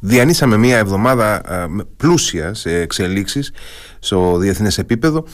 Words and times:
διανύσαμε 0.00 0.56
μια 0.56 0.78
εβδομάδα 0.78 1.42
πλούσια 1.96 2.54
σε 2.54 2.80
εξελίξεις 2.80 3.52
στο 3.98 4.36
διεθνές 4.36 4.78
επίπεδο 4.78 5.24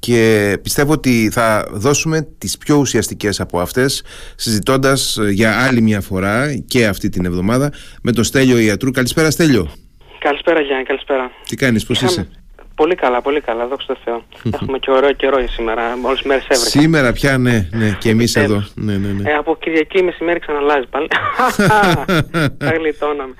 και 0.00 0.56
πιστεύω 0.62 0.92
ότι 0.92 1.30
θα 1.32 1.66
δώσουμε 1.70 2.28
τις 2.38 2.58
πιο 2.58 2.76
ουσιαστικές 2.76 3.40
από 3.40 3.60
αυτές 3.60 4.04
συζητώντας 4.36 5.16
ε, 5.16 5.30
για 5.30 5.66
άλλη 5.66 5.80
μια 5.80 6.00
φορά 6.00 6.54
και 6.66 6.86
αυτή 6.86 7.08
την 7.08 7.24
εβδομάδα 7.24 7.72
με 8.02 8.12
τον 8.12 8.24
Στέλιο 8.24 8.58
Ιατρού. 8.58 8.90
Καλησπέρα 8.90 9.30
Στέλιο. 9.30 9.70
Καλησπέρα 10.18 10.60
Γιάννη, 10.60 10.84
καλησπέρα. 10.84 11.30
Τι 11.46 11.56
κάνεις, 11.56 11.86
πώς 11.86 12.02
είσαι; 12.02 12.28
Πολύ 12.74 12.94
καλά, 12.94 13.22
πολύ 13.22 13.40
καλά, 13.40 13.66
δόξα 13.66 13.86
τω 13.86 14.00
Θεώ. 14.04 14.22
Έχουμε 14.54 14.78
και 14.78 14.90
ωραίο 14.90 15.12
καιρό 15.12 15.46
σήμερα, 15.48 15.82
όλες 16.02 16.18
τις 16.18 16.26
μέρες 16.26 16.44
έβρεχε. 16.48 16.78
Σήμερα 16.78 17.12
πια, 17.12 17.38
ναι, 17.38 17.68
ναι, 17.72 17.96
και 17.98 18.10
εμείς 18.10 18.36
εδώ. 18.36 18.64
Ναι, 18.74 18.96
ναι, 18.96 19.08
ναι. 19.08 19.30
Ε, 19.30 19.34
από 19.34 19.56
Κυριακή 19.56 20.02
μεσημέρι 20.02 20.38
ξαναλάζει 20.38 20.86
πάλι. 20.90 21.08
Θα 22.64 22.74
γλιτώναμε. 22.78 23.34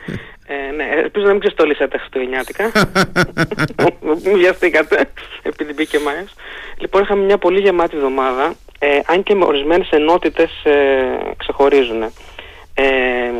Ε, 0.52 0.72
ναι, 0.72 0.84
ελπίζω 0.96 1.26
να 1.26 1.30
μην 1.30 1.40
ξεστολίσατε 1.40 1.98
Χριστουγεννιάτικα. 1.98 2.72
Μην 4.24 4.36
βιαστήκατε, 4.40 5.10
επειδή 5.42 5.72
μπήκε 5.72 5.98
Μάιος. 5.98 6.34
Λοιπόν, 6.78 7.02
είχαμε 7.02 7.24
μια 7.24 7.38
πολύ 7.38 7.60
γεμάτη 7.60 7.96
εβδομάδα, 7.96 8.54
ε, 8.78 8.98
αν 9.06 9.22
και 9.22 9.34
με 9.34 9.44
ορισμένες 9.44 9.90
ενότητες 9.90 10.50
ε, 10.64 10.74
ξεχωρίζουν. 11.36 12.02
Ε, 12.74 13.30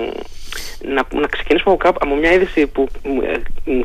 να, 0.83 1.03
να 1.21 1.27
ξεκινήσουμε 1.27 1.77
από, 1.79 1.89
από 2.01 2.15
μια 2.15 2.33
είδηση 2.33 2.67
που 2.67 2.89
ε, 3.23 3.37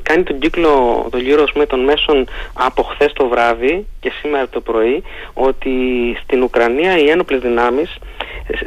κάνει 0.01 0.23
τον 0.23 0.39
κύκλο, 0.39 1.07
τον 1.11 1.21
γύρο 1.21 1.43
πούμε, 1.53 1.65
των 1.65 1.83
μέσων 1.83 2.27
από 2.53 2.83
χθες 2.83 3.13
το 3.13 3.27
βράδυ 3.27 3.85
και 3.99 4.11
σήμερα 4.21 4.47
το 4.49 4.61
πρωί 4.61 5.03
ότι 5.33 5.71
στην 6.23 6.43
Ουκρανία 6.43 6.97
οι 6.97 7.09
ένοπλες 7.09 7.41
δυνάμεις 7.41 7.97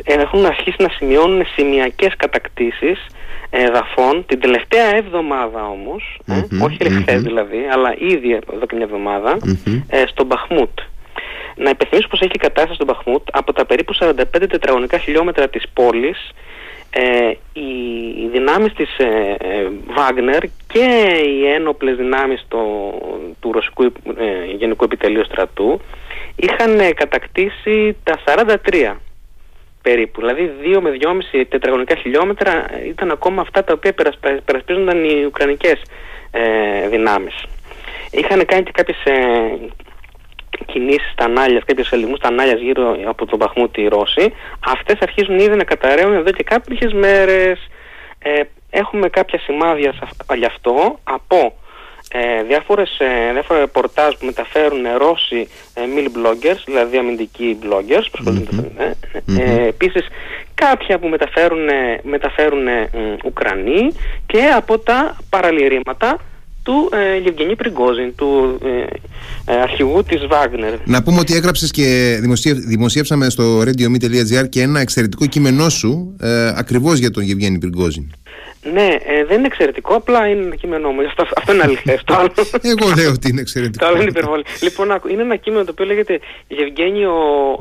ε, 0.05 0.13
έχουν 0.13 0.47
αρχίσει 0.47 0.83
να 0.83 0.89
σημειώνουν 0.89 1.47
σημειακές 1.55 2.17
κατακτήσεις 2.17 3.07
εδαφών. 3.51 4.25
Την 4.27 4.41
τελευταία 4.41 4.97
εβδομάδα 4.97 5.69
όμως, 5.69 6.21
ε, 6.27 6.65
όχι 6.65 6.77
mm 6.81 7.17
δηλαδή, 7.17 7.67
αλλά 7.73 7.95
ήδη 7.99 8.33
εδώ 8.53 8.67
και 8.67 8.75
μια 8.75 8.85
εβδομάδα, 8.85 9.37
ε, 9.89 10.05
στο 10.07 10.25
Μπαχμούτ. 10.25 10.79
Να 11.57 11.71
υπενθυμίσω 11.71 12.09
πως 12.09 12.21
έχει 12.21 12.33
η 12.35 12.39
κατάσταση 12.39 12.75
στο 12.75 12.85
Μπαχμούτ. 12.85 13.23
Από 13.33 13.53
τα 13.53 13.65
περίπου 13.65 13.95
45 13.95 14.49
τετραγωνικά 14.49 14.99
χιλιόμετρα 14.99 15.49
της 15.49 15.65
πόλης 15.73 16.33
ε, 16.91 17.31
οι 17.53 18.29
δυνάμεις 18.33 18.73
της 18.73 18.99
ε, 18.99 19.37
Βάγνερ 19.87 20.43
και 20.67 20.89
οι 21.27 21.47
ένοπλες 21.47 21.97
δυνάμεις 21.97 22.45
το, 22.49 22.59
του 23.41 23.53
Ρωσικού 23.53 23.83
ε, 23.85 23.91
Γενικού 24.57 24.85
Επιτελείου 24.85 25.25
Στρατού 25.25 25.81
είχαν 26.37 26.95
κατακτήσει 26.95 27.97
τα 28.03 28.19
43 28.25 28.95
περίπου. 29.89 30.21
Δηλαδή 30.21 30.51
2 30.77 30.81
με 30.81 30.91
2,5 31.33 31.45
τετραγωνικά 31.49 31.95
χιλιόμετρα 31.95 32.53
ήταν 32.89 33.11
ακόμα 33.11 33.41
αυτά 33.41 33.65
τα 33.65 33.73
οποία 33.73 33.95
περασπίζονταν 34.45 35.05
οι 35.05 35.25
Ουκρανικές 35.25 35.83
ε, 36.31 36.89
δυνάμεις. 36.89 37.45
Είχαν 38.11 38.45
κάνει 38.45 38.63
και 38.63 38.71
κάποιες 38.75 39.05
ε, 39.05 39.21
κινήσεις 40.67 41.11
στα 41.13 41.29
Νάλια, 41.29 41.63
κάποιους 41.67 41.91
ελιγμούς 41.93 42.19
στα 42.19 42.31
Νάλια 42.31 42.55
γύρω 42.55 42.97
από 43.07 43.27
τον 43.27 43.39
Παχμούτη 43.39 43.81
οι 43.81 43.89
Ρώσοι. 43.89 44.33
Αυτές 44.67 44.99
αρχίζουν 45.01 45.39
ήδη 45.39 45.57
να 45.57 45.65
καταραίουν 45.65 46.15
εδώ 46.15 46.31
και 46.31 46.43
κάποιες 46.43 46.93
μέρες. 46.93 47.69
Ε, 48.19 48.41
έχουμε 48.71 49.09
κάποια 49.09 49.39
σημάδια 49.39 49.95
γι' 50.35 50.45
αυτό 50.45 50.99
από 51.05 51.58
ε, 52.09 52.43
διάφορες, 52.43 52.99
ε, 52.99 53.33
διάφορα 53.33 53.59
ρεπορτάζ 53.59 54.15
που 54.15 54.27
μεταφέρουν 54.27 54.87
Ρώσοι 54.99 55.49
ε, 55.75 55.81
mil 55.97 56.07
bloggers, 56.17 56.63
δηλαδή 56.67 56.97
αμυντικοί 56.97 57.59
bloggers 57.63 58.07
που 58.11 58.19
ασχολούνται 58.19 58.51
mm-hmm. 58.57 59.39
ε, 59.39 59.43
ε, 59.43 59.67
επίσης 59.67 60.07
κάποια 60.55 60.99
που 60.99 61.09
μεταφέρουν, 61.09 61.69
μεταφέρουν 62.03 62.67
Ουκρανοί 63.25 63.93
και 64.27 64.43
από 64.57 64.79
τα 64.79 65.17
παραλυρήματα 65.31 66.19
του 66.69 66.91
ε, 66.93 67.19
Γευγενή 67.19 67.57
Πριγκόζιν, 67.57 68.15
του 68.15 68.59
ε, 68.65 69.53
ε, 69.53 69.61
αρχηγού 69.61 70.03
της 70.03 70.27
Βάγνερ. 70.27 70.75
Να 70.85 71.03
πούμε 71.03 71.19
ότι 71.21 71.35
έγραψες 71.35 71.71
και 71.71 72.19
δημοσίευσαμε 72.67 73.31
στο 73.31 73.61
radio.me.gr 73.61 74.49
και 74.49 74.63
ένα 74.63 74.81
εξαιρετικό 74.81 75.27
κείμενό 75.27 75.69
σου 75.69 76.17
ε, 76.21 76.53
ακριβώς 76.57 76.99
για 76.99 77.11
τον 77.11 77.23
Γευγένη 77.23 77.59
Πριγκόζιν. 77.59 78.13
Ναι, 78.73 78.97
ε, 79.05 79.25
δεν 79.25 79.39
είναι 79.39 79.47
εξαιρετικό, 79.47 79.95
απλά 79.95 80.29
είναι 80.29 80.45
ένα 80.45 80.55
κείμενό 80.55 80.91
μου. 80.91 81.07
Αυτό, 81.07 81.27
αυτό 81.37 81.53
είναι 81.53 81.63
αλήθεια. 81.63 82.01
Εγώ 82.73 82.95
λέω 82.97 83.11
ότι 83.11 83.29
είναι 83.29 83.41
εξαιρετικό. 83.41 83.85
Το 83.85 83.91
άλλο 83.91 84.01
είναι 84.01 84.11
υπερβολή. 84.11 84.45
λοιπόν, 84.61 85.01
είναι 85.11 85.23
ένα 85.23 85.37
κείμενο 85.37 85.65
το 85.65 85.71
οποίο 85.71 85.85
λέγεται 85.85 86.21
Γευγένιο 86.49 87.13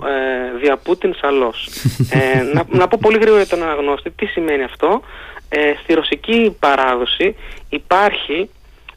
ε, 0.06 0.60
Διαπούτιν 0.60 1.16
Σαλός. 1.22 1.70
ε, 2.38 2.42
να, 2.54 2.66
να 2.70 2.88
πω 2.88 2.98
πολύ 3.02 3.18
γρήγορα 3.18 3.42
για 3.42 3.58
τον 3.58 3.64
αναγνώστη 3.68 4.12
τι 4.12 4.26
σημαίνει 4.26 4.64
αυτό. 4.64 5.02
Ε, 5.50 5.74
στη 5.84 5.94
ρωσική 5.94 6.56
παράδοση 6.60 7.36
υπάρχει 7.70 8.50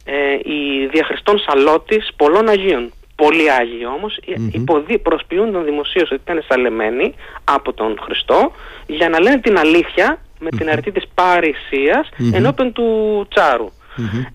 ε, 0.04 0.34
η 0.34 0.86
διαχριστών 0.92 1.38
σαλότης 1.38 2.08
πολλών 2.16 2.48
Αγίων. 2.48 2.92
Πολλοί 3.16 3.50
Άγιοι 3.50 3.82
όμως 3.96 4.18
mm-hmm. 4.26 4.96
προσποιούνταν 5.02 5.64
δημοσίως 5.64 6.10
ότι 6.10 6.20
ήταν 6.24 6.44
σαλεμένοι 6.48 7.14
από 7.44 7.72
τον 7.72 7.98
Χριστό 8.00 8.52
για 8.86 9.08
να 9.08 9.20
λένε 9.20 9.38
την 9.38 9.58
αλήθεια 9.58 10.18
με 10.40 10.50
την 10.50 10.70
αρετή 10.70 10.92
της 10.92 11.04
παρησίας 11.14 12.08
ενώπιον 12.32 12.72
του 12.72 13.26
Τσάρου. 13.34 13.70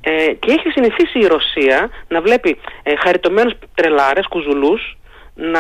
Ε, 0.02 0.34
και 0.34 0.52
έχει 0.52 0.70
συνηθίσει 0.70 1.20
η 1.20 1.28
Ρωσία 1.28 1.90
να 2.08 2.22
βλέπει 2.22 2.58
ε, 2.84 2.96
χαριτωμένους 2.96 3.54
τρελάρες, 3.76 4.28
κουζουλούς 4.28 4.98
να 5.36 5.60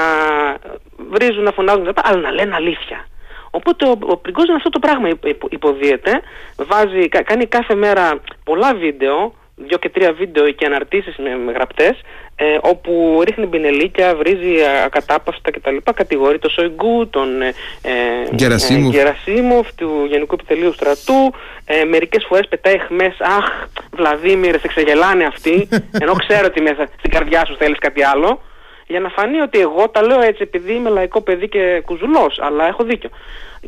βρίζουν, 1.10 1.44
να 1.44 1.52
φωνάζουν, 1.52 1.94
αλλά 1.96 2.20
να 2.20 2.32
λένε 2.32 2.56
αλήθεια. 2.56 3.08
Οπότε 3.50 3.86
ο, 3.86 3.98
ο 4.02 4.20
αυτό 4.56 4.70
το 4.70 4.80
πράγμα 4.80 5.10
υποδίεται, 5.50 6.22
βάζει, 6.56 7.08
κάνει 7.10 7.46
κάθε 7.46 7.76
μέρα 7.76 8.20
πολλά 8.44 8.76
βίντεο 8.76 9.34
δύο 9.56 9.78
και 9.78 9.90
τρία 9.90 10.14
βίντεο 10.14 10.52
και 10.52 10.66
αναρτήσεις 10.66 11.16
με, 11.18 11.36
με 11.38 11.52
γραπτές 11.52 12.02
ε, 12.35 12.57
όπου 12.62 13.22
ρίχνει 13.25 13.46
μπινελίκια, 13.46 14.16
βρίζει 14.16 14.56
ακατάπαυστα 14.85 15.51
κτλ. 15.51 15.78
Κατηγορεί 15.96 16.40
το 16.40 16.50
Σοϊγκού, 16.50 17.07
τον 17.09 17.41
ε, 17.41 17.53
ε, 17.81 17.91
Γερασίμοφ 18.90 19.68
του 19.75 20.06
Γενικού 20.09 20.34
Επιτελείου 20.34 20.73
Στρατού. 20.73 21.34
Ε, 21.66 21.84
μερικές 21.84 22.25
φορές 22.28 22.47
πετάει 22.47 22.78
χμές, 22.79 23.16
αχ 23.19 23.68
Βλαδίμηρε, 23.96 24.59
σε 24.59 24.68
ξεγελάνε 24.68 25.25
αυτοί, 25.25 25.68
ενώ 26.01 26.13
ξέρω 26.13 26.46
ότι 26.46 26.62
μέσα 26.62 26.88
στην 26.97 27.12
καρδιά 27.12 27.46
σου 27.46 27.56
θέλεις 27.57 27.78
κάτι 27.79 28.03
άλλο 28.03 28.41
για 28.88 29.00
να 29.00 29.09
φανεί 29.09 29.40
ότι 29.40 29.59
εγώ 29.59 29.90
τα 29.90 30.01
λέω 30.06 30.22
έτσι 30.22 30.41
επειδή 30.41 30.73
είμαι 30.73 30.90
λαϊκό 30.90 31.22
παιδί 31.22 31.50
και 31.50 31.81
κουζουλός, 31.85 32.40
αλλά 32.41 32.68
έχω 32.68 32.84
δίκιο. 32.84 33.09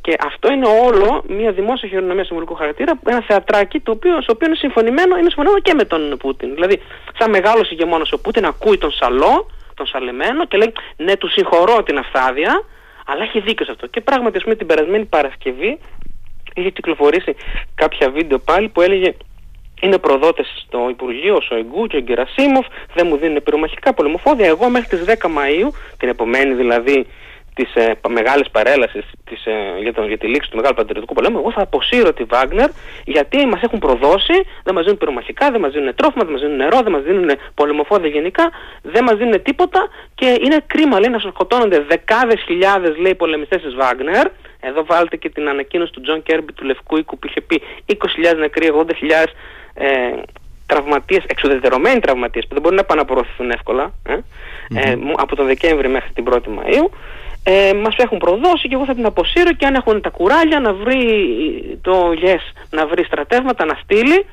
Και 0.01 0.16
αυτό 0.19 0.51
είναι 0.51 0.67
όλο 0.67 1.23
μια 1.28 1.51
δημόσια 1.51 1.89
χειρονομία 1.89 2.23
συμβολικού 2.23 2.53
χαρακτήρα, 2.55 3.00
ένα 3.05 3.22
θεατράκι 3.22 3.79
το 3.79 3.91
οποίο, 3.91 4.22
στο 4.22 4.31
οποίο 4.35 4.47
είναι 4.47 4.55
συμφωνημένο, 4.55 5.17
είναι 5.17 5.29
συμφωνημένο 5.29 5.59
και 5.61 5.73
με 5.73 5.83
τον 5.83 6.17
Πούτιν. 6.19 6.53
Δηλαδή, 6.53 6.81
σαν 7.17 7.29
μεγάλος 7.29 7.72
ηγεμόνας 7.72 8.11
ο 8.11 8.19
Πούτιν 8.19 8.45
ακούει 8.45 8.78
τον 8.78 8.91
Σαλό, 8.91 9.50
τον 9.73 9.85
Σαλεμένο 9.85 10.45
και 10.45 10.57
λέει 10.57 10.73
ναι, 10.97 11.16
του 11.17 11.29
συγχωρώ 11.29 11.84
την 11.84 11.97
αυθάδεια, 11.97 12.63
αλλά 13.05 13.23
έχει 13.23 13.39
δίκιο 13.39 13.66
σε 13.66 13.72
αυτό. 13.72 13.88
Και 13.88 14.01
πράγματι, 14.01 14.38
ας 14.38 14.44
πούμε, 14.44 14.55
την 14.55 14.67
περασμένη 14.67 15.05
Παρασκευή 15.05 15.79
είχε 16.55 16.69
κυκλοφορήσει 16.69 17.35
κάποια 17.75 18.09
βίντεο 18.09 18.39
πάλι 18.39 18.67
που 18.69 18.81
έλεγε 18.81 19.13
είναι 19.82 19.98
προδότες 19.98 20.64
στο 20.66 20.88
Υπουργείο, 20.90 21.36
ο 21.36 21.42
Σοϊγκού 21.42 21.88
και 21.88 21.98
ο 21.98 22.00
Γκερασίμοφ, 22.00 22.66
δεν 22.94 23.08
μου 23.08 23.18
δίνουν 23.18 23.44
πυρομαχικά 23.44 23.94
πολεμοφόδια. 23.94 24.48
Εγώ 24.48 24.70
μέχρι 24.70 24.98
τις 24.98 25.16
10 25.22 25.30
Μαου, 25.30 25.74
την 25.98 26.10
επομένη 26.10 26.54
δηλαδή 26.54 27.08
της 27.58 27.76
ε, 27.76 28.00
μεγάλης 28.10 28.50
παρέλασης 28.50 29.06
ε, 29.44 29.82
για, 29.82 30.06
για 30.08 30.18
τη 30.18 30.28
λήξη 30.28 30.50
του 30.50 30.56
Μεγάλου 30.56 30.76
Πατριωτικού 30.76 31.14
Πολέμου, 31.14 31.38
εγώ 31.38 31.52
θα 31.52 31.62
αποσύρω 31.62 32.14
τη 32.14 32.24
Βάγνερ 32.24 32.70
γιατί 33.06 33.46
μας 33.46 33.62
έχουν 33.62 33.80
προδώσει, 33.80 34.36
δεν 34.64 34.74
μας 34.74 34.84
δίνουν 34.84 34.98
πυρομαχικά, 34.98 35.52
δεν 35.52 35.62
μας 35.62 35.72
δίνουν 35.72 35.96
τρόφιμα, 35.96 36.24
δεν 36.24 36.34
μας 36.34 36.42
δίνουν 36.42 36.56
νερό, 36.56 36.80
δεν 36.82 36.92
μας 36.92 37.04
δίνουν 37.04 37.30
πολεμοφόδια 37.54 38.09
γενικά, 38.09 38.50
δεν 38.82 39.04
μας 39.04 39.16
δίνουν 39.18 39.42
τίποτα 39.42 39.88
και 40.16 40.38
είναι 40.44 40.58
κρίμα 40.68 41.00
λέει 41.00 41.09
να 41.09 41.20
σκοτώνονται 41.20 41.80
δεκάδες 41.80 42.42
χιλιάδες 42.48 42.98
λέει 42.98 43.16
πολεμιστές 43.16 43.62
της 43.62 43.76
Βάγνερ. 43.76 44.28
Εδώ 44.59 44.86
βάλτε 44.86 45.16
και 45.16 45.30
την 45.30 45.50
ανακοίνωση 45.50 45.92
του 45.92 46.02
Τζον 46.02 46.24
Κέρμπι 46.24 46.54
του 46.54 46.66
Λευκού 46.66 46.98
Οίκου 46.98 47.20
που 47.20 47.28
είχε 47.28 47.42
πει 47.42 47.62
20.000 48.34 48.38
νεκροί, 48.38 48.72
80.000 48.76 48.86
ε, 49.78 50.22
τραυματίες, 50.66 51.24
εξουδετερωμένοι 51.28 52.00
τραυματίες 52.00 52.47
που 52.47 52.53
δεν 52.53 52.62
μπορούν 52.62 52.78
να 52.78 52.84
επαναπροωθηθούν 52.84 53.52
εύκολα 53.52 53.94
ε, 54.08 54.14
ε, 54.79 54.97
από 55.16 55.35
τον 55.35 55.46
Δεκέμβρη 55.46 55.88
μέχρι 55.88 56.09
την 56.14 56.26
1η 56.29 56.47
Μαΐου 56.47 56.90
ε, 57.50 57.74
μας 57.74 57.96
έχουν 57.97 58.18
προδώσει 58.18 58.68
και 58.68 58.76
εγώ 58.76 58.85
θα 58.85 58.94
την 58.94 59.06
αποσύρω 59.06 59.53
και 59.53 59.66
αν 59.66 59.76
έχουν 59.76 60.02
τα 60.02 60.09
κουράλια 60.09 60.59
να 60.59 60.74
βρει 60.74 61.03
το 61.82 62.12
yes, 62.24 62.66
να 62.70 62.88
βρει 62.88 63.03
στρατεύματα, 63.03 63.66
να 63.66 63.79
στείλει 63.84 64.26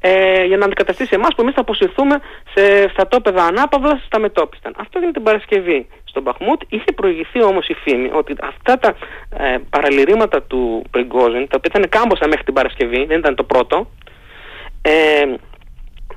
ε, 0.00 0.44
για 0.44 0.56
να 0.56 0.64
αντικαταστήσει 0.64 1.14
εμάς 1.14 1.34
που 1.34 1.42
εμείς 1.42 1.54
θα 1.54 1.60
αποσυρθούμε 1.60 2.14
σε 2.54 2.88
στρατόπεδα 2.88 3.44
ανάπαυλα 3.44 4.00
στα 4.06 4.18
μετόπιστα. 4.18 4.70
Αυτό 4.76 4.98
έγινε 4.98 5.12
την 5.12 5.22
Παρασκευή 5.22 5.86
στον 6.04 6.22
Παχμούτ. 6.24 6.60
Είχε 6.68 6.92
προηγηθεί 6.94 7.42
όμως 7.42 7.68
η 7.68 7.74
φήμη 7.74 8.10
ότι 8.12 8.34
αυτά 8.42 8.78
τα 8.78 8.94
ε, 9.44 9.56
παραλυρήματα 9.70 10.42
του 10.42 10.84
Πριγκόζιν, 10.90 11.48
τα 11.48 11.56
οποία 11.56 11.70
ήταν 11.74 11.88
κάμποσα 11.88 12.28
μέχρι 12.28 12.44
την 12.44 12.54
Παρασκευή, 12.54 13.04
δεν 13.04 13.18
ήταν 13.18 13.34
το 13.34 13.42
πρώτο, 13.42 13.86
ε, 14.82 15.24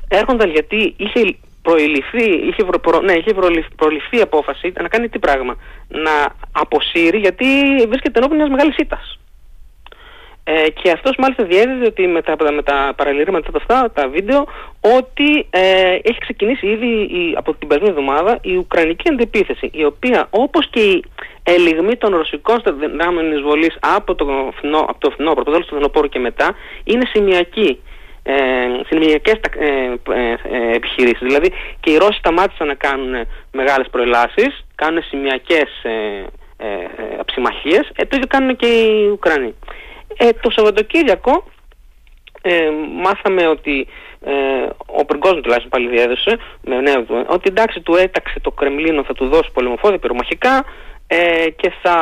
έρχονταν 0.08 0.50
γιατί 0.50 0.94
είχε 0.98 1.36
προηληφθεί, 1.62 2.24
είχε, 2.24 2.64
προ, 2.82 3.02
ναι, 3.02 3.14
είχε 3.14 3.34
προληφθεί 3.76 4.22
απόφαση 4.22 4.74
να 4.82 4.88
κάνει 4.88 5.10
τι 5.10 5.20
πράγμα, 5.20 5.56
να 5.88 6.12
αποσύρει 6.52 7.18
γιατί 7.18 7.46
βρίσκεται 7.88 8.20
ενώπιν 8.20 8.38
μιας 8.38 8.50
μεγάλης 8.50 8.78
ήττας. 8.78 9.20
Ε, 10.44 10.70
και 10.70 10.92
αυτός 10.92 11.16
μάλιστα 11.18 11.44
διέδιδε 11.44 11.86
ότι 11.86 12.08
με 12.08 12.22
τα, 12.22 12.36
με 12.52 12.64
τα 12.64 12.94
παραλυρήματα 12.98 13.50
αυτά, 13.56 13.92
τα 13.92 14.08
βίντεο, 14.08 14.46
ότι 14.98 15.48
ε, 15.50 15.98
έχει 16.04 16.18
ξεκινήσει 16.20 16.68
ήδη 16.68 16.88
η, 16.88 17.34
από 17.38 17.54
την 17.54 17.68
περσμένη 17.68 17.92
εβδομάδα 17.92 18.40
η 18.42 18.56
Ουκρανική 18.56 19.10
αντεπίθεση, 19.10 19.70
η 19.74 19.84
οποία 19.86 20.28
όπως 20.30 20.70
και 20.70 20.80
η 20.80 21.04
ελιγμή 21.44 21.96
των 21.96 22.16
ρωσικών 22.16 22.62
δυνάμεων 22.80 23.32
εισβολής 23.32 23.78
από 23.80 24.16
το, 24.16 24.26
φινό, 24.60 24.80
από 24.80 25.00
το 25.00 25.12
φινόπωρο, 25.16 25.44
το 25.44 25.52
τέλος 25.52 25.68
του 25.68 25.76
φινοπόρου 25.76 26.10
και 26.10 26.20
μετά, 26.20 26.56
είναι 26.84 27.06
σημειακή. 27.14 27.80
Ε, 28.24 28.34
συνημιακές 28.88 29.40
ε, 29.58 29.68
ε, 30.14 30.32
ε, 30.32 30.76
επιχειρήσεις. 30.76 31.20
Δηλαδή 31.22 31.54
και 31.80 31.92
οι 31.92 31.98
Ρώσοι 31.98 32.18
σταμάτησαν 32.18 32.68
να 32.68 32.74
κάνουν 32.74 33.28
μεγάλες 33.52 33.88
προελάσεις, 33.92 34.66
κάνουν 34.76 35.04
σημειακές 35.04 35.84
ε, 35.84 36.26
ε, 36.58 36.88
αψημαχίες, 37.20 37.90
ε, 37.96 38.06
το 38.06 38.16
ίδιο 38.16 38.28
κάνουν 38.28 38.56
και 38.56 38.68
οι 38.68 39.10
Ουκρανοί. 39.10 39.54
Ε, 40.18 40.30
το 40.42 40.50
Σαββατοκύριακο 40.50 41.44
ε, 42.42 42.70
μάθαμε 43.02 43.48
ότι 43.48 43.88
ε, 44.26 44.34
ο 44.86 45.06
Πριγκόσμου 45.06 45.42
τουλάχιστον 45.42 45.70
πάλι 45.70 45.88
διέδωσε 45.88 46.38
με 46.64 46.82
νέο 46.82 47.04
του, 47.04 47.26
ότι 47.28 47.50
εντάξει 47.50 47.82
του 47.82 47.96
έταξε 47.96 48.40
το 48.40 48.52
Κρεμλίνο 48.52 49.04
θα 49.04 49.14
του 49.14 49.28
δώσει 49.28 49.50
πολεμοφόδια 49.54 50.00
πυρομαχικά 50.00 50.66
ε, 51.08 51.50
και 51.50 51.74
θα 51.82 51.96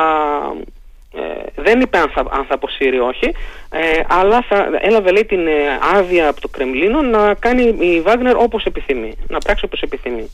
ε, 1.14 1.62
δεν 1.62 1.80
είπε 1.80 1.98
αν 1.98 2.10
θα, 2.10 2.20
αν 2.30 2.44
θα 2.44 2.54
αποσύρει 2.54 2.98
όχι, 2.98 3.34
ε, 3.70 4.00
αλλά 4.08 4.44
θα, 4.48 4.68
έλαβε 4.80 5.10
λέει 5.10 5.24
την 5.24 5.46
ε, 5.46 5.78
άδεια 5.94 6.28
από 6.28 6.40
το 6.40 6.48
Κρεμλίνο 6.48 7.02
να 7.02 7.34
κάνει 7.34 7.62
η 7.78 8.00
Βάγνερ 8.00 8.36
όπως 8.36 8.64
επιθυμεί, 8.64 9.16
να 9.28 9.38
πράξει 9.38 9.64
όπως 9.64 9.80
επιθυμεί. 9.80 10.30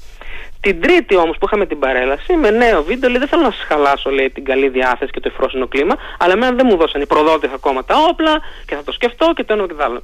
Την 0.60 0.80
τρίτη 0.80 1.16
όμως 1.16 1.36
που 1.38 1.46
είχαμε 1.46 1.66
την 1.66 1.78
παρέλαση 1.78 2.36
με 2.36 2.50
νέο 2.50 2.82
βίντεο 2.82 3.10
λέει 3.10 3.18
δεν 3.18 3.28
θέλω 3.28 3.42
να 3.42 3.50
σας 3.50 3.64
χαλάσω 3.68 4.10
λέει 4.10 4.30
την 4.30 4.44
καλή 4.44 4.68
διάθεση 4.68 5.10
και 5.10 5.20
το 5.20 5.30
εφρόσινο 5.32 5.66
κλίμα 5.66 5.94
αλλά 6.18 6.32
εμένα 6.32 6.52
δεν 6.56 6.66
μου 6.70 6.76
δώσαν 6.76 7.00
οι 7.00 7.06
προδότες 7.06 7.50
ακόμα 7.54 7.84
τα 7.84 7.94
όπλα 8.08 8.40
και 8.66 8.74
θα 8.74 8.84
το 8.84 8.92
σκεφτώ 8.92 9.32
και 9.34 9.44
το 9.44 9.52
ένα 9.52 9.66
και 9.66 9.74
το 9.74 9.84
άλλο. 9.84 10.02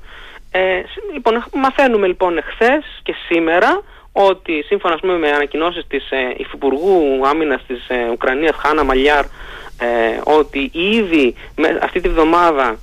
Ε, 0.50 0.82
λοιπόν, 1.12 1.44
μαθαίνουμε 1.52 2.06
λοιπόν 2.06 2.36
εχθές 2.36 3.00
και 3.02 3.14
σήμερα 3.28 3.82
ότι 4.12 4.62
σύμφωνα 4.66 4.96
πούμε, 4.96 5.18
με 5.18 5.30
ανακοινώσεις 5.30 5.86
της 5.88 6.10
ε, 6.10 6.34
Υφυπουργού 6.36 7.26
Άμυνας 7.26 7.62
της 7.66 7.88
ε, 7.88 8.08
Ουκρανίας 8.10 8.56
Χάνα 8.56 8.84
Μαλιάρ 8.84 9.24
ε, 9.78 10.20
ότι 10.24 10.70
ήδη 10.72 11.34
με, 11.56 11.78
αυτή 11.82 12.00
τη 12.00 12.08
βδομάδα 12.08 12.76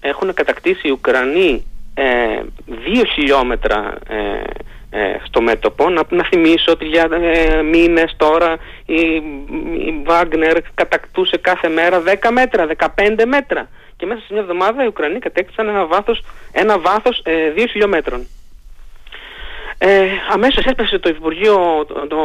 έχουν 0.00 0.34
κατακτήσει 0.34 0.88
οι 0.88 0.90
Ουκρανοί 0.90 1.64
ε, 1.94 2.40
δύο 2.66 3.04
χιλιόμετρα 3.04 3.98
ε, 4.08 4.42
ε, 4.96 5.16
στο 5.22 5.42
μέτωπο. 5.42 5.90
Να, 5.90 6.02
να 6.08 6.24
θυμίσω 6.24 6.72
ότι 6.72 6.84
για 6.84 7.08
ε, 7.12 7.62
μήνες 7.62 8.14
τώρα 8.16 8.56
η, 8.86 9.00
η 9.86 10.02
Βάγνερ 10.04 10.58
κατακτούσε 10.74 11.36
κάθε 11.36 11.68
μέρα 11.68 12.02
10 12.06 12.28
μέτρα, 12.32 12.66
15 12.76 13.24
μέτρα. 13.26 13.68
Και 13.96 14.06
μέσα 14.06 14.20
σε 14.20 14.32
μια 14.32 14.40
εβδομάδα 14.42 14.84
οι 14.84 14.86
Ουκρανοί 14.86 15.18
κατέκτησαν 15.18 15.68
ένα 15.68 15.86
βάθος, 15.86 16.24
ένα 16.52 16.78
βάθος 16.78 17.22
ε, 17.24 17.52
2 17.56 17.64
χιλιόμετρων. 17.70 18.26
Ε, 19.86 20.06
αμέσως 20.32 20.64
έσπασε 20.64 20.98
το 20.98 21.08
Υπουργείο, 21.08 21.84
το, 21.88 22.06
το, 22.06 22.16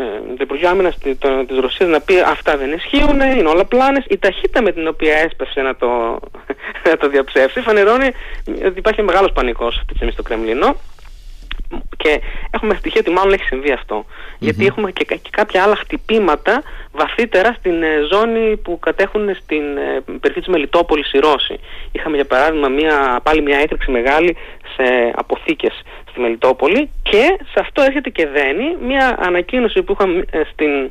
ε, 0.00 0.34
το 0.36 0.40
Υπουργείο 0.40 0.68
Άμυνας 0.68 0.98
της 0.98 1.58
Ρωσίας 1.60 1.88
να 1.88 2.00
πει 2.00 2.20
αυτά 2.20 2.56
δεν 2.56 2.72
ισχύουν, 2.72 3.20
είναι 3.20 3.48
όλα 3.48 3.64
πλάνες. 3.64 4.04
Η 4.08 4.18
ταχύτητα 4.18 4.62
με 4.62 4.72
την 4.72 4.86
οποία 4.86 5.16
έσπασε 5.16 5.60
να 5.60 5.76
το, 5.76 5.88
να 6.90 6.96
το 6.96 7.08
διαψεύσει 7.08 7.60
φανερώνει 7.60 8.10
ότι 8.64 8.78
υπάρχει 8.78 9.02
μεγάλος 9.02 9.32
πανικός 9.32 9.74
αυτή 9.74 9.86
τη 9.86 9.94
στιγμή 9.94 10.12
στο 10.12 10.22
Κρεμλίνο 10.22 10.76
και 11.96 12.20
έχουμε 12.50 12.74
στοιχεία 12.74 13.00
ότι 13.00 13.10
μάλλον 13.10 13.32
έχει 13.32 13.44
συμβεί 13.44 13.76
Γιατί 14.38 14.66
έχουμε 14.66 14.90
και, 14.92 15.04
και, 15.04 15.30
κάποια 15.30 15.62
άλλα 15.62 15.76
χτυπήματα 15.76 16.62
βαθύτερα 16.92 17.52
στην 17.58 17.82
ε, 17.82 18.00
ζώνη 18.12 18.56
που 18.56 18.78
κατέχουν 18.78 19.34
στην 19.34 19.76
ε, 19.76 20.02
περιοχή 20.20 20.40
της 20.40 20.48
Μελιτόπολης 20.48 21.12
οι 21.12 21.18
Ρώσοι. 21.18 21.60
Είχαμε 21.92 22.16
για 22.16 22.24
παράδειγμα 22.24 22.68
μια, 22.68 23.20
πάλι 23.22 23.42
μια 23.42 23.58
έκρηξη 23.58 23.90
μεγάλη 23.90 24.36
σε 24.76 25.12
αποθήκες 25.14 25.82
στη 26.16 26.24
Μελιτόπολη 26.24 26.90
και 27.02 27.38
σε 27.52 27.60
αυτό 27.60 27.82
έρχεται 27.82 28.10
και 28.10 28.26
δένει 28.26 28.76
μια 28.80 29.16
ανακοίνωση 29.18 29.82
που 29.82 29.92
είχαμε 29.92 30.24
ε, 30.30 30.40
στην 30.52 30.90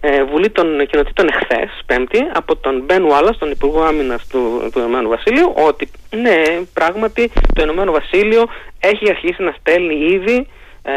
ε, 0.00 0.24
Βουλή 0.24 0.50
των 0.50 0.86
Κοινοτήτων 0.86 1.28
εχθές, 1.28 1.70
Πέμπτη, 1.86 2.18
από 2.34 2.56
τον 2.56 2.82
Μπεν 2.84 3.04
Ουάλλα, 3.04 3.36
τον 3.38 3.50
Υπουργό 3.50 3.82
Άμυνας 3.82 4.26
του, 4.26 4.70
του 4.72 4.78
Ηνωμένου 4.78 5.08
Βασίλειου, 5.08 5.52
ότι 5.54 5.90
ναι, 6.10 6.42
πράγματι 6.72 7.30
το 7.54 7.62
Ηνωμένο 7.62 7.92
Βασίλειο 7.92 8.44
έχει 8.80 9.10
αρχίσει 9.10 9.42
να 9.42 9.54
στέλνει 9.58 9.94
ήδη 9.94 10.46
ε, 10.82 10.92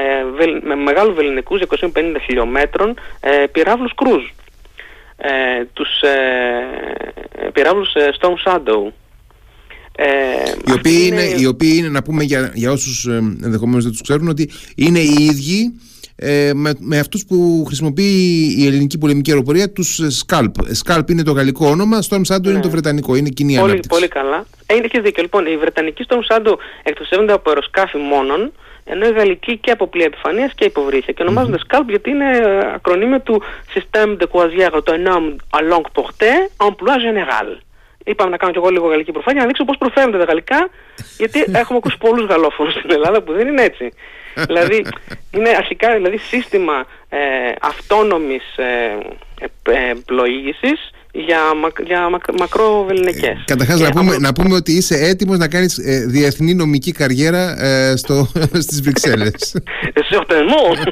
με 0.62 0.76
μεγάλους 0.76 1.16
βεληνικούς 1.16 1.62
250 1.70 2.16
χιλιόμετρων 2.26 3.00
ε, 3.20 3.46
πυράβλους 3.52 3.94
κρούζ. 3.96 4.24
Ε, 5.18 5.66
τους 5.74 6.02
ε, 6.02 7.50
πυράβλους 7.54 7.94
ε, 7.94 8.10
Storm 8.20 8.36
Shadow. 8.46 8.92
Ε, 10.00 10.06
οι, 10.66 10.72
οποίοι 10.72 11.04
είναι, 11.06 11.22
οι 11.38 11.46
οποίοι 11.46 11.74
είναι, 11.78 11.90
να 11.90 12.04
πούμε 12.04 12.24
για, 12.24 12.52
για 12.54 12.72
όσους 12.72 13.06
ε, 13.06 13.16
ενδεχομένως 13.44 13.84
δεν 13.84 13.92
τους 13.92 14.02
ξέρουν, 14.02 14.28
ότι 14.28 14.50
είναι 14.76 15.00
οι 15.00 15.16
ίδιοι 15.20 15.74
ε, 16.16 16.52
με, 16.54 16.74
με 16.80 17.00
αυτούς 17.00 17.26
που 17.26 17.64
χρησιμοποιεί 17.68 18.56
η 18.58 18.66
ελληνική 18.66 18.98
πολεμική 18.98 19.32
αεροπορία 19.32 19.72
τους 19.72 20.00
Scalp. 20.26 20.52
Scalp 20.84 21.10
είναι 21.10 21.24
το 21.24 21.32
γαλλικό 21.32 21.68
όνομα, 21.68 22.00
Storm 22.10 22.22
Shadow 22.28 22.46
είναι 22.46 22.60
το 22.60 22.70
βρετανικό, 22.70 23.16
είναι 23.16 23.30
κοινή 23.30 23.54
πολύ, 23.54 23.64
ανάπτυξη. 23.64 23.90
Πολύ 23.90 24.08
καλά. 24.08 24.46
Ε, 24.66 24.74
έχεις 24.74 25.02
δίκιο. 25.02 25.24
Λοιπόν, 25.24 25.46
οι 25.46 25.58
βρετανικοί 25.58 26.06
Storm 26.08 26.36
Shadow 26.36 26.54
εκτοξεύονται 26.84 27.34
από 27.34 27.50
αεροσκάφη 27.50 27.98
μόνον, 27.98 28.52
ενώ 28.84 29.08
η 29.08 29.12
γαλλική 29.12 29.58
και 29.58 29.72
από 29.72 29.88
πλοία 29.88 30.06
επιφανείας 30.06 30.54
και 30.56 30.66
υποβρύχια. 30.66 31.14
Και 31.14 31.22
ονομάζονται 31.22 31.58
mm-hmm. 31.68 31.80
Scalp 31.80 31.86
γιατί 31.90 32.10
είναι 32.10 32.26
ακρονίμιο 32.76 33.22
του 33.22 33.42
Système 33.74 34.18
de 34.18 34.26
Croisière 34.32 34.74
Autonome 34.80 35.36
à 35.58 35.62
longue 35.62 35.92
portée, 35.94 36.38
emploi 36.68 36.96
général. 37.00 37.67
Είπαμε 38.10 38.30
να 38.30 38.38
κάνω 38.38 38.52
κι 38.52 38.58
εγώ 38.58 38.70
λίγο 38.70 38.88
γαλλική 38.88 39.12
προφάνεια, 39.12 39.42
να 39.42 39.48
δείξω 39.48 39.66
πώς 39.66 39.78
προφέρονται 39.78 40.18
τα 40.18 40.24
γαλλικά, 40.24 40.70
γιατί 41.18 41.40
έχουμε 41.62 41.78
ακούσει 41.78 41.98
πολλούς 41.98 42.26
γαλλόφωνους 42.26 42.74
στην 42.74 42.92
Ελλάδα 42.92 43.22
που 43.22 43.34
δεν 43.34 43.48
είναι 43.48 43.64
έτσι 43.64 43.92
δηλαδή 44.46 44.86
είναι 45.32 45.50
αρχικά 45.50 45.94
δηλαδή, 45.94 46.18
σύστημα 46.18 46.86
ε, 47.10 47.18
αυτόνομης 47.62 48.58
ε, 48.58 48.98
ε, 49.72 49.94
πλοήγησης 50.06 50.92
για, 51.12 51.54
μακ, 51.62 51.82
για 51.86 52.10
μακ, 52.10 52.24
μακροβεληνικές. 52.40 53.24
Ε, 53.24 53.44
καταρχάς 53.46 53.80
να, 53.80 53.90
πούμε, 53.90 54.18
να 54.18 54.34
πούμε 54.34 54.56
ότι 54.56 54.72
είσαι 54.72 54.96
έτοιμος 54.96 55.38
να 55.38 55.48
κάνεις 55.48 55.78
ε, 55.78 56.06
διεθνή 56.08 56.54
νομική 56.54 56.92
καριέρα 56.92 57.64
ε, 57.64 57.96
στο, 57.96 58.28
στις 58.66 58.82
Βρυξέλλες. 58.82 59.56
Certainement. 59.94 60.88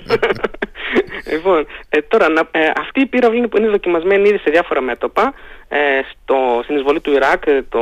λοιπόν, 1.32 1.68
ε, 1.90 2.02
τώρα 2.02 2.30
να, 2.30 2.42
ε, 2.52 2.72
αυτή 2.78 3.02
η 3.02 3.06
πύραυλη 3.06 3.38
είναι, 3.38 3.48
είναι 3.58 3.70
δοκιμασμένη 3.70 4.28
ήδη 4.30 4.38
σε 4.38 4.50
διάφορα 4.52 4.82
μέτωπα. 4.82 5.34
Ε, 5.70 5.78
στο, 6.12 6.60
στην 6.64 6.76
εισβολή 6.76 7.02
του 7.02 7.12
Ιράκ 7.12 7.44
το 7.70 7.80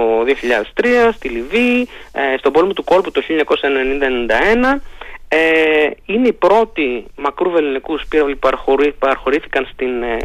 2003, 0.76 0.86
στη 1.14 1.30
Λιβύη, 1.30 1.88
ε, 2.12 2.38
στον 2.38 2.52
πόλεμο 2.52 2.74
του 2.74 2.84
κόλπου 2.84 3.12
το 3.12 3.22
1990-1991 3.30 4.82
ε, 5.28 5.90
είναι 6.06 6.28
οι 6.28 6.34
πρώτοι 6.34 7.06
μακρού 7.16 7.50
βεληνικούς 7.50 8.06
πύραυλοι 8.10 8.36
που 8.36 8.98
παραχωρήθηκαν 9.00 9.68
στην, 9.74 10.04
ε, 10.04 10.18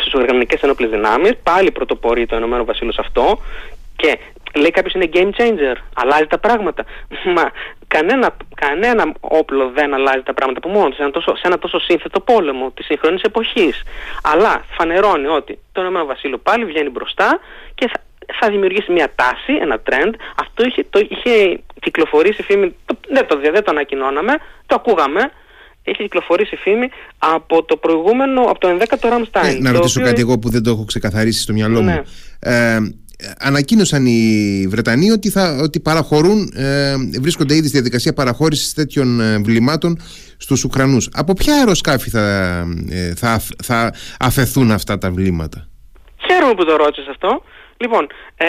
στις 0.00 0.14
οργανικές 0.14 0.60
ενόπλες 0.60 0.90
δυνάμεις. 0.90 1.32
Πάλι 1.42 1.70
πρωτοπορεί 1.70 2.26
το 2.26 2.36
Ηνωμένο 2.36 2.64
Βασίλειο 2.64 2.92
σε 2.92 3.00
αυτό 3.00 3.38
και 3.96 4.18
λέει 4.54 4.70
κάποιος 4.70 4.94
είναι 4.94 5.08
game 5.12 5.30
changer, 5.38 5.76
αλλάζει 5.94 6.26
τα 6.26 6.38
πράγματα. 6.38 6.84
Μα 7.36 7.50
κανένα, 7.86 8.36
κανένα 8.54 9.12
όπλο 9.20 9.70
δεν 9.74 9.94
αλλάζει 9.94 10.22
τα 10.22 10.34
πράγματα 10.34 10.58
από 10.62 10.68
μόνος 10.78 10.94
σε 10.94 11.02
ένα 11.02 11.10
τόσο, 11.10 11.36
σε 11.36 11.42
ένα 11.44 11.58
τόσο 11.58 11.78
σύνθετο 11.80 12.20
πόλεμο 12.20 12.70
της 12.70 12.84
σύγχρονης 12.86 13.22
εποχής. 13.22 13.82
Αλλά 14.22 14.64
φανερώνει 14.76 15.26
ότι 15.26 15.58
το 15.72 15.80
Ηνωμένο 15.80 16.04
Βασίλειο 16.04 16.38
πάλι 16.38 16.64
βγαίνει 16.64 16.88
μπροστά 16.88 17.40
και 17.74 17.88
θα, 17.92 18.00
θα 18.40 18.50
δημιουργήσει 18.50 18.92
μια 18.92 19.12
τάση, 19.14 19.52
ένα 19.60 19.82
trend. 19.90 20.12
Αυτό 20.36 20.64
είχε, 20.66 20.86
το, 20.90 20.98
είχε 21.08 21.60
κυκλοφορήσει 21.80 22.42
φήμη, 22.42 22.74
το, 22.84 22.96
δεν, 23.08 23.26
το, 23.26 23.38
δεν 23.40 23.64
το 23.64 23.70
ανακοινώναμε, 23.70 24.34
το 24.66 24.74
ακούγαμε, 24.74 25.30
έχει 25.84 26.02
κυκλοφορήσει 26.02 26.56
φήμη 26.56 26.88
από 27.18 27.64
το 27.64 27.76
προηγούμενο, 27.76 28.42
από 28.42 28.58
το 28.58 28.68
11ο 28.78 29.08
Ραμστάιν. 29.08 29.56
Ε, 29.56 29.58
να 29.60 29.72
ρωτήσω 29.72 30.00
οποίο... 30.00 30.10
κάτι 30.10 30.20
εγώ 30.20 30.38
που 30.38 30.50
δεν 30.50 30.62
το 30.62 30.70
έχω 30.70 30.84
ξεκαθαρίσει 30.84 31.40
στο 31.40 31.52
μυαλό 31.52 31.80
ναι. 31.80 31.92
μου. 31.92 32.02
Ε, 32.40 32.78
ανακοίνωσαν 33.38 34.06
οι 34.06 34.66
Βρετανοί 34.68 35.10
ότι, 35.10 35.30
θα, 35.30 35.58
ότι 35.62 35.80
παραχωρούν, 35.80 36.52
ε, 36.56 36.94
βρίσκονται 37.20 37.54
ήδη 37.54 37.66
στη 37.66 37.76
διαδικασία 37.76 38.12
παραχώρησης 38.12 38.74
τέτοιων 38.74 39.20
ε, 39.20 39.38
βλημάτων 39.38 39.98
στους 40.36 40.64
Ουκρανούς. 40.64 41.08
Από 41.12 41.32
ποια 41.32 41.54
αεροσκάφη 41.54 42.10
θα, 42.10 42.20
ε, 42.90 43.14
θα, 43.14 43.40
θα 43.62 43.92
αφαιθούν 44.18 44.70
αυτά 44.70 44.98
τα 44.98 45.10
βλήματα; 45.10 45.68
Χαίρομαι 46.26 46.54
που 46.54 46.64
το 46.64 46.76
ρώτησες 46.76 47.08
αυτό. 47.08 47.42
Λοιπόν, 47.76 48.06
ε, 48.36 48.46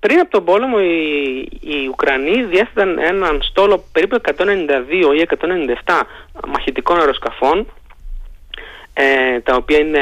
πριν 0.00 0.18
από 0.18 0.30
τον 0.30 0.44
πόλεμο 0.44 0.76
οι, 0.80 1.48
οι 1.60 1.86
Ουκρανοί 1.90 2.42
διέθεταν 2.44 2.98
έναν 2.98 3.38
στόλο 3.42 3.84
περίπου 3.92 4.20
192 4.36 4.40
ή 5.18 5.26
197 5.84 6.00
μαχητικών 6.48 6.98
αεροσκαφών 6.98 7.66
ε, 8.94 9.40
τα 9.40 9.54
οποία 9.56 9.78
είναι 9.78 10.00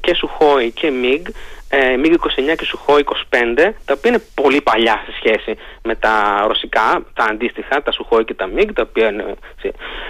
και 0.00 0.14
Σουχόη 0.14 0.70
και 0.70 0.90
ΜΙΓ 0.90 1.22
ε, 1.68 1.96
ΜΙΓ 1.96 2.14
29 2.14 2.56
και 2.56 2.64
Σουχόη 2.64 3.04
25 3.06 3.12
τα 3.84 3.94
οποία 3.96 4.10
είναι 4.10 4.22
πολύ 4.34 4.60
παλιά 4.60 5.02
σε 5.06 5.12
σχέση 5.16 5.56
με 5.82 5.94
τα 5.94 6.44
ρωσικά, 6.46 7.02
τα 7.14 7.24
αντίστοιχα, 7.24 7.82
τα 7.82 7.92
Σουχόη 7.92 8.24
και 8.24 8.34
τα 8.34 8.46
ΜΙΓ 8.46 8.72
τα 8.72 8.86
οποία 8.88 9.08
είναι 9.08 9.34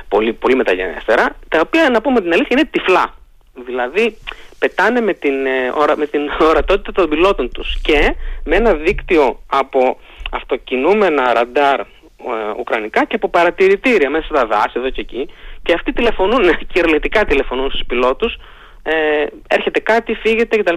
πολύ, 0.08 0.32
πολύ 0.32 0.56
μεταγενέστερα 0.56 1.36
τα 1.48 1.60
οποία 1.60 1.90
να 1.90 2.00
πούμε 2.00 2.20
την 2.20 2.32
αλήθεια 2.32 2.56
είναι 2.58 2.68
τυφλά 2.70 3.14
Δηλαδή 3.54 4.18
πετάνε 4.58 5.00
με 5.00 5.12
την, 5.12 5.46
ε, 5.46 5.72
με 5.96 6.06
την 6.06 6.30
ορατότητα 6.50 6.92
των 6.92 7.08
πιλότων 7.08 7.50
τους 7.52 7.78
και 7.82 8.14
με 8.44 8.56
ένα 8.56 8.74
δίκτυο 8.74 9.42
από 9.46 9.98
αυτοκινούμενα 10.30 11.32
ραντάρ 11.32 11.80
ε, 11.80 11.84
ουκρανικά 12.58 13.04
και 13.04 13.14
από 13.14 13.28
παρατηρητήρια 13.28 14.10
μέσα 14.10 14.26
στα 14.26 14.46
δάση 14.46 14.72
εδώ 14.76 14.90
και 14.90 15.00
εκεί 15.00 15.28
και 15.62 15.72
αυτοί 15.72 15.92
τηλεφωνούν, 15.92 16.42
κυριολεκτικά 16.72 17.24
τηλεφωνούν 17.24 17.68
στους 17.68 17.84
πιλότους 17.86 18.36
ε, 18.82 19.26
έρχεται 19.48 19.80
κάτι, 19.80 20.14
φύγεται 20.14 20.56
κτλ. 20.56 20.74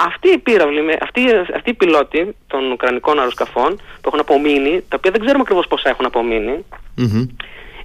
Αυτοί 0.00 0.28
οι 0.28 0.38
πύραυλοι, 0.38 0.98
αυτοί, 1.00 1.20
αυτοί 1.54 1.70
οι 1.70 1.74
πιλότοι 1.74 2.36
των 2.46 2.70
Ουκρανικών 2.70 3.18
αεροσκαφών 3.18 3.76
που 3.76 4.06
έχουν 4.06 4.20
απομείνει, 4.20 4.84
τα 4.88 4.96
οποία 4.96 5.10
δεν 5.10 5.20
ξέρουμε 5.20 5.42
ακριβώς 5.42 5.66
πόσα 5.66 5.88
έχουν 5.88 6.06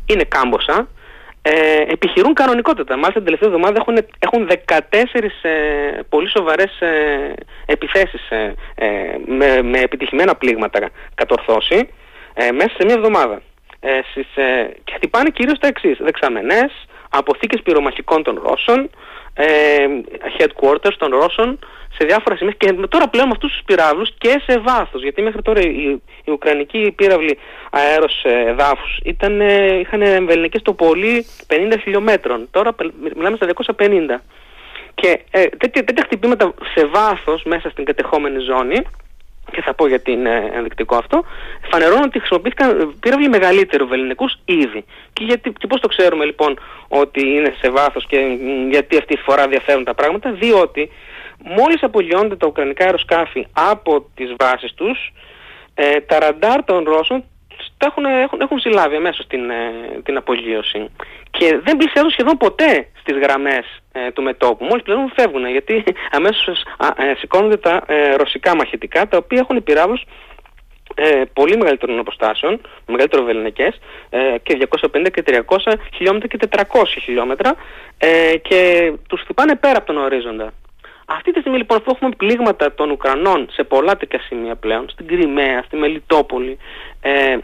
είναι 0.05 0.23
κάμποσα, 0.23 0.87
ε, 1.41 1.81
επιχειρούν 1.87 2.33
κανονικότητα. 2.33 2.93
Μάλιστα 2.93 3.21
την 3.21 3.23
τελευταία 3.23 3.49
εβδομάδα 3.49 3.77
έχουν, 3.79 3.97
έχουν 4.19 4.49
14 4.65 5.41
ε, 5.41 5.51
πολύ 6.09 6.29
σοβαρές 6.29 6.81
ε, 6.81 7.33
επιθέσεις 7.65 8.29
ε, 8.29 8.53
ε, 8.75 8.87
με, 9.25 9.61
με 9.61 9.79
επιτυχημένα 9.79 10.35
πλήγματα 10.35 10.89
κατορθώσει 11.15 11.89
ε, 12.33 12.51
μέσα 12.51 12.69
σε 12.77 12.85
μια 12.85 12.95
εβδομάδα. 12.95 13.41
Ε, 13.79 13.99
στις, 14.11 14.27
και 14.83 14.93
χτυπάνε 14.95 15.29
κυρίως 15.29 15.59
τα 15.59 15.67
εξής. 15.67 15.97
Δεξαμενές, 16.01 16.71
αποθήκες 17.15 17.61
πυρομαχικών 17.61 18.23
των 18.23 18.41
Ρώσων, 18.43 18.89
headquarters 20.37 20.95
των 20.97 21.11
Ρώσων, 21.11 21.59
σε 21.97 22.05
διάφορα 22.05 22.35
σημεία 22.35 22.53
και 22.57 22.73
τώρα 22.89 23.07
πλέον 23.07 23.27
με 23.27 23.33
αυτούς 23.33 23.51
τους 23.51 23.61
πυράβλους 23.65 24.09
και 24.17 24.41
σε 24.47 24.59
βάθος 24.59 25.01
γιατί 25.01 25.21
μέχρι 25.21 25.41
τώρα 25.41 25.61
οι, 25.61 26.01
οι 26.23 26.31
Ουκρανικοί 26.31 26.93
πύραυλοι 26.95 27.37
αέρος 27.71 28.23
εδάφους 28.23 28.99
ήταν, 29.03 29.39
είχαν 29.79 30.01
εμβελνικές 30.01 30.61
το 30.61 30.73
πολύ 30.73 31.25
50 31.47 31.73
χιλιόμετρων 31.81 32.47
τώρα 32.51 32.75
μιλάμε 33.15 33.35
στα 33.35 33.47
250 33.77 33.89
και 34.95 35.19
ε, 35.31 35.45
τέτοια, 35.45 35.83
τέτοια 35.83 36.03
χτυπήματα 36.03 36.53
σε 36.75 36.85
βάθος 36.85 37.43
μέσα 37.43 37.69
στην 37.69 37.85
κατεχόμενη 37.85 38.39
ζώνη 38.39 38.81
και 39.53 39.61
θα 39.61 39.73
πω 39.73 39.87
γιατί 39.87 40.11
είναι 40.11 40.51
ενδεικτικό 40.53 40.95
αυτό, 40.95 41.23
φανερώνουν 41.71 42.03
ότι 42.03 42.19
χρησιμοποιήθηκαν 42.19 42.95
πύραυλοι 42.99 43.29
μεγαλύτερου 43.29 43.87
βεληνικούς 43.87 44.37
ήδη. 44.45 44.85
Και, 45.13 45.23
γιατί, 45.23 45.51
και 45.51 45.67
πώς 45.67 45.79
το 45.79 45.87
ξέρουμε 45.87 46.25
λοιπόν 46.25 46.59
ότι 46.87 47.21
είναι 47.21 47.53
σε 47.61 47.69
βάθος 47.69 48.05
και 48.07 48.17
γιατί 48.69 48.97
αυτή 48.97 49.15
τη 49.15 49.21
φορά 49.21 49.47
διαφέρουν 49.47 49.83
τα 49.83 49.93
πράγματα, 49.93 50.31
διότι 50.31 50.89
Μόλις 51.43 51.83
απολυώνται 51.83 52.35
τα 52.35 52.47
ουκρανικά 52.47 52.85
αεροσκάφη 52.85 53.47
από 53.53 54.05
τις 54.15 54.33
βάσεις 54.39 54.73
τους, 54.73 55.13
ε, 55.73 55.99
τα 55.99 56.19
ραντάρ 56.19 56.63
των 56.63 56.83
Ρώσων 56.83 57.23
τα 57.77 57.85
έχουν, 57.87 58.05
έχουν, 58.05 58.41
έχουν 58.41 58.59
συλλάβει 58.59 58.95
αμέσως 58.95 59.27
την, 59.27 59.49
ε, 59.49 60.01
την 60.03 60.17
απολύωση. 60.17 60.89
Και 61.31 61.59
δεν 61.63 61.77
πλησιάζουν 61.77 62.11
σχεδόν 62.11 62.37
ποτέ 62.37 62.87
στις 62.99 63.17
γραμμές 63.17 63.82
ε, 63.95 64.11
του 64.11 64.23
μετόπου. 64.23 64.65
Μόλις 64.65 64.83
πλέον 64.83 65.11
φεύγουν 65.15 65.47
γιατί 65.47 65.83
αμέσως 66.17 66.65
ε, 66.97 67.13
σηκώνονται 67.17 67.57
τα 67.57 67.83
ρωσικά 68.17 68.55
μαχητικά 68.55 69.07
τα 69.07 69.17
οποία 69.17 69.39
έχουν 69.39 69.63
πυράβλους 69.63 70.03
ε, 70.95 71.21
πολύ 71.33 71.57
μεγαλύτερων 71.57 71.99
αποστάσεων, 71.99 72.61
μεγαλύτερο 72.87 73.23
βεληνικές 73.23 73.79
ε, 74.09 74.35
και 74.43 74.67
250 74.93 75.07
και 75.13 75.23
300 75.47 75.73
χιλιόμετρα 75.95 76.27
και 76.27 76.47
400 76.49 76.83
χιλιόμετρα 77.01 77.55
ε, 77.97 78.37
και 78.37 78.93
τους 79.07 79.21
χτυπάνε 79.21 79.55
πέρα 79.55 79.77
από 79.77 79.85
τον 79.85 79.97
ορίζοντα. 79.97 80.53
Αυτή 81.05 81.31
τη 81.31 81.39
στιγμή 81.39 81.57
λοιπόν 81.57 81.77
αφού 81.77 81.91
έχουμε 81.95 82.11
πλήγματα 82.17 82.73
των 82.73 82.91
Ουκρανών 82.91 83.47
σε 83.51 83.63
πολλά 83.63 83.97
τέτοια 83.97 84.19
σημεία 84.19 84.55
πλέον, 84.55 84.89
στην 84.89 85.07
Κρυμαία, 85.07 85.63
στη 85.65 85.75
Μελιτόπολη, 85.75 86.57
ε, 87.01 87.37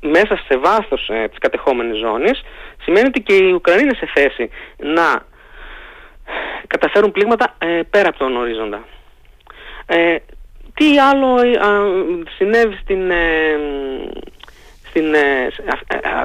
μέσα 0.00 0.36
σε 0.48 0.58
βάθος 0.58 1.08
ε, 1.08 1.28
της 1.28 1.38
κατεχόμενης 1.38 1.98
ζώνης, 1.98 2.42
σημαίνει 2.82 3.06
ότι 3.06 3.20
και 3.20 3.34
οι 3.34 3.52
Ουκρανοί 3.52 3.82
είναι 3.82 3.94
σε 3.94 4.10
θέση 4.14 4.50
να 4.76 5.24
καταφέρουν 6.66 7.12
πλήγματα 7.12 7.54
ε, 7.58 7.80
πέρα 7.90 8.08
από 8.08 8.18
τον 8.18 8.36
ορίζοντα. 8.36 8.84
Ε, 9.86 10.16
τι 10.74 10.98
άλλο 10.98 11.40
ε, 11.40 11.56
συνέβη 12.36 12.76
στην... 12.82 13.10
Ε, 13.10 13.58
στην 14.88 15.14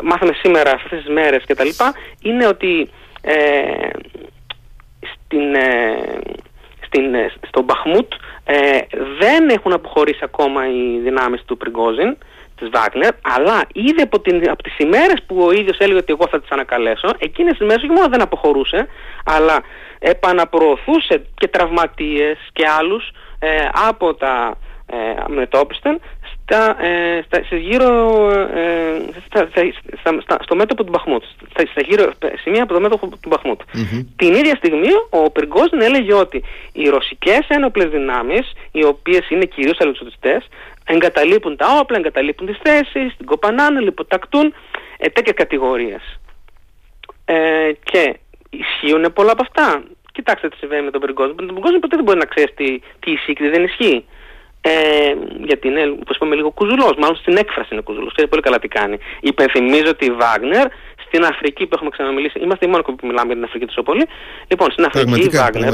μάθαμε 0.03 0.33
σήμερα 0.33 0.71
αυτές 0.71 0.99
τις 1.03 1.13
μέρες 1.13 1.43
και 1.45 1.55
τα 1.55 1.63
λοιπά, 1.63 1.93
είναι 2.21 2.47
ότι 2.47 2.89
στην, 5.31 5.55
ε, 5.55 6.19
στην, 6.85 7.13
ε, 7.13 7.31
στον 7.47 7.63
Μπαχμούτ 7.63 8.13
ε, 8.45 8.79
δεν 9.19 9.49
έχουν 9.49 9.73
αποχωρήσει 9.73 10.19
ακόμα 10.23 10.67
οι 10.67 10.99
δυνάμεις 11.03 11.43
του 11.45 11.57
Πριγκόζιν 11.57 12.17
της 12.57 12.69
Βάγνερ, 12.69 13.13
αλλά 13.21 13.61
ήδη 13.73 14.01
από, 14.01 14.19
την, 14.19 14.49
από 14.49 14.63
τις 14.63 14.77
ημέρες 14.77 15.23
που 15.27 15.37
ο 15.43 15.51
ίδιος 15.51 15.77
έλεγε 15.77 15.97
ότι 15.97 16.13
εγώ 16.13 16.27
θα 16.31 16.39
τις 16.39 16.49
ανακαλέσω, 16.49 17.09
εκείνες 17.17 17.51
τις 17.51 17.61
ημέρες 17.61 17.83
όχι 17.83 17.91
μόνο 17.91 18.07
δεν 18.07 18.21
αποχωρούσε, 18.21 18.87
αλλά 19.25 19.63
επαναπροωθούσε 20.03 21.25
και 21.33 21.47
τραυματίες 21.47 22.37
και 22.53 22.65
άλλους 22.79 23.11
από 23.89 24.13
τα 24.13 24.57
ε, 24.93 25.23
στα, 26.51 26.85
ε, 26.85 27.21
στα, 27.25 27.55
γύρω, 27.55 28.29
ε, 28.55 29.01
στα, 29.25 29.49
στα, 30.21 30.37
στο 30.41 30.55
μέτωπο 30.55 30.83
του 30.83 30.91
Μπαχμούτ, 30.91 31.23
στα, 31.49 31.65
στα 31.71 31.81
γύρω 31.81 32.11
σημεία 32.41 32.63
από 32.63 32.73
το 32.73 32.79
μέτωπο 32.79 33.07
του 33.07 33.29
μπαχμουτ 33.29 33.61
Την 34.15 34.33
ίδια 34.33 34.55
στιγμή 34.55 34.89
ο 35.09 35.31
Πριγκόζιν 35.31 35.81
έλεγε 35.81 36.13
ότι 36.13 36.43
οι 36.73 36.89
ρωσικές 36.89 37.47
ένοπλες 37.47 37.89
δυνάμεις, 37.89 38.51
οι 38.71 38.83
οποίες 38.83 39.29
είναι 39.29 39.45
κυρίως 39.45 39.79
αλεξοτιστές, 39.79 40.47
εγκαταλείπουν 40.85 41.57
τα 41.57 41.67
όπλα, 41.79 41.97
εγκαταλείπουν 41.97 42.47
τις 42.47 42.59
θέσεις, 42.63 43.15
την 43.17 43.25
κοπανάνε, 43.25 43.79
λιποτακτούν, 43.79 44.53
ε, 44.97 45.09
τέτοια 45.09 45.33
κατηγορίες. 45.33 46.19
Ε, 47.25 47.71
και 47.83 48.19
ισχύουν 48.59 49.13
πολλά 49.13 49.31
από 49.31 49.43
αυτά. 49.47 49.83
Κοιτάξτε 50.11 50.49
τι 50.49 50.57
συμβαίνει 50.57 50.83
με 50.83 50.91
τον 50.91 51.01
Πριγκόζιν. 51.01 51.35
Τον 51.35 51.47
Πριγκόζιν 51.47 51.79
ποτέ 51.79 51.95
δεν 51.95 52.05
μπορεί 52.05 52.17
να 52.17 52.25
ξέρεις 52.25 52.53
τι, 52.55 52.79
τι 52.99 53.11
ισχύει 53.11 53.33
και 53.33 53.43
τι 53.43 53.49
δεν 53.49 53.63
ισχύει. 53.63 54.05
Ε, 54.61 55.13
γιατί 55.49 55.67
είναι, 55.67 55.83
όπως 56.01 56.15
είπαμε, 56.15 56.35
λίγο 56.35 56.49
κουζουλός, 56.51 56.93
μάλλον 56.97 57.15
στην 57.15 57.37
έκφραση 57.37 57.69
είναι 57.71 57.81
κουζουλός, 57.81 58.11
ξέρεις 58.13 58.29
πολύ 58.29 58.41
καλά 58.41 58.59
τι 58.59 58.67
κάνει. 58.67 58.97
Υπενθυμίζω 59.19 59.89
ότι 59.89 60.05
η 60.05 60.11
Βάγνερ 60.11 60.67
στην 61.05 61.23
Αφρική 61.25 61.65
που 61.65 61.73
έχουμε 61.75 61.89
ξαναμιλήσει, 61.89 62.39
είμαστε 62.39 62.65
οι 62.65 62.69
μόνοι 62.69 62.83
που 62.83 62.95
μιλάμε 63.01 63.25
για 63.25 63.35
την 63.35 63.43
Αφρική 63.43 63.65
τόσο 63.65 63.83
πολύ, 63.83 64.05
λοιπόν 64.47 64.71
στην 64.71 64.85
Αφρική 64.85 65.21
η 65.21 65.29
Βάγνερ 65.29 65.73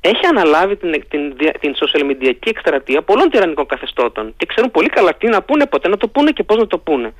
έχει 0.00 0.26
αναλάβει 0.26 0.76
την, 0.76 0.90
την, 1.08 1.36
την, 1.36 1.50
την 1.60 1.74
social 1.80 2.02
media 2.10 2.32
εκστρατεία 2.44 3.02
πολλών 3.02 3.30
τυραννικών 3.30 3.66
καθεστώτων 3.66 4.34
και 4.36 4.46
ξέρουν 4.46 4.70
πολύ 4.70 4.88
καλά 4.88 5.14
τι 5.14 5.26
να 5.28 5.42
πούνε, 5.42 5.66
ποτέ 5.66 5.88
να 5.88 5.96
το 5.96 6.08
πούνε 6.08 6.30
και 6.30 6.42
πώς 6.42 6.56
να 6.56 6.66
το 6.66 6.78
πούνε. 6.78 7.12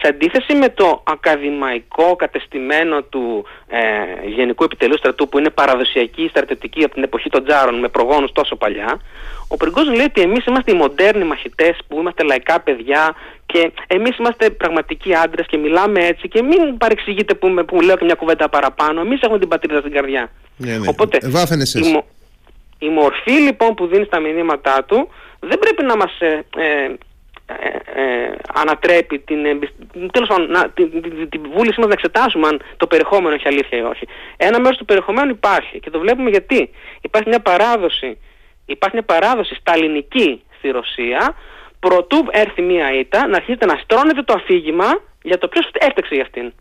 Σε 0.00 0.08
αντίθεση 0.08 0.54
με 0.54 0.68
το 0.68 1.02
ακαδημαϊκό 1.04 2.16
κατεστημένο 2.16 3.02
του 3.02 3.44
ε, 3.68 3.78
Γενικού 4.26 4.64
Επιτελείου 4.64 4.96
Στρατού 4.98 5.28
που 5.28 5.38
είναι 5.38 5.50
παραδοσιακή 5.50 6.28
στρατιωτική 6.28 6.84
από 6.84 6.94
την 6.94 7.02
εποχή 7.02 7.30
των 7.30 7.44
Τζάρων 7.44 7.78
με 7.78 7.88
προγόνους 7.88 8.32
τόσο 8.32 8.56
παλιά, 8.56 9.00
ο 9.48 9.56
Πριγκόζιν 9.56 9.94
λέει 9.94 10.04
ότι 10.04 10.20
εμείς 10.20 10.44
είμαστε 10.44 10.72
οι 10.72 10.74
μοντέρνοι 10.74 11.24
μαχητές 11.24 11.76
που 11.88 11.98
είμαστε 12.00 12.22
λαϊκά 12.22 12.60
παιδιά 12.60 13.14
και 13.46 13.72
εμείς 13.86 14.16
είμαστε 14.18 14.50
πραγματικοί 14.50 15.14
άντρες 15.14 15.46
και 15.46 15.56
μιλάμε 15.56 16.06
έτσι 16.06 16.28
και 16.28 16.42
μην 16.42 16.78
παρεξηγείτε 16.78 17.34
που, 17.34 17.48
με, 17.48 17.64
που 17.64 17.80
λέω 17.80 17.96
και 17.96 18.04
μια 18.04 18.14
κουβέντα 18.14 18.48
παραπάνω, 18.48 19.00
εμείς 19.00 19.20
έχουμε 19.20 19.38
την 19.38 19.48
πατρίδα 19.48 19.80
στην 19.80 19.92
καρδιά. 19.92 20.30
Ναι, 20.56 20.76
ναι. 20.76 20.88
Οπότε 20.88 21.18
η, 21.72 22.04
η, 22.78 22.88
μορφή 22.88 23.32
λοιπόν 23.32 23.74
που 23.74 23.86
δίνεις 23.86 24.06
στα 24.06 24.20
μηνύματά 24.20 24.84
του 24.84 25.08
δεν 25.40 25.58
πρέπει 25.58 25.82
να 25.82 25.96
μας 25.96 26.20
ε, 26.20 26.44
ε, 26.56 26.94
ε, 27.50 28.02
ε, 28.02 28.36
ανατρέπει 28.54 29.18
την, 29.18 29.42
τέλος 30.12 30.28
πάντων, 30.28 30.50
να, 30.50 30.68
την, 30.68 31.02
την, 31.02 31.28
την, 31.28 31.42
βούλησή 31.54 31.80
μας 31.80 31.88
να 31.88 31.92
εξετάσουμε 31.92 32.46
αν 32.48 32.62
το 32.76 32.86
περιεχόμενο 32.86 33.34
έχει 33.34 33.48
αλήθεια 33.48 33.78
ή 33.78 33.82
όχι. 33.82 34.06
Ένα 34.36 34.60
μέρος 34.60 34.76
του 34.76 34.84
περιεχομένου 34.84 35.30
υπάρχει 35.30 35.80
και 35.80 35.90
το 35.90 35.98
βλέπουμε 35.98 36.30
γιατί. 36.30 36.70
Υπάρχει 37.00 37.28
μια 37.28 37.40
παράδοση, 37.40 38.18
υπάρχει 38.66 38.96
μια 38.96 39.06
παράδοση 39.06 39.54
σταλινική 39.54 40.42
στη 40.58 40.70
Ρωσία 40.70 41.34
προτού 41.80 42.26
έρθει 42.30 42.62
μια 42.62 42.92
ήττα 42.98 43.26
να 43.26 43.36
αρχίσετε 43.36 43.66
να 43.66 43.76
στρώνετε 43.82 44.22
το 44.22 44.34
αφήγημα 44.36 45.00
για 45.22 45.38
το 45.38 45.48
ποιος 45.48 45.70
έφταξε 45.72 46.14
για 46.14 46.22
αυτήν. 46.22 46.52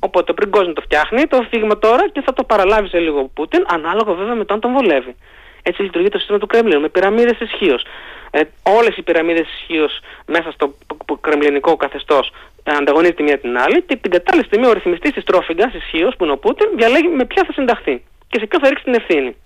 Οπότε 0.00 0.32
πριν 0.32 0.50
κόσμο 0.50 0.72
το 0.72 0.80
φτιάχνει 0.80 1.22
το 1.26 1.36
αφήγημα 1.36 1.78
τώρα 1.78 2.08
και 2.08 2.20
θα 2.20 2.32
το 2.32 2.44
παραλάβει 2.44 2.88
σε 2.88 2.98
λίγο 2.98 3.18
ο 3.18 3.30
Πούτιν, 3.34 3.64
ανάλογα 3.68 4.12
βέβαια 4.12 4.34
με 4.34 4.44
το 4.44 4.54
αν 4.54 4.60
τον 4.60 4.72
βολεύει. 4.72 5.14
Έτσι 5.62 5.82
λειτουργεί 5.82 6.08
το 6.08 6.18
σύστημα 6.18 6.38
του 6.38 6.46
Κρεμλίνου 6.46 6.80
με 6.80 6.88
πυραμίδες 6.88 7.40
ισχύως. 7.40 7.82
Ε, 8.30 8.40
όλες 8.62 8.96
οι 8.96 9.02
πυραμίδες 9.02 9.46
ισχύως 9.46 10.00
μέσα 10.26 10.50
στο 10.50 10.74
κρεμλινικό 11.20 11.76
καθεστώς 11.76 12.32
ανταγωνίζεται 12.64 13.22
μία 13.22 13.38
την 13.38 13.58
άλλη 13.58 13.82
και 13.82 13.96
την 13.96 14.10
κατάλληλη 14.10 14.46
στιγμή 14.46 14.66
ο 14.66 14.72
ρυθμιστής 14.72 15.12
της 15.12 15.24
τρόφιγγας 15.24 15.74
ισχύως 15.74 16.16
που 16.16 16.24
είναι 16.24 16.32
ο 16.32 16.38
Πούτιν 16.38 16.68
διαλέγει 16.76 17.08
με 17.08 17.24
ποια 17.24 17.44
θα 17.46 17.52
συνταχθεί 17.52 18.04
και 18.28 18.38
σε 18.38 18.46
ποιο 18.46 18.58
θα 18.62 18.68
ρίξει 18.68 18.84
την 18.84 18.94
ευθύνη. 18.94 19.36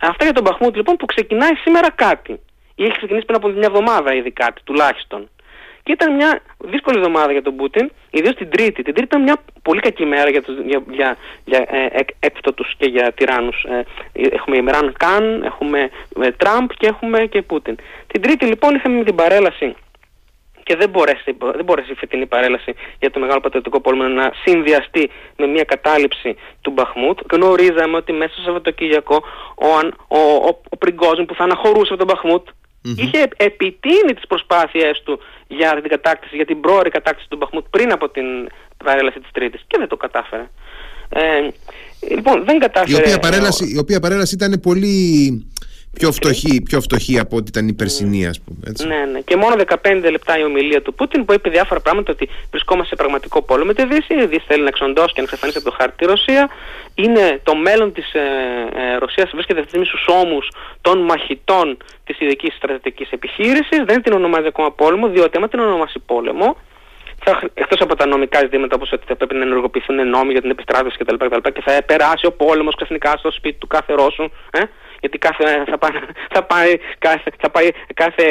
Αυτά 0.00 0.24
για 0.24 0.32
τον 0.32 0.42
Μπαχμούτ 0.42 0.76
λοιπόν 0.76 0.96
που 0.96 1.06
ξεκινάει 1.06 1.54
σήμερα 1.54 1.90
κάτι. 1.90 2.40
Ή 2.74 2.84
έχει 2.84 2.96
ξεκινήσει 2.96 3.24
πριν 3.24 3.36
από 3.36 3.48
μια 3.48 3.68
εβδομάδα 3.72 4.14
ήδη 4.14 4.30
κάτι 4.30 4.60
τουλάχιστον. 4.64 5.28
Και 5.82 5.92
ήταν 5.92 6.14
μια 6.14 6.40
δύσκολη 6.58 6.98
εβδομάδα 6.98 7.32
για 7.32 7.42
τον 7.42 7.56
Πούτιν, 7.56 7.90
ιδίως 8.10 8.34
την 8.34 8.50
Τρίτη. 8.50 8.82
Την 8.82 8.94
Τρίτη 8.94 9.02
ήταν 9.04 9.22
μια 9.22 9.36
πολύ 9.62 9.80
κακή 9.80 10.04
μέρα 10.04 10.30
για, 10.30 10.42
τους, 10.42 10.54
για, 10.66 10.82
για, 10.90 11.16
για 11.44 11.66
ε, 11.68 12.30
και 12.76 12.86
για 12.86 13.12
τυράννους. 13.12 13.64
Ε, 13.64 13.84
έχουμε 14.12 14.56
Ημράν 14.56 14.94
Καν, 14.98 15.42
έχουμε 15.42 15.90
ε, 16.20 16.30
Τραμπ 16.30 16.70
και 16.78 16.86
έχουμε 16.86 17.26
και 17.26 17.42
Πούτιν. 17.42 17.76
Την 18.06 18.22
Τρίτη 18.22 18.44
λοιπόν 18.44 18.74
είχαμε 18.74 19.04
την 19.04 19.14
παρέλαση 19.14 19.74
και 20.62 20.76
δεν 20.76 20.90
μπορέσει, 20.90 21.36
δεν 21.54 21.64
μπορέσει 21.64 21.92
η 21.92 21.94
φετινή 21.94 22.26
παρέλαση 22.26 22.74
για 22.98 23.10
το 23.10 23.20
Μεγάλο 23.20 23.40
Πατριωτικό 23.40 23.80
Πόλεμο 23.80 24.08
να 24.08 24.32
συνδυαστεί 24.44 25.10
με 25.36 25.46
μια 25.46 25.64
κατάληψη 25.64 26.36
του 26.60 26.70
Μπαχμούτ. 26.70 27.18
Γνωρίζαμε 27.32 27.96
ότι 27.96 28.12
μέσα 28.12 28.32
στο 28.32 28.42
Σαββατοκύριακο 28.42 29.22
ο, 29.54 29.66
ο, 30.08 30.18
ο, 30.18 30.60
ο 30.70 30.76
Πριγκόζιν 30.76 31.26
που 31.26 31.34
θα 31.34 31.44
αναχωρούσε 31.44 31.92
από 31.92 32.04
τον 32.04 32.06
Μπαχμούτ 32.06 32.48
είχε 32.82 33.28
επιτείνει 33.36 34.14
τις 34.14 34.26
προσπάθειές 34.26 35.02
του 35.04 35.18
για 35.48 35.80
την 35.80 35.90
κατάκτηση, 35.90 36.36
για 36.36 36.46
την 36.46 36.60
πρόορη 36.60 36.90
κατάκτηση 36.90 37.28
του 37.28 37.36
Μπαχμούτ 37.36 37.64
πριν 37.70 37.92
από 37.92 38.08
την 38.08 38.24
παρέλαση 38.84 39.20
της 39.20 39.30
Τρίτης 39.32 39.64
και 39.66 39.76
δεν 39.78 39.88
το 39.88 39.96
κατάφερε. 39.96 40.50
Ε, 41.08 41.20
λοιπόν, 42.14 42.44
δεν 42.44 42.58
κατάφερε... 42.58 42.92
Η 42.92 43.00
οποία 43.00 43.18
παρέλαση, 43.18 43.72
η 43.74 43.78
οποία 43.78 44.00
παρέλαση 44.00 44.34
ήταν 44.34 44.60
πολύ 44.60 45.46
πιο 45.92 46.12
φτωχή, 46.12 46.62
πιο 46.62 46.80
φτωχή 46.80 47.18
από 47.18 47.36
ό,τι 47.36 47.46
ήταν 47.48 47.68
η 47.68 47.72
περσινή, 47.72 48.26
ας 48.26 48.40
πούμε. 48.40 48.58
Έτσι. 48.66 48.86
Ναι, 48.86 49.04
ναι. 49.12 49.20
Και 49.20 49.36
μόνο 49.36 49.54
15 49.82 50.10
λεπτά 50.10 50.38
η 50.38 50.44
ομιλία 50.44 50.82
του 50.82 50.94
Πούτιν 50.94 51.24
που 51.24 51.32
είπε 51.32 51.50
διάφορα 51.50 51.80
πράγματα 51.80 52.12
ότι 52.12 52.28
βρισκόμαστε 52.50 52.88
σε 52.88 53.02
πραγματικό 53.02 53.42
πόλεμο 53.42 53.66
με 53.66 53.74
τη 53.74 53.86
Δύση. 53.86 54.14
Η 54.14 54.26
Δύση 54.26 54.44
θέλει 54.46 54.62
να 54.62 54.68
εξοντώσει 54.68 55.12
και 55.14 55.20
να 55.20 55.22
εξαφανίσει 55.22 55.58
από 55.58 55.70
το 55.70 55.76
χάρτη 55.78 55.96
τη 55.96 56.04
Ρωσία. 56.04 56.50
Είναι 56.94 57.40
το 57.42 57.56
μέλλον 57.56 57.92
της 57.92 58.12
ε, 58.14 58.20
ε, 58.74 58.96
Ρωσίας 58.98 59.30
βρίσκεται 59.32 59.60
αυτή 59.60 59.62
τη 59.62 59.68
στιγμή 59.68 59.86
στους 59.86 60.06
όμου 60.22 60.38
των 60.80 60.98
μαχητών 60.98 61.76
της 62.04 62.20
ειδικής 62.20 62.54
στρατιωτικής 62.54 63.10
επιχείρησης. 63.10 63.78
Δεν 63.84 64.02
την 64.02 64.12
ονομάζει 64.12 64.46
ακόμα 64.46 64.72
πόλεμο, 64.72 65.08
διότι 65.08 65.36
άμα 65.36 65.48
την 65.48 65.58
ονομάσει 65.58 65.98
πόλεμο, 66.06 66.56
εκτός 67.54 67.80
από 67.80 67.96
τα 67.96 68.06
νομικά 68.06 68.38
ζητήματα 68.38 68.74
όπως 68.74 68.92
ότι 68.92 69.04
θα 69.06 69.16
πρέπει 69.16 69.34
να 69.34 69.42
ενεργοποιηθούν 69.42 70.08
νόμοι 70.08 70.32
για 70.32 70.40
την 70.40 70.50
επιστράτευση 70.50 70.98
κτλ. 70.98 71.14
Και, 71.14 71.50
και 71.50 71.62
θα 71.64 71.82
περάσει 71.86 72.26
ο 72.26 72.32
πόλεμος 72.32 72.74
ξαφνικά 72.74 73.16
στο 73.16 73.30
σπίτι 73.30 73.58
του 73.58 73.66
κάθε 73.66 73.92
Ρώσου. 73.92 74.30
Ε; 74.50 74.60
Γιατί 75.00 75.18
κάθε, 75.18 75.64
θα, 75.66 75.78
πάει, 75.78 75.90
θα, 76.30 76.42
πάει, 76.42 76.78
κάθε, 76.98 77.30
θα 77.38 77.50
πάει 77.50 77.68
κάθε 77.94 78.24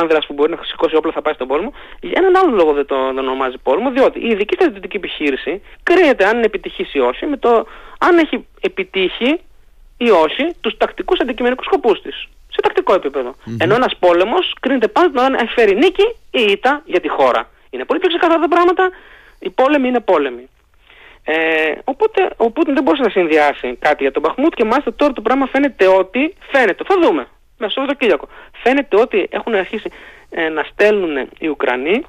άνδρας 0.00 0.26
που 0.26 0.32
μπορεί 0.32 0.50
να 0.50 0.58
σηκώσει 0.62 0.96
όπλο 0.96 1.12
θα 1.12 1.22
πάει 1.22 1.34
στον 1.34 1.48
πόλεμο. 1.48 1.72
Για 2.00 2.14
έναν 2.14 2.36
άλλο 2.36 2.56
λόγο 2.56 2.72
δεν 2.72 2.86
το, 2.86 3.12
το 3.14 3.20
ονομάζει 3.20 3.58
πόλεμο, 3.62 3.90
διότι 3.90 4.18
η 4.20 4.28
ειδική 4.28 4.54
στρατιωτική 4.54 4.96
επιχείρηση 4.96 5.62
κρίνεται 5.82 6.24
αν 6.26 6.36
είναι 6.36 6.46
επιτυχής 6.46 6.94
ή 6.94 6.98
όχι 6.98 7.26
με 7.26 7.36
το 7.36 7.66
αν 7.98 8.18
έχει 8.18 8.46
επιτύχει 8.60 9.40
ή 9.96 10.10
όχι 10.10 10.54
τους 10.60 10.76
τακτικούς 10.76 11.20
αντικειμενικούς 11.20 11.66
σκοπούς 11.66 12.02
της. 12.02 12.28
Σε 12.48 12.60
τακτικό 12.62 12.94
επίπεδο. 12.94 13.30
Mm-hmm. 13.30 13.56
Ενώ 13.58 13.74
ένας 13.74 13.96
πόλεμος 13.96 14.54
κρίνεται 14.60 14.88
πάντα 14.88 15.24
αν 15.24 15.48
φέρει 15.54 15.74
νίκη 15.74 16.14
ή 16.30 16.42
ήττα 16.50 16.82
για 16.84 17.00
τη 17.00 17.08
χώρα. 17.08 17.50
Είναι 17.70 17.84
πολύ 17.84 18.00
πιο 18.00 18.08
ξεκαθαρά 18.08 18.40
τα 18.40 18.48
πράγματα. 18.48 18.90
Οι 19.38 19.50
πόλεμοι 19.50 19.88
είναι 19.88 20.00
πόλεμοι. 20.00 20.48
Ε, 21.28 21.72
οπότε 21.84 22.30
ο 22.36 22.50
Πούτιν 22.50 22.74
δεν 22.74 22.82
μπορούσε 22.82 23.02
να 23.02 23.08
συνδυάσει 23.08 23.76
κάτι 23.78 24.02
για 24.02 24.12
τον 24.12 24.22
Μπαχμούτ 24.22 24.54
και 24.54 24.64
μάλιστα 24.64 24.94
τώρα 24.94 25.12
το 25.12 25.20
πράγμα 25.20 25.46
φαίνεται 25.46 25.86
ότι. 25.86 26.34
Φαίνεται, 26.52 26.84
θα 26.86 26.94
δούμε. 27.02 27.26
Μέσα 27.58 27.70
στο 27.70 27.80
Σαββατοκύριακο. 27.80 28.28
Φαίνεται 28.62 28.96
ότι 29.00 29.26
έχουν 29.30 29.54
αρχίσει 29.54 29.90
ε, 30.30 30.48
να 30.48 30.62
στέλνουν 30.62 31.28
οι 31.38 31.48
Ουκρανοί 31.48 32.02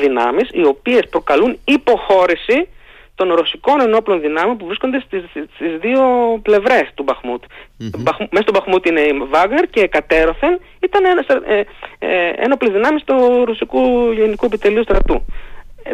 δυνάμεις 0.00 0.48
οι 0.52 0.64
οποίες 0.64 1.08
προκαλούν 1.10 1.58
υποχώρηση 1.64 2.68
των 3.14 3.32
ρωσικών 3.32 3.80
ενόπλων 3.80 4.20
δυνάμεων 4.20 4.56
που 4.56 4.66
βρίσκονται 4.66 5.00
στις, 5.06 5.22
στις 5.54 5.78
δύο 5.80 6.02
πλευρές 6.42 6.90
του 6.94 7.02
Μπαχμούτ. 7.02 7.42
Mm-hmm. 7.44 8.26
Μέσα 8.30 8.42
στο 8.42 8.52
Μπαχμούτ 8.52 8.86
είναι 8.86 9.00
η 9.00 9.22
Βάγνερ 9.30 9.66
και 9.70 9.86
κατέρωθεν 9.86 10.60
ήταν 10.80 11.04
ένας, 11.04 11.26
ε, 11.26 11.64
ε, 11.98 12.32
ένοπλες 12.36 12.72
δυνάμεις 12.72 13.04
του 13.04 13.44
ρωσικού 13.44 14.12
γενικού 14.12 14.44
επιτελείου 14.44 14.82
στρατού 14.82 15.24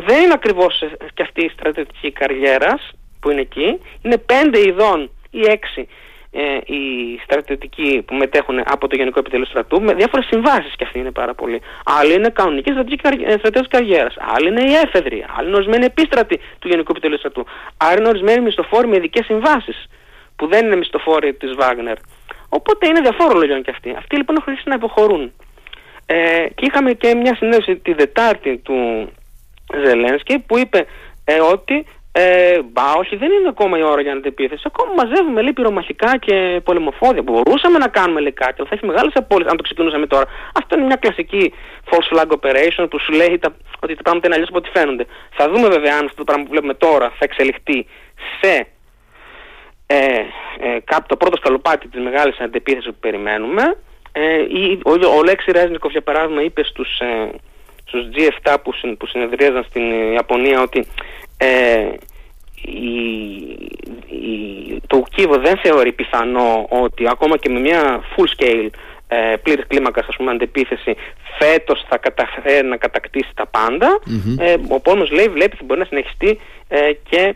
δεν 0.07 0.23
είναι 0.23 0.33
ακριβώς 0.33 0.85
και 1.14 1.23
αυτή 1.23 1.45
η 1.45 1.49
στρατιωτική 1.49 2.12
καριέρας 2.12 2.90
που 3.21 3.30
είναι 3.30 3.40
εκεί. 3.40 3.80
Είναι 4.02 4.18
πέντε 4.18 4.59
ειδών 4.59 5.11
ή 5.30 5.40
έξι 5.40 5.88
ε, 6.30 6.73
οι 6.73 6.83
στρατιωτικοί 7.25 8.02
που 8.07 8.14
μετέχουν 8.14 8.62
από 8.64 8.88
το 8.88 8.97
Γενικό 8.97 9.18
Επιτελείο 9.18 9.47
Στρατού 9.47 9.83
με 9.83 9.95
διάφορες 9.95 10.26
συμβάσεις 10.26 10.76
και 10.76 10.85
αυτή 10.85 10.99
είναι 10.99 11.11
πάρα 11.11 11.35
πολύ. 11.35 11.61
Άλλοι 11.85 12.12
είναι 12.14 12.28
κανονικοί 12.28 12.71
στρατιωτική 12.71 13.68
καριέρας, 13.68 14.14
άλλοι 14.35 14.49
είναι 14.49 14.62
οι 14.62 14.75
έφεδροι, 14.75 15.26
άλλοι 15.37 15.47
είναι 15.49 15.57
ορισμένοι 15.57 15.85
επίστρατοι 15.85 16.40
του 16.59 16.68
Γενικού 16.68 16.90
Επιτελείου 16.90 17.18
Στρατού, 17.18 17.47
άλλοι 17.76 17.99
είναι 17.99 18.09
ορισμένοι 18.09 18.40
μισθοφόροι 18.40 18.88
με 18.88 18.97
ειδικές 18.97 19.25
συμβάσεις 19.25 19.87
που 20.37 20.47
δεν 20.47 20.66
είναι 20.66 20.76
μισθοφόροι 20.76 21.35
της 21.35 21.54
Βάγνερ. 21.54 21.97
Οπότε 22.49 22.87
είναι 22.87 23.00
διαφόρων 23.00 23.38
λογιών 23.38 23.62
και 23.62 23.71
αυτοί. 23.71 23.95
Αυτοί 23.99 24.16
λοιπόν 24.16 24.37
έχουν 24.37 24.52
αρχίσει 24.52 24.68
να 24.68 24.75
υποχωρούν. 24.75 25.33
Ε, 26.07 26.47
και 26.54 26.66
είχαμε 26.66 26.92
και 26.92 27.14
μια 27.14 27.35
συνέντευξη 27.35 27.76
τη 27.76 27.92
Δετάρτη 27.92 28.57
του 28.59 29.09
Ζελένσκι 29.85 30.39
που 30.39 30.59
είπε 30.59 30.87
ε, 31.25 31.41
ότι 31.41 31.87
ε, 32.13 32.63
μπα, 32.63 32.93
όχι, 32.93 33.17
δεν 33.17 33.31
είναι 33.31 33.49
ακόμα 33.49 33.78
η 33.78 33.83
ώρα 33.83 34.00
για 34.00 34.13
αντιπίθεση. 34.13 34.63
Ακόμα 34.67 34.93
μαζεύουμε 34.97 35.43
λέει 35.43 35.52
πυρομαχικά 35.52 36.19
και 36.19 36.61
πολεμοφόδια. 36.65 37.23
Μπορούσαμε 37.23 37.78
να 37.78 37.89
κάνουμε 37.89 38.21
λέει 38.21 38.33
κάτι, 38.33 38.54
αλλά 38.59 38.69
θα 38.69 38.75
έχει 38.75 38.87
μεγάλες 38.87 39.13
απώλειες 39.15 39.50
αν 39.50 39.57
το 39.57 39.63
ξεκινούσαμε 39.63 40.07
τώρα. 40.07 40.25
Αυτό 40.54 40.76
είναι 40.76 40.87
μια 40.87 40.97
κλασική 40.97 41.52
false 41.91 42.09
flag 42.13 42.28
operation 42.39 42.87
που 42.91 42.99
σου 43.00 43.13
λέει 43.13 43.39
τα, 43.39 43.57
ότι 43.81 43.95
τα 43.95 44.02
πράγματα 44.02 44.26
είναι 44.26 44.35
αλλιώς 44.35 44.49
από 44.49 44.59
ό,τι 44.59 44.71
φαίνονται. 44.78 45.07
Θα 45.31 45.49
δούμε 45.50 45.69
βέβαια 45.69 45.93
αν 45.99 46.04
αυτό 46.04 46.17
το 46.17 46.25
πράγμα 46.25 46.45
που 46.45 46.50
βλέπουμε 46.50 46.75
τώρα 46.75 47.07
θα 47.09 47.25
εξελιχθεί 47.28 47.87
σε 48.41 48.67
ε, 49.87 49.97
ε, 50.59 50.78
το 51.07 51.17
πρώτο 51.17 51.37
σκαλοπάτι 51.37 51.89
της 51.89 52.02
μεγάλης 52.02 52.39
αντιπίθεση 52.39 52.89
που 52.89 53.00
περιμένουμε. 53.00 53.76
Ε, 54.13 54.43
ο, 54.85 54.91
ο, 54.91 55.17
ο 55.19 55.23
Λέξης 55.23 55.52
Ρέζνικοφ 55.52 55.91
για 55.93 56.02
παράδειγμα 56.02 56.43
είπε 56.43 56.65
στους, 56.65 56.99
ε, 56.99 57.31
στους 57.89 58.03
G7 58.15 58.57
που, 58.63 58.97
που 58.99 59.07
συνεδρίαζαν 59.07 59.65
στην 59.69 60.13
Ιαπωνία 60.13 60.61
ότι 60.61 60.87
ε, 61.37 61.89
η, 62.63 62.91
η, 64.07 64.83
το 64.87 65.03
Κίβο 65.15 65.39
δεν 65.39 65.59
θεωρεί 65.63 65.93
πιθανό 65.93 66.67
ότι 66.69 67.09
ακόμα 67.09 67.37
και 67.37 67.49
με 67.49 67.61
μια 67.61 68.03
full 68.17 68.43
scale 68.43 68.69
ε, 69.09 69.37
πλήρης 69.43 69.67
κλίμακας 69.67 70.07
ας 70.09 70.17
πούμε 70.17 70.31
αντεπίθεση 70.31 70.97
φέτος 71.39 71.85
θα 71.89 71.99
καταφέρει 71.99 72.67
να 72.67 72.77
κατακτήσει 72.77 73.31
τα 73.35 73.47
παντα 73.47 74.01
ε, 74.39 74.55
ο 74.69 74.81
πόλεμος 74.81 75.11
λέει 75.11 75.29
βλέπει 75.29 75.55
ότι 75.55 75.65
μπορεί 75.65 75.81
να 75.81 75.87
συνεχιστεί 75.87 76.39
ε, 76.69 76.93
και 77.09 77.35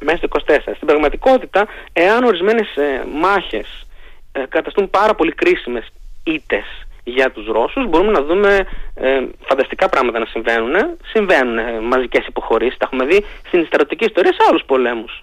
μέσα 0.00 0.16
στο 0.16 0.28
24 0.46 0.58
στην 0.74 0.86
πραγματικότητα 0.86 1.66
εάν 1.92 2.24
ορισμένες 2.24 2.76
ε, 2.76 3.04
μάχες 3.20 3.86
ε, 4.32 4.42
καταστούν 4.48 4.90
πάρα 4.90 5.14
πολύ 5.14 5.32
κρίσιμες 5.32 5.92
ήτες 6.24 6.86
για 7.14 7.30
τους 7.30 7.46
Ρώσους 7.46 7.88
μπορούμε 7.88 8.12
να 8.12 8.22
δούμε 8.22 8.66
ε, 8.94 9.08
φανταστικά 9.48 9.88
πράγματα 9.88 10.18
να 10.18 10.26
συμβαίνουν. 10.26 10.74
Συμβαίνουν 11.12 11.58
ε, 11.58 11.80
μαζικές 11.80 12.26
υποχωρήσεις. 12.26 12.76
Τα 12.76 12.88
έχουμε 12.90 13.04
δει 13.04 13.24
στην 13.46 13.60
ιστορική 13.60 14.04
ιστορία 14.04 14.32
σε 14.32 14.38
άλλους 14.48 14.62
πολέμους. 14.66 15.22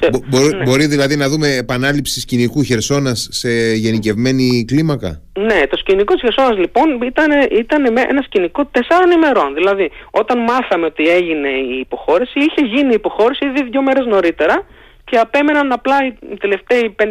Ε, 0.00 0.08
ναι. 0.10 0.64
Μπορεί 0.64 0.86
δηλαδή 0.86 1.16
να 1.16 1.28
δούμε 1.28 1.48
επανάληψη 1.56 2.20
σκηνικού 2.20 2.62
Χερσόνας 2.62 3.28
σε 3.30 3.50
γενικευμένη 3.72 4.64
κλίμακα; 4.66 5.20
Ναι, 5.32 5.66
το 5.70 5.76
σκηνικό 5.76 6.12
της 6.12 6.22
Χερσόνας 6.22 6.58
λοιπόν 6.58 7.02
ήταν, 7.02 7.30
ήταν 7.50 7.96
ένα 8.08 8.22
σκηνικό 8.22 8.64
τεσσάρων 8.64 9.10
ημερών. 9.10 9.54
Δηλαδή 9.54 9.90
όταν 10.10 10.38
μάθαμε 10.38 10.86
ότι 10.86 11.08
έγινε 11.08 11.48
η 11.48 11.78
υποχώρηση 11.78 12.38
είχε 12.38 12.66
γίνει 12.66 12.90
η 12.90 12.94
υποχώρηση 12.94 13.46
ήδη 13.46 13.68
δύο 13.70 13.82
μέρες 13.82 14.06
νωρίτερα 14.06 14.66
και 15.10 15.16
απέμεναν 15.18 15.72
απλά 15.72 15.96
οι 16.06 16.36
τελευταίοι 16.36 16.94
5.000 17.02 17.06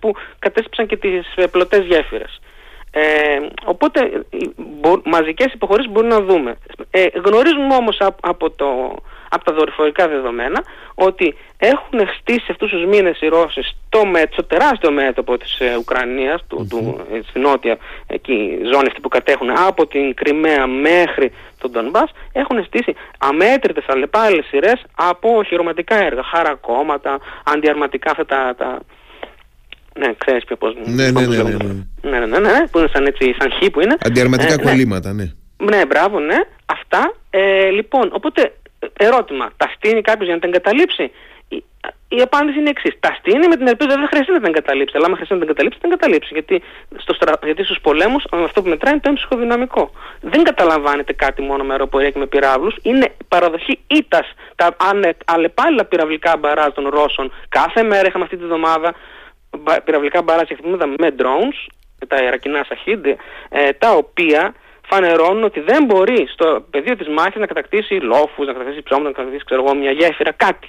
που 0.00 0.14
κατέστρεψαν 0.38 0.86
και 0.86 0.96
τις 0.96 1.34
ε, 1.34 1.46
πλωτές 1.46 1.84
γέφυρες. 1.86 2.40
Ε, 2.98 3.38
οπότε 3.64 4.26
μπο, 4.56 5.00
μαζικές 5.04 5.52
υποχωρήσεις 5.52 5.92
μπορούμε 5.92 6.14
να 6.14 6.20
δούμε. 6.20 6.56
Ε, 6.90 7.06
γνωρίζουμε 7.24 7.74
όμως 7.74 7.98
από, 8.20 8.50
το, 8.50 8.96
από 9.28 9.44
τα 9.44 9.52
δορυφορικά 9.52 10.08
δεδομένα 10.08 10.64
ότι 10.94 11.34
έχουν 11.58 12.06
χτίσει 12.06 12.46
αυτούς 12.50 12.70
τους 12.70 12.84
μήνες 12.84 13.20
οι 13.20 13.28
Ρώσοι 13.28 13.62
στο, 13.62 14.02
στο 14.32 14.44
τεράστιο 14.44 14.90
μέτωπο 14.90 15.38
της 15.38 15.60
ε, 15.60 15.76
Ουκρανίας, 15.78 16.44
του, 16.48 16.66
του, 16.70 17.06
ε, 17.12 17.20
στη 17.28 17.38
νότια 17.38 17.76
εκεί, 18.06 18.58
ζώνη 18.72 18.86
αυτή 18.86 19.00
που 19.00 19.08
κατέχουν 19.08 19.50
από 19.66 19.86
την 19.86 20.14
Κρυμαία 20.14 20.66
μέχρι 20.66 21.32
τον 21.58 21.70
Ντονμπάς 21.70 22.10
έχουν 22.32 22.64
στήσει 22.64 22.94
αμέτρητες 23.18 23.84
αλλεπάλληλες 23.88 24.46
σειρές 24.46 24.84
από 24.96 25.42
χειροματικά 25.46 26.04
έργα, 26.04 26.22
χαρακόμματα, 26.22 27.18
αντιαρματικά 27.44 28.10
αυτά 28.10 28.24
τα, 28.24 28.54
τα 28.58 28.78
ναι, 29.98 30.14
ξέρεις 30.18 30.44
ποιο 30.44 30.56
πώ. 30.56 30.68
Ναι, 30.68 31.10
ναι, 31.10 31.26
ναι, 31.26 31.26
ναι, 31.26 31.42
ναι. 31.42 31.84
Ναι, 32.10 32.18
ναι, 32.18 32.26
ναι, 32.26 32.38
ναι, 32.38 32.66
που 32.70 32.78
είναι 32.78 32.88
σαν, 32.92 33.06
έτσι, 33.06 33.34
σαν 33.38 33.50
χ 33.50 33.70
που 33.72 33.80
είναι. 33.80 33.96
Αντιαρματικά 34.00 34.52
ε, 34.52 34.56
κολλήματα, 34.56 35.12
ναι. 35.12 35.26
Ναι, 35.56 35.86
μπράβο, 35.86 36.20
ναι. 36.20 36.36
Αυτά. 36.66 37.14
Ε, 37.30 37.68
λοιπόν, 37.68 38.10
οπότε, 38.12 38.52
ερώτημα. 38.98 39.50
Τα 39.56 39.72
στείνει 39.74 40.00
κάποιος 40.00 40.26
για 40.26 40.34
να 40.34 40.40
τα 40.40 40.48
εγκαταλείψει; 40.48 41.10
Η, 41.48 41.64
η 42.08 42.20
απάντηση 42.20 42.58
είναι 42.58 42.70
εξής. 42.70 42.94
Τα 43.00 43.16
στείνει 43.18 43.48
με 43.48 43.56
την 43.56 43.66
ελπίδα 43.66 43.94
δεν 43.96 44.06
χρειάζεται 44.06 44.32
να 44.32 44.40
τα 44.40 44.48
εγκαταλείψει. 44.48 44.96
Αλλά 44.96 45.06
αν 45.06 45.12
χρειάζεται 45.14 45.34
να 45.34 45.40
τα 45.40 45.46
εγκαταλείψει, 45.46 45.78
τα 45.80 45.88
εγκαταλείψει. 45.88 46.30
Γιατί, 46.32 46.62
στο 46.96 47.14
στρα... 47.14 47.32
Γιατί 47.44 47.64
στους 47.64 47.80
πολέμους 47.82 48.24
αυτό 48.30 48.62
που 48.62 48.68
μετράει 48.68 48.92
είναι 48.92 49.02
το 49.02 49.08
έμψυχο 49.08 49.36
δυναμικό. 49.36 49.90
Δεν 50.20 50.42
καταλαμβάνεται 50.42 51.12
κάτι 51.12 51.42
μόνο 51.42 51.64
με 51.64 51.72
αεροπορία 51.72 52.10
και 52.10 52.18
με 52.18 52.26
πυράβλους. 52.26 52.74
Είναι 52.82 53.06
παραδοχή 53.28 53.78
ήττα. 53.86 54.24
Τα 54.54 54.76
αλλεπάλληλα 55.24 55.84
πυραυλικά 55.84 56.36
μπαράζ 56.36 56.72
των 56.74 56.88
Ρώσων. 56.88 57.32
Κάθε 57.48 57.82
μέρα 57.82 58.06
είχαμε 58.08 58.24
αυτή 58.24 58.36
τη 58.36 58.44
βδομάδα 58.44 58.94
πυραυλικά 59.84 60.22
μπαράζια 60.22 60.56
χτυπήματα 60.56 60.86
με 60.86 61.14
drones, 61.18 61.72
τα 62.08 62.22
ιερακινά 62.22 62.64
σαχίντ, 62.68 63.06
ε, 63.48 63.72
τα 63.72 63.92
οποία 63.92 64.54
φανερώνουν 64.86 65.44
ότι 65.44 65.60
δεν 65.60 65.84
μπορεί 65.84 66.28
στο 66.32 66.64
πεδίο 66.70 66.96
της 66.96 67.08
μάχης 67.08 67.40
να 67.40 67.46
κατακτήσει 67.46 67.94
λόφους, 67.94 68.46
να 68.46 68.52
κατακτήσει 68.52 68.82
ψώματα, 68.82 69.08
να 69.08 69.14
κατακτήσει 69.14 69.44
ξέρω 69.44 69.62
εγώ, 69.64 69.74
μια 69.74 69.90
γέφυρα, 69.90 70.32
κάτι. 70.32 70.68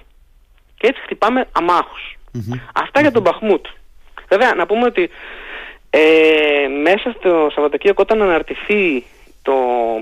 Και 0.77 0.87
έτσι 0.87 1.01
χτυπάμε 1.01 1.47
Αυτά 2.73 3.01
για 3.01 3.11
τον 3.11 3.21
Μπαχμούτ. 3.21 3.65
Βέβαια, 4.29 4.53
να 4.53 4.65
πούμε 4.65 4.85
ότι 4.85 5.09
ε, 5.89 6.67
μέσα 6.83 7.15
στο 7.17 7.47
Σαββατοκύριακο 7.53 8.01
όταν 8.01 8.21
αναρτηθεί 8.21 9.03
το 9.47 9.53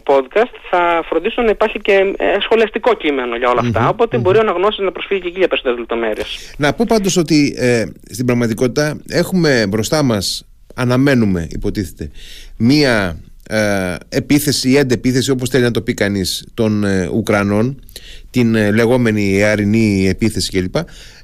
podcast 0.04 0.54
θα 0.70 1.04
φροντίσω 1.10 1.42
να 1.42 1.50
υπάρχει 1.50 1.80
και 1.80 1.92
ε, 2.18 2.26
σχολιαστικό 2.40 2.94
κείμενο 2.94 3.36
για 3.36 3.50
όλα 3.50 3.62
αυτά, 3.66 3.90
οπότε 3.90 4.18
μπορεί 4.18 4.38
ο 4.38 4.42
αναγνώστης 4.42 4.86
να 4.86 4.92
προσφύγει 4.92 5.22
και 5.22 5.28
εκεί 5.28 5.38
για 5.38 5.48
περισσότερες 5.48 5.80
λεπτομέρειες. 5.80 6.54
Να 6.58 6.74
πω 6.74 6.86
πάντως 6.88 7.18
ότι 7.18 7.56
ε, 7.58 7.86
στην 8.12 8.26
πραγματικότητα 8.26 8.98
έχουμε 9.10 9.66
μπροστά 9.70 10.04
μας, 10.04 10.46
αναμένουμε 10.76 11.48
υποτίθεται, 11.52 12.12
μία 12.58 13.20
ε, 13.48 13.96
επίθεση 14.10 14.72
ή 14.72 14.78
αντεπίθεση 14.80 15.32
όπως 15.32 15.50
θέλει 15.50 15.64
να 15.64 15.72
το 15.72 15.82
πει 15.82 15.94
κανείς 15.94 16.46
των 16.54 16.84
ε, 16.84 17.10
Ουκρανών 17.14 17.82
την 18.30 18.56
ε, 18.56 18.72
λεγόμενη 18.72 19.44
αρινή 19.44 20.08
επίθεση 20.08 20.52
κλπ. 20.52 20.76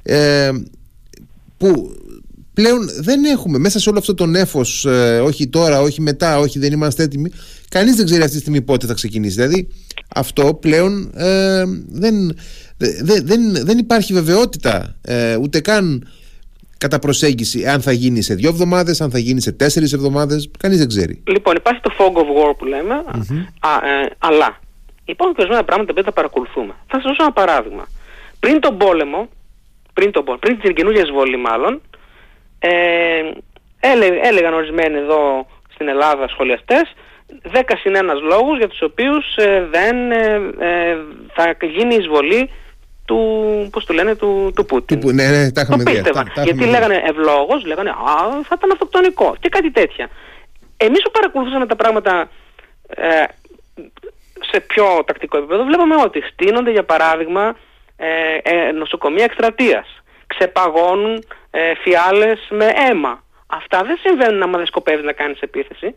Ε, 0.02 0.50
που 1.56 1.96
πλέον 2.54 2.88
δεν 3.00 3.24
έχουμε. 3.24 3.58
Μέσα 3.58 3.78
σε 3.78 3.88
όλο 3.88 3.98
αυτό 3.98 4.14
το 4.14 4.26
νέφος 4.26 4.86
όχι 5.24 5.48
τώρα, 5.48 5.80
όχι 5.80 6.00
μετά, 6.00 6.38
όχι 6.38 6.58
δεν 6.58 6.72
είμαστε 6.72 7.02
έτοιμοι 7.02 7.30
κανείς 7.74 7.96
δεν 7.96 8.04
ξέρει 8.04 8.22
αυτή 8.22 8.34
τη 8.34 8.40
στιγμή 8.40 8.62
πότε 8.62 8.86
θα 8.86 8.94
ξεκινήσει 8.94 9.34
δηλαδή 9.34 9.68
αυτό 10.14 10.54
πλέον 10.54 11.10
δεν, 12.02 12.14
δεν, 12.78 13.26
δεν, 13.26 13.40
δεν 13.64 13.78
υπάρχει 13.78 14.12
βεβαιότητα 14.12 14.96
ούτε 15.40 15.60
καν 15.60 16.06
κατά 16.82 16.98
προσέγγιση, 16.98 17.66
αν 17.66 17.80
θα 17.80 17.92
γίνει 17.92 18.22
σε 18.22 18.34
δύο 18.34 18.48
εβδομάδες, 18.48 19.00
αν 19.00 19.10
θα 19.10 19.18
γίνει 19.18 19.40
σε 19.40 19.52
τέσσερις 19.52 19.92
εβδομάδες, 19.92 20.50
κανείς 20.58 20.78
δεν 20.78 20.88
ξέρει. 20.88 21.22
Λοιπόν, 21.26 21.54
υπάρχει 21.56 21.80
το 21.80 21.92
fog 21.98 22.14
of 22.22 22.28
war 22.38 22.52
που 22.58 22.64
λέμε, 22.64 22.94
α, 23.70 23.72
ε, 23.88 24.10
αλλά 24.18 24.58
υπάρχουν 25.04 25.34
και 25.34 25.40
ορισμένα 25.42 25.64
πράγματα 25.64 25.92
που 25.94 26.02
τα 26.02 26.12
παρακολουθούμε. 26.12 26.72
Θα 26.86 26.96
σας 26.96 27.02
δώσω 27.02 27.22
ένα 27.22 27.32
παράδειγμα. 27.32 27.84
Πριν 28.40 28.60
τον 28.60 28.78
πόλεμο, 28.78 29.28
πριν, 29.92 30.10
τον 30.12 30.24
πόλεμο, 30.24 30.40
πριν 30.44 30.60
την 30.60 30.74
καινούργια 30.74 31.02
εισβολή 31.02 31.36
μάλλον, 31.36 31.80
ε, 32.58 32.70
έλε, 33.80 34.06
έλεγαν 34.22 34.54
ορισμένοι 34.54 34.96
εδώ 34.98 35.46
στην 35.74 35.88
Ελλάδα 35.88 36.28
σχολιαστές 36.28 36.94
10 37.52 37.60
συν 37.80 37.94
ένας 37.94 38.20
λόγους 38.20 38.58
για 38.58 38.68
τους 38.68 38.82
οποίους 38.82 39.36
ε, 39.36 39.68
δεν 39.70 40.10
ε, 40.10 40.34
ε, 40.58 40.96
θα 41.34 41.56
γίνει 41.60 41.94
εισβολή 41.94 42.50
του, 43.04 43.68
πώς 43.72 43.84
το 43.84 43.92
λένε, 43.92 44.14
του, 44.14 44.52
του 44.54 44.64
Πούτιν. 44.64 45.00
Του, 45.00 45.12
ναι, 45.12 45.26
ναι, 45.26 45.52
τα 45.52 45.66
το 45.66 45.76
πίστευαν. 45.76 46.32
Γιατί 46.42 46.64
λέγανε 46.64 47.02
ευλόγος, 47.06 47.64
λέγανε 47.64 47.90
α, 47.90 48.42
θα 48.42 48.54
ήταν 48.56 48.70
αυτοκτονικό 48.70 49.36
και 49.40 49.48
κάτι 49.48 49.70
τέτοια. 49.70 50.08
Εμείς 50.76 51.02
που 51.02 51.10
παρακολουθούσαμε 51.10 51.66
τα 51.66 51.76
πράγματα 51.76 52.30
ε, 52.88 53.24
σε 54.50 54.60
πιο 54.60 54.84
τακτικό 55.06 55.36
επίπεδο 55.36 55.64
βλέπαμε 55.64 55.96
ότι 55.96 56.20
στείνονται 56.20 56.70
για 56.70 56.84
παράδειγμα 56.84 57.56
ε, 57.96 58.36
ε, 58.42 58.72
νοσοκομεία 58.72 59.24
εκστρατείας. 59.24 60.02
Ξεπαγώνουν 60.26 61.24
ε, 61.50 61.74
φιάλες 61.74 62.46
με 62.50 62.72
αίμα. 62.88 63.24
Αυτά 63.46 63.82
δεν 63.82 63.96
συμβαίνουν 64.02 64.42
άμα 64.42 64.56
δεν 64.58 64.66
σκοπεύεις 64.66 65.04
να 65.04 65.12
κάνεις 65.12 65.40
επίθεση. 65.40 65.94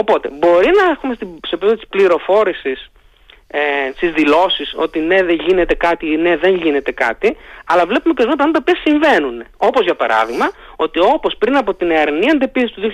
Οπότε 0.00 0.28
μπορεί 0.28 0.70
να 0.80 0.84
έχουμε 0.90 1.14
στην, 1.14 1.28
σε 1.46 1.54
επίπεδο 1.54 1.74
της 1.74 1.88
πληροφόρησης 1.88 2.90
ε, 3.46 3.60
στις 3.94 4.12
δηλώσεις 4.12 4.74
ότι 4.76 4.98
ναι 4.98 5.22
δεν 5.22 5.34
γίνεται 5.46 5.74
κάτι 5.74 6.06
ή 6.12 6.16
ναι 6.16 6.36
δεν 6.36 6.54
γίνεται 6.54 6.92
κάτι 6.92 7.36
αλλά 7.66 7.86
βλέπουμε 7.86 8.14
και 8.14 8.22
ορισμένα 8.22 8.36
πράγματα 8.36 8.62
που 8.62 8.72
συμβαίνουν. 8.84 9.44
Όπως 9.56 9.84
για 9.84 9.94
παράδειγμα 9.94 10.50
ότι 10.76 10.98
όπως 11.00 11.36
πριν 11.38 11.56
από 11.56 11.74
την 11.74 11.90
αερνή 11.90 12.30
αντεπίθεση 12.30 12.72
του 12.74 12.92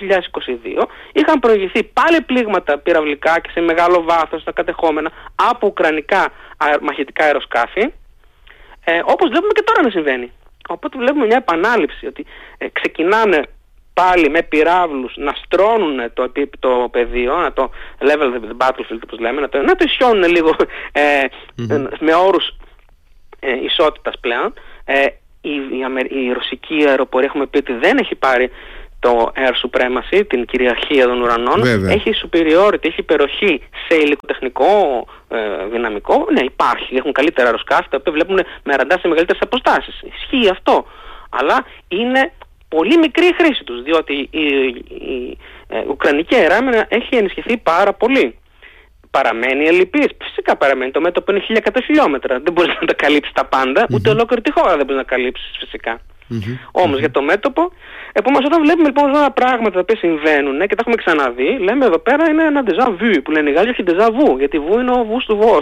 2022 0.81 0.85
είχαν 1.13 1.39
προηγηθεί 1.39 1.83
πάλι 1.83 2.21
πλήγματα 2.21 2.77
πυραυλικά 2.77 3.39
και 3.39 3.49
σε 3.53 3.59
μεγάλο 3.59 4.03
βάθος 4.03 4.41
στα 4.41 4.51
κατεχόμενα 4.51 5.11
από 5.35 5.67
ουκρανικά 5.67 6.31
μαχητικά 6.81 7.23
αεροσκάφη. 7.25 7.91
Ε, 8.85 9.01
όπως 9.05 9.29
βλέπουμε 9.29 9.53
και 9.53 9.63
τώρα 9.65 9.81
να 9.81 9.89
συμβαίνει. 9.89 10.31
Οπότε 10.67 10.97
βλέπουμε 10.97 11.25
μια 11.25 11.37
επανάληψη 11.37 12.05
ότι 12.05 12.25
ε, 12.57 12.67
ξεκινάνε 12.67 13.41
πάλι 13.93 14.29
με 14.29 14.41
πυράβλους 14.41 15.13
να 15.15 15.33
στρώνουν 15.43 16.13
το, 16.13 16.31
το 16.59 16.87
πεδίο, 16.91 17.35
να 17.35 17.53
το 17.53 17.69
level 17.99 18.33
the 18.33 18.67
battlefield 18.67 18.99
όπως 19.03 19.19
λέμε, 19.19 19.41
να 19.41 19.49
το, 19.49 19.61
να 19.61 19.75
το 19.75 19.85
ισιώνουν 19.87 20.29
λίγο 20.29 20.55
ε, 20.91 21.01
με 21.99 22.13
όρους 22.13 22.55
ε, 23.39 23.63
ισότητας 23.63 24.13
πλέον. 24.19 24.53
Ε, 24.85 25.05
η, 25.41 25.51
η, 25.51 26.25
η, 26.25 26.31
ρωσική 26.31 26.85
αεροπορία 26.87 27.27
έχουμε 27.27 27.45
πει 27.45 27.57
ότι 27.57 27.73
δεν 27.73 27.97
έχει 27.97 28.15
πάρει 28.15 28.51
το 28.99 29.31
air 29.35 29.53
supremacy, 29.63 30.21
την 30.27 30.45
κυριαρχία 30.45 31.05
των 31.07 31.21
ουρανών, 31.21 31.87
έχει 31.87 32.11
superiority, 32.23 32.85
έχει 32.85 32.99
υπεροχή 32.99 33.61
σε 33.87 33.95
υλικοτεχνικό 33.97 35.05
ε, 35.29 35.65
δυναμικό. 35.71 36.25
Ναι, 36.31 36.41
υπάρχει, 36.41 36.95
έχουν 36.95 37.11
καλύτερα 37.11 37.47
αεροσκάφη 37.47 37.89
τα 37.89 37.97
οποία 37.99 38.11
βλέπουν 38.11 38.39
με 38.63 38.75
ραντά 38.75 38.99
σε 38.99 39.07
μεγαλύτερες 39.07 39.41
αποστάσεις. 39.41 40.01
Ισχύει 40.01 40.49
αυτό. 40.49 40.85
Αλλά 41.29 41.65
είναι 41.87 42.31
πολύ 42.75 42.97
μικρή 42.97 43.25
η 43.25 43.35
χρήση 43.39 43.63
τους, 43.63 43.81
διότι 43.83 44.13
η, 44.31 44.45
η, 45.11 45.37
ε, 45.67 45.83
Ουκρανική 45.87 46.35
αεράμενα 46.35 46.85
έχει 46.89 47.15
ενισχυθεί 47.15 47.57
πάρα 47.57 47.93
πολύ. 47.93 48.37
Παραμένει 49.11 49.65
ελλειπής. 49.65 50.07
Φυσικά 50.23 50.57
παραμένει. 50.57 50.91
Το 50.91 51.01
μέτωπο 51.01 51.31
είναι 51.31 51.43
1100 51.47 51.81
χιλιόμετρα. 51.83 52.39
Δεν 52.39 52.53
μπορείς 52.53 52.77
να 52.81 52.87
τα 52.87 52.93
καλύψεις 52.93 53.33
τα 53.33 53.45
πάντα, 53.45 53.85
ούτε 53.93 54.09
ολόκληρη 54.09 54.41
τη 54.41 54.51
χώρα 54.51 54.75
δεν 54.75 54.85
μπορείς 54.85 55.01
να 55.05 55.07
καλύψεις 55.13 55.57
φυσικά. 55.59 56.01
Mm-hmm. 56.33 56.57
Όμω 56.71 56.97
για 56.97 57.11
το 57.11 57.21
μέτωπο, 57.21 57.71
επομένως 58.13 58.45
όταν 58.45 58.61
βλέπουμε 58.61 58.87
λοιπόν 58.87 59.09
αυτά 59.09 59.21
τα 59.21 59.31
πράγματα 59.31 59.83
που 59.83 59.95
συμβαίνουν 59.95 60.59
και 60.59 60.75
τα 60.75 60.81
έχουμε 60.83 60.95
ξαναδεί, 60.95 61.57
λέμε 61.57 61.85
εδώ 61.85 61.99
πέρα 61.99 62.29
είναι 62.29 62.43
ένα 62.43 62.63
déjà 62.67 62.87
vu 62.87 63.19
που 63.23 63.31
λένε 63.31 63.49
οι 63.49 63.53
Γάλλοι, 63.53 63.69
όχι 63.69 63.83
déjà 63.87 64.07
vu, 64.17 64.37
γιατί 64.37 64.61
vu 64.67 64.73
είναι 64.79 64.91
ο 64.91 65.03
βου 65.03 65.17
του 65.25 65.37
βό. 65.37 65.57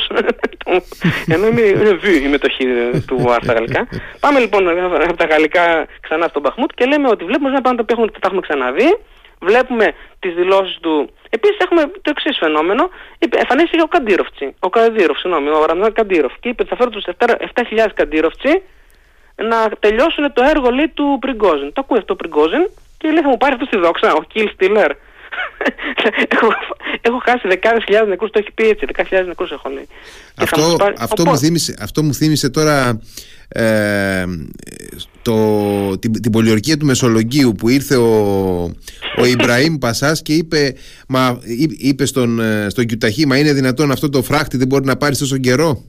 Ενώ 1.33 1.47
είναι, 1.47 1.61
είναι 1.61 1.99
vu 2.03 2.23
η 2.25 2.27
μετοχή 2.27 2.65
του 3.07 3.15
βουά 3.17 3.37
στα 3.41 3.53
γαλλικά. 3.53 3.87
Πάμε 4.19 4.39
λοιπόν 4.39 4.69
από 5.09 5.17
τα 5.17 5.25
γαλλικά 5.25 5.85
ξανά 6.01 6.27
στον 6.27 6.41
Παχμούτ 6.41 6.71
και 6.75 6.85
λέμε 6.85 7.07
ότι 7.07 7.23
βλέπουμε 7.23 7.49
ένα 7.49 7.61
πράγματα 7.61 7.95
που 7.95 8.05
τα 8.05 8.27
έχουμε 8.27 8.41
ξαναδεί, 8.41 8.97
βλέπουμε 9.39 9.93
τις 10.19 10.33
δηλώσεις 10.33 10.77
του. 10.81 11.09
Επίσης 11.29 11.57
έχουμε 11.57 11.81
το 11.81 12.09
εξής 12.15 12.37
φαινόμενο. 12.37 12.89
Εμφανίστηκε 13.29 13.81
ο 13.81 13.87
Καντήροφτσι. 13.87 14.55
Ο 14.59 14.69
Καντήροφ, 14.69 15.17
συγγνώμη, 15.19 15.49
ο 15.49 15.65
Ραμνάν 15.65 15.93
Καντήροφ. 15.93 16.33
Και 16.39 16.49
είπε 16.49 16.61
ότι 16.61 16.69
θα 16.69 16.75
φέρω 16.75 16.89
τους 16.89 17.05
7.000 17.17 17.87
Καντήροφτσι 17.93 18.61
να 19.49 19.69
τελειώσουν 19.79 20.33
το 20.33 20.43
έργο 20.53 20.69
λέει 20.69 20.87
του 20.87 21.17
Πριγκόζιν. 21.21 21.73
Το 21.73 21.81
ακούει 21.83 21.97
αυτό 21.97 22.13
ο 22.13 22.15
Πριγκόζιν 22.15 22.69
και 22.97 23.07
λέει 23.11 23.21
θα 23.21 23.29
μου 23.29 23.37
πάρει 23.37 23.53
αυτό 23.53 23.65
στη 23.65 23.77
δόξα, 23.77 24.13
ο 24.13 24.21
Kill 24.33 24.47
Stiller. 24.55 24.91
έχω, 26.27 26.47
έχω 27.01 27.21
χάσει 27.25 27.47
δεκάδες 27.47 27.83
χιλιάδες 27.83 28.09
νεκρούς, 28.09 28.31
το 28.31 28.39
έχει 28.39 28.51
πει 28.51 28.63
έτσι, 28.63 28.85
δεκάδες 28.85 29.07
χιλιάδες 29.07 29.29
νεκρούς 29.29 29.51
έχω 29.51 29.69
λέει. 29.69 29.87
Αυτό, 30.35 30.75
πάρει... 30.77 30.95
αυτό, 30.99 31.25
μου 31.25 31.37
θύμισε, 31.37 31.75
αυτό 31.79 32.03
μου 32.03 32.13
θύμισε 32.13 32.49
τώρα 32.49 33.01
ε, 33.53 34.25
το, 35.21 35.97
την, 35.99 36.21
την 36.21 36.31
πολιορκία 36.31 36.77
του 36.77 36.85
Μεσολογγίου 36.85 37.55
που 37.57 37.69
ήρθε 37.69 37.95
ο, 37.95 38.63
ο 39.17 39.25
Ιμπραήμ 39.25 39.77
Πασάς 39.77 40.21
και 40.21 40.33
είπε, 40.33 40.75
μα, 41.07 41.39
είπε 41.77 42.05
στον, 42.05 42.39
ε, 42.39 42.69
στον 42.69 42.85
Κιουταχή 42.85 43.25
μα 43.25 43.37
είναι 43.37 43.53
δυνατόν 43.53 43.91
αυτό 43.91 44.09
το 44.09 44.21
φράχτη 44.21 44.57
δεν 44.57 44.67
μπορεί 44.67 44.85
να 44.85 44.97
πάρεις 44.97 45.17
τόσο 45.17 45.37
καιρό; 45.37 45.83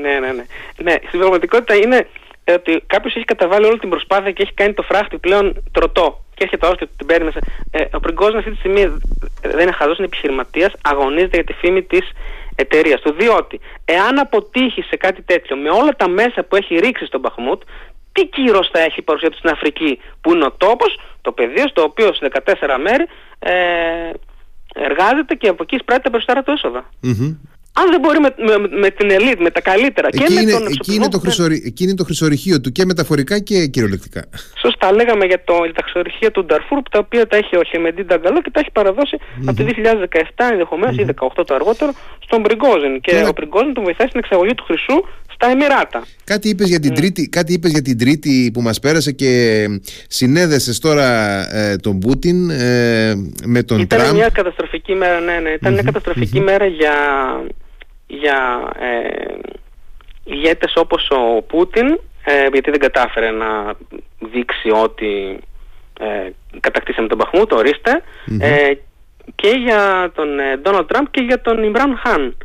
Ναι, 0.00 0.18
ναι, 0.18 0.32
ναι. 0.32 0.44
Ναι, 0.82 0.94
στην 1.06 1.18
πραγματικότητα 1.18 1.74
είναι 1.74 2.06
ότι 2.52 2.82
κάποιος 2.86 3.14
έχει 3.16 3.24
καταβάλει 3.24 3.66
όλη 3.66 3.78
την 3.78 3.88
προσπάθεια 3.88 4.32
και 4.32 4.42
έχει 4.42 4.54
κάνει 4.54 4.72
το 4.72 4.82
φράχτη 4.82 5.18
πλέον 5.18 5.62
τροτό. 5.72 6.24
Και 6.34 6.44
έρχεται 6.44 6.66
ο 6.66 6.74
και 6.74 6.88
την 6.96 7.06
παίρνει 7.06 7.24
μέσα. 7.24 7.38
Ε, 7.70 7.84
ο 7.92 8.00
Πριγκόζιν 8.00 8.36
αυτή 8.36 8.50
τη 8.50 8.56
στιγμή 8.56 8.98
δεν 9.42 9.60
είναι 9.60 9.72
χαζός, 9.72 9.96
είναι 9.96 10.06
επιχειρηματίας, 10.06 10.72
αγωνίζεται 10.82 11.36
για 11.36 11.44
τη 11.44 11.52
φήμη 11.52 11.82
της 11.82 12.10
εταιρείας 12.54 13.00
του. 13.00 13.12
Διότι 13.12 13.60
εάν 13.84 14.18
αποτύχει 14.18 14.82
σε 14.82 14.96
κάτι 14.96 15.22
τέτοιο 15.22 15.56
με 15.56 15.70
όλα 15.70 15.96
τα 15.96 16.08
μέσα 16.08 16.42
που 16.42 16.56
έχει 16.56 16.78
ρίξει 16.78 17.06
στον 17.06 17.20
Μπαχμούτ, 17.20 17.62
τι 18.12 18.26
κύρος 18.26 18.68
θα 18.72 18.80
έχει 18.80 19.02
παρουσία 19.02 19.30
του 19.30 19.36
στην 19.36 19.50
Αφρική, 19.50 19.98
που 20.20 20.34
είναι 20.34 20.44
ο 20.44 20.52
τόπος, 20.52 21.00
το 21.20 21.32
πεδίο, 21.32 21.68
στο 21.68 21.82
οποίο 21.82 22.14
σε 22.14 22.30
14 22.44 22.52
μέρη 22.82 23.04
ε, 23.38 24.10
εργάζεται 24.74 25.34
και 25.34 25.48
από 25.48 25.62
εκεί 25.62 25.76
σπράττει 25.76 26.02
τα 26.02 26.10
περισσότερα 26.10 26.42
του 26.42 26.50
έσοδα 26.50 26.84
αν 27.80 27.86
δεν 27.90 28.00
μπορεί 28.00 28.18
με, 28.20 28.30
με, 28.48 28.78
με 28.82 28.90
την 28.90 29.10
ελίτ, 29.10 29.40
με 29.40 29.50
τα 29.50 29.60
καλύτερα 29.60 30.08
εκεί 30.12 30.24
και 30.24 30.32
είναι, 30.32 30.42
με 30.42 30.50
τον 30.50 30.66
εκεί 30.66 30.94
είναι, 30.94 31.08
το 31.08 31.18
χρυσορι, 31.18 31.62
εκεί 31.66 31.82
είναι 31.84 31.94
το 31.94 32.04
χρυσορυχείο 32.04 32.60
του 32.60 32.72
και 32.72 32.84
μεταφορικά 32.84 33.38
και 33.38 33.66
κυριολεκτικά. 33.66 34.22
Σωστά, 34.64 34.92
λέγαμε 34.92 35.24
για, 35.24 35.40
το, 35.44 35.54
για 35.64 35.74
τα 35.74 35.82
χρυσορυχεία 35.82 36.30
του 36.30 36.44
Νταρφούρ 36.44 36.82
τα 36.90 36.98
οποία 36.98 37.26
τα 37.26 37.36
έχει 37.36 37.56
ο 37.56 37.62
Χεμεντίν 37.64 38.06
Νταγκαλό 38.06 38.40
και 38.42 38.50
τα 38.50 38.60
έχει 38.60 38.70
παραδώσει 38.72 39.16
mm-hmm. 39.20 39.44
από 39.46 39.56
το 39.56 39.64
2017 40.36 40.44
ενδεχομένως 40.50 40.96
mm-hmm. 40.98 41.10
ή 41.10 41.16
18 41.38 41.46
το 41.46 41.54
αργότερο 41.54 41.92
στον 42.24 42.42
Πριγκόζεν. 42.42 43.00
Και 43.00 43.24
ο 43.28 43.32
Πριγκόζεν 43.32 43.72
τον 43.74 43.84
βοηθάει 43.84 44.06
στην 44.06 44.18
εξαγωγή 44.18 44.54
του 44.54 44.64
χρυσού 44.64 44.96
στα 45.40 45.50
Εμμυράτα. 45.50 46.06
Κάτι 46.24 46.48
είπες 46.48 46.68
για, 46.68 46.80
την 46.80 46.94
τρίτη, 46.94 47.28
κάτι 47.28 47.52
είπες 47.52 47.70
για 47.70 47.82
την 47.82 47.98
Τρίτη 47.98 48.50
που 48.54 48.60
μας 48.60 48.80
πέρασε 48.80 49.12
και 49.12 49.64
συνέδεσαι 50.08 50.80
τώρα 50.80 51.08
ε, 51.56 51.76
τον 51.76 51.98
Πούτιν 51.98 52.50
ε, 52.50 53.14
με 53.44 53.62
τον 53.62 53.80
Ήταν 53.80 53.86
Τραμπ. 53.86 54.02
Ήταν 54.02 54.16
μια 54.16 54.28
καταστροφική 54.28 54.94
μέρα, 54.94 55.20
ναι, 55.20 55.38
ναι. 55.42 55.50
Ηταν 55.50 55.72
μια 55.72 55.82
καταστροφική 55.82 56.40
μέρα 56.40 56.66
για 56.66 56.92
για 58.08 58.70
ε, 58.78 59.34
ηγέτες 60.24 60.72
όπως 60.76 61.10
ο 61.10 61.42
Πούτιν 61.42 61.86
ε, 62.24 62.46
γιατί 62.52 62.70
δεν 62.70 62.80
κατάφερε 62.80 63.30
να 63.30 63.74
δείξει 64.18 64.70
ότι 64.70 65.38
ε, 66.00 66.30
κατακτήσαμε 66.60 67.08
τον 67.08 67.18
Παχμούτ, 67.18 67.52
ε, 68.40 68.72
και 69.34 69.48
για 69.48 70.12
τον 70.14 70.28
Ντόναλτ 70.62 70.88
Τραμπ 70.88 71.06
και 71.10 71.20
για 71.20 71.40
τον 71.40 71.62
Ιμράν 71.62 72.00
Χαν. 72.04 72.36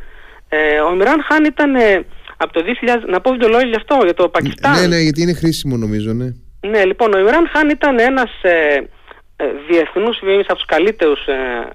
Ε, 0.48 0.80
ο 0.80 0.92
Ιμράν 0.92 1.22
Χαν 1.22 1.44
ήταν 1.44 1.74
ε, 1.74 2.04
από 2.36 2.52
το 2.52 2.64
2000, 2.86 2.96
να 3.06 3.20
πω 3.20 3.34
δύο 3.34 3.48
λόγια 3.48 3.66
γι' 3.66 3.76
αυτό, 3.76 3.98
για 4.02 4.14
το 4.14 4.28
Πακιστάν. 4.28 4.80
Ναι, 4.80 4.86
ναι, 4.86 4.96
γιατί 4.96 5.22
είναι 5.22 5.32
χρήσιμο 5.32 5.76
νομίζω, 5.76 6.12
ναι. 6.12 6.32
Ναι, 6.60 6.84
λοιπόν, 6.84 7.14
ο 7.14 7.18
Ιμράν 7.18 7.48
Χαν 7.52 7.68
ήταν 7.68 7.98
ένας 7.98 8.30
ε, 8.42 8.88
ε, 9.36 9.44
διεθνούς 9.68 10.18
από 10.46 10.54
τους 10.54 10.64
καλύτερους 10.64 11.26
ε, 11.26 11.68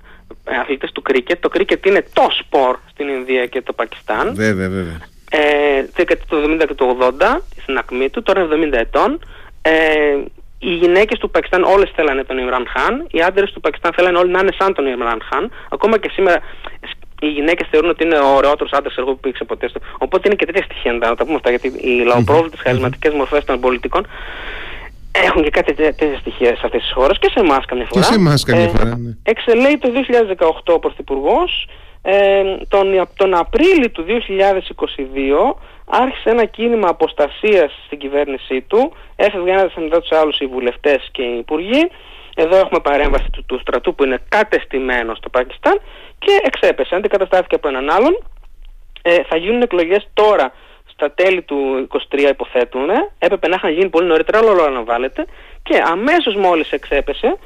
αθλητές 0.61 0.91
του 0.91 1.01
κρίκετ. 1.01 1.41
Το 1.41 1.49
κρίκετ 1.49 1.85
είναι 1.85 2.05
το 2.13 2.27
σπορ 2.39 2.77
στην 2.91 3.07
Ινδία 3.07 3.45
και 3.45 3.61
το 3.61 3.73
Πακιστάν. 3.73 4.35
Βέβαια, 4.35 4.69
βέβαια. 4.69 4.99
Ε, 5.31 5.83
το 6.27 6.37
70 6.37 6.65
και 6.67 6.73
το 6.73 6.97
80 7.19 7.41
στην 7.61 7.77
ακμή 7.77 8.09
του, 8.09 8.21
τώρα 8.21 8.47
70 8.51 8.73
ετών. 8.73 9.19
Ε, 9.61 9.71
οι 10.59 10.73
γυναίκες 10.73 11.19
του 11.19 11.29
Πακιστάν 11.29 11.63
όλες 11.63 11.91
θέλανε 11.95 12.23
τον 12.23 12.37
Ιμράν 12.37 12.67
Χαν. 12.67 13.07
Οι 13.11 13.21
άντρες 13.21 13.51
του 13.51 13.59
Πακιστάν 13.59 13.93
θέλανε 13.93 14.17
όλοι 14.17 14.31
να 14.31 14.39
είναι 14.39 14.51
σαν 14.57 14.73
τον 14.73 14.85
Ιμράν 14.85 15.21
Χαν. 15.29 15.51
Ακόμα 15.69 15.97
και 15.97 16.09
σήμερα 16.09 16.41
οι 17.21 17.27
γυναίκες 17.27 17.67
θεωρούν 17.71 17.89
ότι 17.89 18.03
είναι 18.03 18.17
ο 18.17 18.35
ωραιότερος 18.35 18.71
άντρας 18.71 18.97
εγώ 18.97 19.11
που 19.11 19.17
υπήρξε 19.17 19.43
ποτέ 19.43 19.67
στο. 19.67 19.79
Οπότε 19.97 20.21
είναι 20.25 20.35
και 20.35 20.45
τέτοια 20.45 20.63
στοιχεία 20.63 20.93
να 20.93 21.15
τα 21.15 21.23
πούμε 21.23 21.35
αυτά. 21.35 21.49
Γιατί 21.49 21.67
οι 21.67 22.03
λαοπρόβλητες 22.03 22.59
χαρισματικές 22.59 23.13
μορφές 23.13 23.45
των 23.45 23.59
πολιτικών 23.59 24.07
έχουν 25.11 25.43
και 25.43 25.49
κάτι 25.49 25.73
τέτοια 25.73 26.17
στοιχεία 26.19 26.55
σε 26.55 26.61
αυτές 26.63 26.81
τις 26.81 26.91
χώρες 26.91 27.19
και 27.19 27.29
σε 27.33 27.39
εμάς 27.39 27.65
καμιά 27.65 27.85
φορά. 27.89 28.01
Και 28.01 28.07
σε 28.07 28.19
εμάς 28.19 28.43
καμιά 28.43 28.63
ε, 28.63 28.67
φορά. 28.67 28.97
Ναι. 28.97 29.11
Εξελέει 29.23 29.77
το 29.77 29.89
2018 30.67 30.73
ο 30.73 30.79
Πρωθυπουργός. 30.79 31.67
Ε, 32.01 32.43
τον, 32.67 33.07
τον 33.15 33.33
Απρίλιο 33.33 33.89
του 33.91 34.05
2022 34.07 35.55
άρχισε 35.85 36.29
ένα 36.29 36.45
κίνημα 36.45 36.87
αποστασίας 36.89 37.71
στην 37.85 37.97
κυβέρνησή 37.97 38.61
του. 38.61 38.93
Έφευγε 39.15 39.51
ένας 39.51 39.73
μετά 39.75 40.01
τους 40.01 40.11
άλλους 40.11 40.39
οι 40.39 40.45
βουλευτές 40.45 41.09
και 41.11 41.21
οι 41.21 41.37
υπουργοί. 41.37 41.89
Εδώ 42.35 42.55
έχουμε 42.57 42.79
παρέμβαση 42.79 43.29
του, 43.31 43.43
του 43.45 43.59
στρατού 43.59 43.95
που 43.95 44.03
είναι 44.03 44.19
κατεστημένο 44.29 45.15
στο 45.15 45.29
Πακιστάν 45.29 45.81
και 46.19 46.41
εξέπεσε, 46.43 46.95
αντικαταστάθηκε 46.95 47.55
από 47.55 47.67
έναν 47.67 47.89
άλλον. 47.89 48.23
Ε, 49.01 49.17
θα 49.29 49.37
γίνουν 49.37 49.61
εκλογές 49.61 50.07
τώρα 50.13 50.51
στα 50.99 51.11
τέλη 51.11 51.41
του 51.41 51.87
23 51.91 52.19
υποθέτουν, 52.29 52.89
έπρεπε 53.19 53.47
να 53.47 53.55
είχαν 53.55 53.71
γίνει 53.71 53.89
πολύ 53.89 54.07
νωρίτερα, 54.07 54.37
αλλά 54.37 54.51
όλο 54.51 54.63
αναβάλλεται 54.63 55.25
και 55.63 55.81
αμέσως 55.85 56.35
μόλις 56.35 56.71
εξέπεσε 56.71 57.37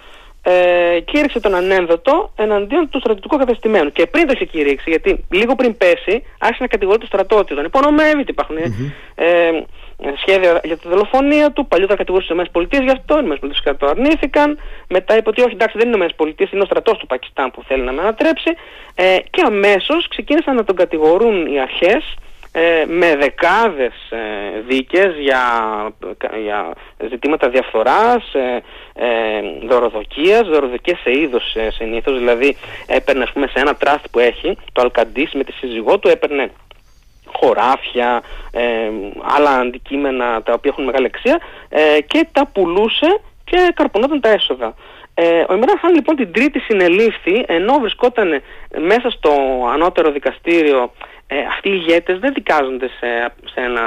ε, 0.44 1.00
κήρυξε 1.00 1.40
τον 1.40 1.56
ανένδοτο 1.56 2.32
εναντίον 2.36 2.90
του 2.90 3.00
στρατιωτικού 3.00 3.38
κατεστημένου. 3.38 3.92
Και 3.92 4.06
πριν 4.06 4.28
το 4.28 4.34
είχε 4.36 4.46
κηρύξει, 4.46 4.90
γιατί 4.90 5.26
λίγο 5.32 5.56
πριν 5.56 5.78
πέσει, 5.78 6.24
άρχισε 6.40 6.64
να 6.64 6.68
κατηγορεί 6.68 7.00
το 7.00 7.06
στρατό 7.06 7.38
ότι 7.38 7.56
τον 7.56 7.66
υπονομεύει, 7.66 8.22
ότι 8.22 8.32
υπάρχουν 8.32 8.58
ε, 8.58 9.32
σχέδια 10.22 10.62
για 10.64 10.78
τη 10.78 10.88
δολοφονία 10.88 11.52
του. 11.52 11.68
Παλιότερα 11.68 11.98
κατηγορούσε 11.98 12.34
τις 12.34 12.48
ΗΠΑ 12.62 12.84
γι' 12.84 12.90
αυτό, 12.90 13.20
οι 13.20 13.40
ΗΠΑ 13.42 13.76
το 13.76 13.88
αρνήθηκαν. 13.88 14.60
Μετά 14.90 15.18
είπε 15.18 15.30
ότι 15.30 15.42
όχι, 15.42 15.54
εντάξει, 15.54 15.78
δεν 15.78 15.94
είναι 15.94 16.06
οι 16.06 16.10
ΗΠΑ, 16.18 16.48
είναι 16.52 16.62
ο 16.62 16.66
στρατός 16.66 16.98
του 16.98 17.06
Πακιστάν 17.06 17.52
που 17.52 17.64
θέλει 17.68 17.84
να 17.84 17.92
με 17.92 18.02
ανατρέψει. 18.02 18.52
Ε, 18.96 19.18
και 19.30 19.42
αμέσως 19.46 20.08
ξεκίνησαν 20.08 20.56
να 20.56 20.64
τον 20.64 20.76
κατηγορούν 20.76 21.46
οι 21.46 21.60
αρχές 21.60 22.16
ε, 22.56 22.86
με 22.88 23.16
δεκάδες 23.16 23.94
ε, 24.10 24.60
δίκες 24.68 25.16
για, 25.20 25.42
για 26.44 26.74
ζητήματα 27.10 27.50
διαφθοράς, 27.50 28.34
ε, 28.34 28.64
ε, 28.94 29.08
δωροδοκίας, 29.68 30.48
δωροδοκίες 30.48 31.00
σε 31.00 31.20
είδος 31.20 31.56
ε, 31.56 31.72
συνήθως, 31.72 32.18
δηλαδή 32.18 32.58
έπαιρνε 32.88 33.24
ας 33.24 33.32
πούμε 33.32 33.48
σε 33.48 33.60
ένα 33.60 33.76
τραστ 33.76 34.06
που 34.12 34.20
έχει, 34.20 34.58
το 34.72 34.82
Αλκαντής 34.82 35.34
με 35.34 35.44
τη 35.44 35.52
σύζυγό 35.52 36.00
του 36.00 36.08
έπαιρνε 36.08 36.52
χωράφια, 37.26 38.22
ε, 38.52 38.90
άλλα 39.38 39.50
αντικείμενα 39.50 40.44
τα 40.44 40.54
οποία 40.54 40.72
έχουν 40.72 40.84
μεγάλη 40.84 41.06
αξία 41.06 41.40
ε, 41.70 42.02
και 42.02 42.28
τα 42.32 42.48
πουλούσε 42.54 43.20
και 43.44 43.72
καρπονόταν 43.76 44.20
τα 44.22 44.30
έσοδα. 44.30 44.76
Ε, 45.16 45.44
ο 45.50 45.54
Ιμράν 45.54 45.80
Χάν 45.82 45.94
λοιπόν 45.94 46.16
την 46.16 46.32
τρίτη 46.32 46.60
συνελήφθη 46.60 47.44
ενώ 47.48 47.78
βρισκόταν 47.80 48.42
μέσα 48.80 49.10
στο 49.10 49.32
ανώτερο 49.74 50.12
δικαστήριο 50.12 50.92
ε, 51.34 51.46
αυτοί 51.54 51.70
οι 51.70 51.80
ηγέτες 51.82 52.20
δεν 52.20 52.34
δικάζονται 52.34 52.88
σε, 52.88 53.10
σε 53.54 53.60
ένα 53.60 53.84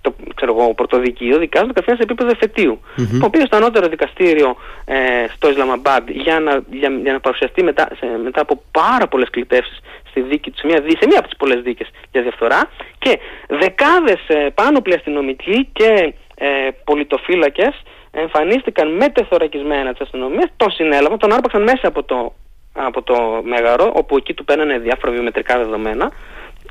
το, 0.00 0.14
ξέρω 0.34 0.56
εγώ, 0.58 0.74
πρωτοδικείο, 0.74 1.38
δικάζονται 1.38 1.72
κατευθείαν 1.72 1.96
σε 1.96 2.02
επίπεδο 2.02 2.30
εφετείου. 2.30 2.80
Mm-hmm. 2.80 3.18
Το 3.20 3.26
οποίος 3.26 3.46
στο 3.46 3.56
ανώτερο 3.56 3.88
δικαστήριο 3.88 4.56
ε, 4.84 4.96
στο 5.34 5.50
Ισλαμαμπάντ 5.50 6.10
για 6.10 6.40
να, 6.40 6.62
για, 6.70 6.90
για 7.02 7.12
να 7.12 7.20
παρουσιαστεί 7.20 7.62
μετά, 7.62 7.88
σε, 7.98 8.06
μετά 8.22 8.40
από 8.40 8.62
πάρα 8.70 9.06
πολλές 9.08 9.30
κλητεύσεις 9.30 9.78
στη 10.10 10.20
δίκη 10.20 10.50
του, 10.50 10.58
σε 10.58 10.66
μία, 10.66 10.76
σε 10.76 11.06
μία 11.06 11.18
από 11.18 11.28
τις 11.28 11.36
πολλές 11.36 11.62
δίκες 11.62 11.88
για 12.12 12.22
διαφθορά 12.22 12.70
και 12.98 13.18
δεκάδες 13.48 14.20
ε, 14.26 14.48
πάνωπλοι 14.54 14.94
αστυνομικοί 14.94 15.68
και 15.72 16.14
ε, 16.34 16.48
πολιτοφύλακες 16.84 17.82
εμφανίστηκαν 18.10 18.92
μετεθωρακισμένα 18.92 19.90
της 19.92 20.00
αστυνομίας, 20.00 20.50
τον 20.56 20.70
συνέλαβαν, 20.70 21.18
τον 21.18 21.32
άρπαξαν 21.32 21.62
μέσα 21.62 21.88
από 21.88 22.02
το, 22.02 22.34
από 22.72 23.02
το 23.02 23.40
Μέγαρο, 23.44 23.92
όπου 23.94 24.16
εκεί 24.16 24.34
του 24.34 24.44
παίρνανε 24.44 24.78
διάφορα 24.78 25.12
βιομετρικά 25.12 25.58
δεδομένα, 25.58 26.12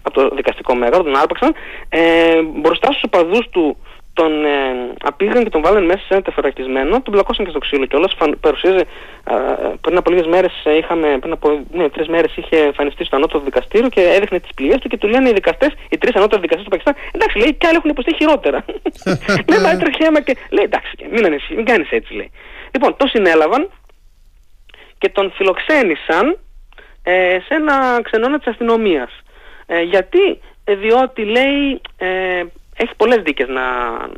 από 0.05 0.13
το 0.13 0.35
δικαστικό 0.35 0.75
μέγαρο, 0.75 1.03
τον 1.03 1.15
άρπαξαν, 1.15 1.53
ε, 1.89 2.41
μπροστά 2.61 2.87
στους 2.91 3.03
οπαδούς 3.03 3.49
του 3.49 3.77
τον 4.19 4.45
ε, 4.45 4.49
απήγαν 5.03 5.43
και 5.43 5.49
τον 5.49 5.61
βάλανε 5.61 5.85
μέσα 5.85 5.99
σε 5.99 6.13
ένα 6.13 6.21
τεφερακισμένο, 6.21 7.01
τον 7.01 7.13
πλακώσαν 7.13 7.45
και 7.45 7.51
στο 7.51 7.59
ξύλο 7.59 7.85
κιόλας, 7.85 8.15
παρουσίαζε 8.39 8.83
ε, 9.29 9.35
πριν 9.81 9.97
από 9.97 10.11
λίγες 10.11 10.27
μέρες, 10.27 10.53
ε, 10.63 10.77
είχαμε, 10.77 11.17
πριν 11.19 11.33
από 11.33 11.47
ναι, 11.71 11.89
τρεις 11.89 12.07
μέρες 12.07 12.35
είχε 12.35 12.57
εμφανιστεί 12.57 13.05
στο 13.05 13.15
ανώτατο 13.15 13.43
δικαστήριο 13.43 13.89
και 13.89 14.01
έδειχνε 14.01 14.39
τις 14.39 14.53
πληγές 14.55 14.79
του 14.79 14.87
και 14.87 14.97
του 14.97 15.07
λένε 15.07 15.29
οι 15.29 15.33
δικαστές, 15.33 15.71
οι 15.89 15.97
τρεις 15.97 16.15
ανώτατοι 16.15 16.41
δικαστές 16.41 16.63
του 16.63 16.69
Πακιστάν, 16.69 16.95
εντάξει 17.11 17.37
λέει 17.37 17.53
και 17.53 17.67
άλλοι 17.67 17.77
έχουν 17.77 17.89
υποστεί 17.89 18.15
χειρότερα. 18.15 18.65
ναι, 19.49 19.59
μα 19.59 19.69
έτρεχε 19.69 20.05
αίμα 20.05 20.21
και 20.21 20.35
λέει 20.49 20.63
εντάξει, 20.63 20.93
μην, 21.11 21.25
ανεσύ, 21.25 21.55
μην 21.55 21.65
κάνεις 21.65 21.89
έτσι 21.89 22.13
λέει. 22.13 22.31
Λοιπόν, 22.73 22.95
το 22.97 23.07
συνέλαβαν 23.07 23.69
και 24.97 25.09
τον 25.09 25.31
φιλοξένησαν 25.35 26.37
ε, 27.03 27.37
σε 27.45 27.53
ένα 27.53 27.99
ξενώνα 28.03 28.37
της 28.37 28.47
αστυνομίας. 28.47 29.11
Ε, 29.67 29.82
γιατί, 29.82 30.39
ε, 30.63 30.75
διότι 30.75 31.23
λέει 31.23 31.82
ε, 31.97 32.43
έχει 32.78 32.95
πολλές 32.97 33.21
δίκες 33.23 33.47
να, 33.47 33.63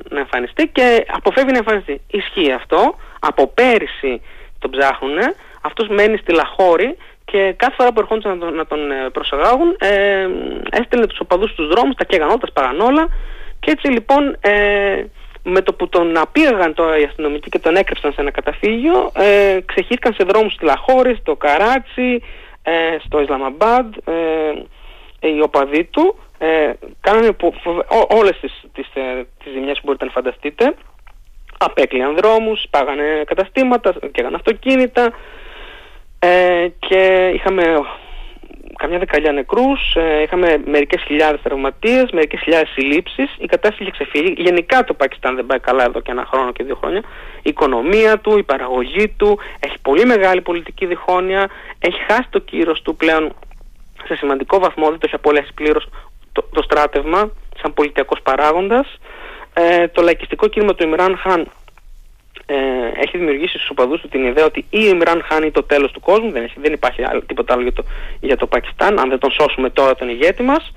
να 0.09 0.19
εμφανιστεί 0.19 0.67
και 0.67 1.05
αποφεύγει 1.07 1.51
να 1.51 1.57
εμφανιστεί. 1.57 2.01
Ισχύει 2.11 2.51
αυτό, 2.51 2.95
από 3.19 3.47
πέρυσι 3.47 4.21
τον 4.59 4.71
ψάχνουνε, 4.71 5.33
αυτός 5.61 5.87
μένει 5.87 6.17
στη 6.17 6.33
Λαχώρη 6.33 6.97
και 7.25 7.53
κάθε 7.57 7.73
φορά 7.77 7.93
που 7.93 7.99
ερχόντουσαν 7.99 8.37
να 8.37 8.45
τον, 8.45 8.55
να 8.55 8.65
τον 8.65 8.91
ε, 8.91 9.09
προσαγάγουν 9.09 9.75
ε, 9.79 10.27
έστελνε 10.71 11.07
τους 11.07 11.19
οπαδούς 11.19 11.51
στους 11.51 11.67
δρόμους, 11.67 11.95
τα 11.95 12.03
καίγαν 12.03 12.39
τα 12.39 12.47
σπάγαν 12.47 12.79
όλα. 12.79 13.07
Και 13.59 13.71
έτσι 13.71 13.87
λοιπόν 13.87 14.37
ε, 14.41 15.05
με 15.43 15.61
το 15.61 15.73
που 15.73 15.89
τον 15.89 16.17
απήγαγαν 16.17 16.73
το 16.73 16.97
οι 16.97 17.03
αστυνομικοί 17.03 17.49
και 17.49 17.59
τον 17.59 17.75
έκρυψαν 17.75 18.11
σε 18.11 18.21
ένα 18.21 18.31
καταφύγιο 18.31 19.11
ε, 19.15 19.59
ξεχύθηκαν 19.65 20.13
σε 20.13 20.23
δρόμους 20.23 20.53
στη 20.53 20.65
Λαχώρη, 20.65 21.17
στο 21.21 21.35
Καράτσι, 21.35 22.21
ε, 22.63 22.71
στο 23.05 23.21
Ισλαμαμπάντ 23.21 23.93
ε, 24.05 24.13
οι 25.19 25.41
οπαδοί 25.41 25.83
του 25.83 26.15
ε, 26.37 26.73
κάνανε 27.01 27.35
όλες 28.07 28.39
τις, 28.39 28.63
τις, 28.73 28.87
ε, 28.93 29.27
τις 29.43 29.51
ζημιές 29.51 29.75
που 29.75 29.81
μπορείτε 29.85 30.05
να 30.05 30.11
φανταστείτε 30.11 30.73
απέκλειαν 31.57 32.15
δρόμους, 32.15 32.65
πάγανε 32.69 33.23
καταστήματα, 33.25 33.93
έκαναν 33.99 34.35
αυτοκίνητα 34.35 35.13
ε, 36.19 36.67
και 36.79 37.31
είχαμε 37.33 37.63
καμιά 38.75 38.99
δεκαλιά 38.99 39.31
νεκρούς, 39.31 39.95
ε, 39.95 40.21
είχαμε 40.21 40.61
μερικές 40.65 41.03
χιλιάδες 41.03 41.41
τραυματίες, 41.41 42.11
μερικές 42.11 42.39
χιλιάδες 42.39 42.69
συλλήψεις, 42.69 43.35
η 43.37 43.45
κατάσταση 43.45 43.83
είχε 43.83 43.91
ξεφύγει. 43.91 44.33
Γενικά 44.37 44.83
το 44.83 44.93
Πακιστάν 44.93 45.35
δεν 45.35 45.45
πάει 45.45 45.59
καλά 45.59 45.83
εδώ 45.83 45.99
και 45.99 46.11
ένα 46.11 46.25
χρόνο 46.25 46.51
και 46.51 46.63
δύο 46.63 46.75
χρόνια. 46.75 47.01
Η 47.37 47.49
οικονομία 47.49 48.19
του, 48.19 48.37
η 48.37 48.43
παραγωγή 48.43 49.07
του, 49.07 49.39
έχει 49.59 49.75
πολύ 49.81 50.05
μεγάλη 50.05 50.41
πολιτική 50.41 50.85
διχόνοια, 50.85 51.49
έχει 51.79 51.99
χάσει 52.07 52.27
το 52.29 52.39
κύρος 52.39 52.81
του 52.81 52.95
πλέον 52.95 53.33
σε 54.05 54.15
σημαντικό 54.15 54.59
βαθμό, 54.59 54.89
δεν 54.89 54.99
το 54.99 55.05
έχει 55.05 55.15
απολέσει 55.15 55.53
πλήρως 55.53 55.89
το, 56.31 56.41
το 56.51 56.61
στράτευμα 56.61 57.31
σαν 57.61 57.73
πολιτιακός 57.73 58.21
παράγοντας. 58.21 58.97
Ε, 59.53 59.87
το 59.87 60.01
λαϊκιστικό 60.01 60.47
κίνημα 60.47 60.75
του 60.75 60.83
Ιμράν 60.83 61.17
Χάν 61.17 61.47
ε, 62.45 62.55
έχει 63.03 63.17
δημιουργήσει 63.17 63.57
στους 63.57 63.69
οπαδούς 63.69 64.01
του 64.01 64.07
την 64.07 64.25
ιδέα 64.25 64.45
ότι 64.45 64.59
η 64.59 64.79
Ιμράν 64.93 65.23
Χάν 65.27 65.41
είναι 65.41 65.51
το 65.51 65.63
τέλος 65.63 65.91
του 65.91 65.99
κόσμου, 65.99 66.31
δεν, 66.31 66.43
έχει, 66.43 66.59
δεν 66.59 66.73
υπάρχει 66.73 67.03
άλλο, 67.03 67.21
τίποτα 67.21 67.53
άλλο 67.53 67.61
για 67.61 67.73
το, 67.73 67.83
για 68.19 68.37
το 68.37 68.47
Πακιστάν, 68.47 68.99
αν 68.99 69.09
δεν 69.09 69.19
τον 69.19 69.31
σώσουμε 69.31 69.69
τώρα 69.69 69.95
τον 69.95 70.09
ηγέτη 70.09 70.43
μας. 70.43 70.73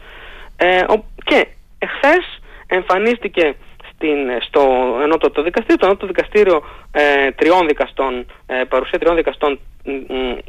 Ε, 0.57 0.85
και 1.25 1.47
εχθές 1.79 2.41
εμφανίστηκε 2.67 3.55
στην, 3.93 4.19
στο 4.41 4.63
ενότοτο 5.03 5.43
δικαστήριο, 5.43 5.77
το 5.77 5.87
ενότοτο 5.87 6.07
δικαστήριο 6.07 6.63
ε, 6.93 7.31
τριών 7.31 7.67
δικαστών, 7.67 8.27
ε, 8.47 8.65
παρουσία 8.69 8.99
τριών 8.99 9.17
δικαστών 9.17 9.59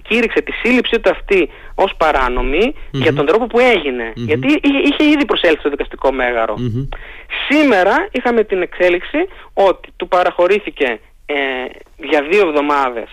κήρυξε 0.07 0.41
τη 0.41 0.51
σύλληψή 0.51 0.99
του 0.99 1.09
αυτή 1.09 1.49
ως 1.75 1.93
παρανομη 1.97 2.73
για 2.91 3.13
τον 3.13 3.25
τρόπο 3.25 3.47
που 3.47 3.59
εγινε 3.59 4.11
Γιατί 4.15 4.47
είχε, 4.47 4.77
είχε 4.77 5.09
ήδη 5.09 5.25
προσέλθει 5.25 5.59
στο 5.59 5.69
δικαστικό 5.69 6.09
Σήμερα 7.49 8.07
είχαμε 8.11 8.43
την 8.43 8.61
εξέλιξη 8.61 9.17
ότι 9.53 9.89
του 9.95 10.07
παραχωρήθηκε 10.07 10.99
ε, 11.25 11.35
για 11.97 12.21
δύο 12.21 12.47
εβδομάδες 12.47 13.09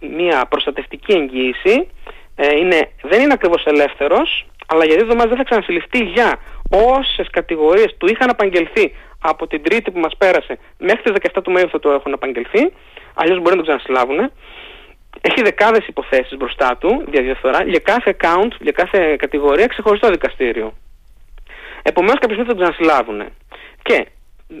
μια 0.00 0.46
προστατευτική 0.48 1.12
εγγύηση. 1.12 1.88
Ε, 2.36 2.56
είναι, 2.56 2.90
δεν 3.02 3.22
είναι 3.22 3.32
ακριβώς 3.32 3.64
ελεύθερος, 3.64 4.46
αλλά 4.66 4.84
για 4.84 4.94
δύο 4.94 5.04
εβδομάδες 5.04 5.28
δεν 5.28 5.38
θα 5.38 5.44
ξανασυλληφθεί 5.44 5.98
για 6.04 6.38
όσες 6.70 7.26
κατηγορίες 7.30 7.94
του 7.98 8.06
είχαν 8.06 8.30
απαγγελθεί 8.30 8.94
από 9.20 9.46
την 9.46 9.62
τρίτη 9.62 9.90
που 9.90 9.98
μας 9.98 10.16
πέρασε 10.18 10.58
μέχρι 10.78 11.02
τις 11.02 11.30
17 11.34 11.42
του 11.42 11.52
Μαΐου 11.56 11.68
θα 11.70 11.78
το 11.78 11.90
έχουν 11.90 12.12
απαγγελθεί, 12.12 12.72
αλλιώς 13.14 13.38
μπορεί 13.40 13.56
να 13.56 13.62
το 13.62 13.68
ξανασυλλάβουν 13.68 14.30
έχει 15.20 15.42
δεκάδες 15.42 15.86
υποθέσεις 15.86 16.36
μπροστά 16.36 16.76
του 16.76 17.04
για 17.10 17.22
διαφθορά 17.22 17.62
για 17.62 17.78
κάθε 17.78 18.16
account, 18.18 18.50
για 18.60 18.72
κάθε 18.72 19.16
κατηγορία 19.16 19.66
ξεχωριστό 19.66 20.10
δικαστήριο. 20.10 20.72
Επομένως, 21.82 22.18
κάποια 22.18 22.34
στιγμή 22.34 22.52
θα 22.52 22.54
τον 22.54 22.62
ξανασυλλάβουν. 22.62 23.32
Και 23.82 24.06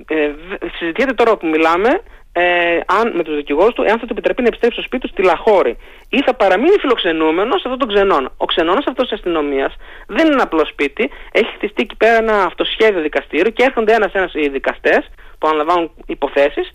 ε, 0.06 0.30
συζητιέται 0.78 1.12
τώρα 1.12 1.36
που 1.36 1.46
μιλάμε 1.46 2.02
ε, 2.32 2.80
αν, 2.86 3.12
με 3.16 3.22
τους 3.22 3.36
δικηγόρους 3.36 3.74
του, 3.74 3.82
εάν 3.82 3.98
θα 3.98 4.06
του 4.06 4.12
επιτραπεί 4.12 4.42
να 4.42 4.48
επιστρέψει 4.48 4.78
στο 4.78 4.86
σπίτι 4.86 5.06
του 5.06 5.12
στη 5.12 5.22
Λαχώρη 5.22 5.76
ή 6.08 6.22
θα 6.22 6.34
παραμείνει 6.34 6.76
φιλοξενούμενος 6.80 7.60
σε 7.60 7.68
αυτόν 7.68 7.78
τον 7.78 7.88
ξενών. 7.94 8.32
Ο 8.36 8.44
ξενώνας 8.44 8.84
αυτός 8.86 9.04
της 9.08 9.12
αστυνομίας 9.12 9.74
δεν 10.06 10.24
είναι 10.24 10.34
ένα 10.34 10.42
απλό 10.42 10.64
σπίτι, 10.66 11.10
έχει 11.32 11.50
χτιστεί 11.56 11.82
εκεί 11.82 11.96
πέρα 11.96 12.16
ένα 12.16 12.42
αυτοσχέδιο 12.42 13.00
δικαστήριο 13.00 13.50
και 13.50 13.62
έρχονται 13.62 13.94
ένα-ένα 13.94 14.30
οι 14.32 14.48
δικαστές 14.48 15.10
που 15.38 15.48
αναλαμβάνουν 15.48 15.90
υποθέσεις 16.06 16.72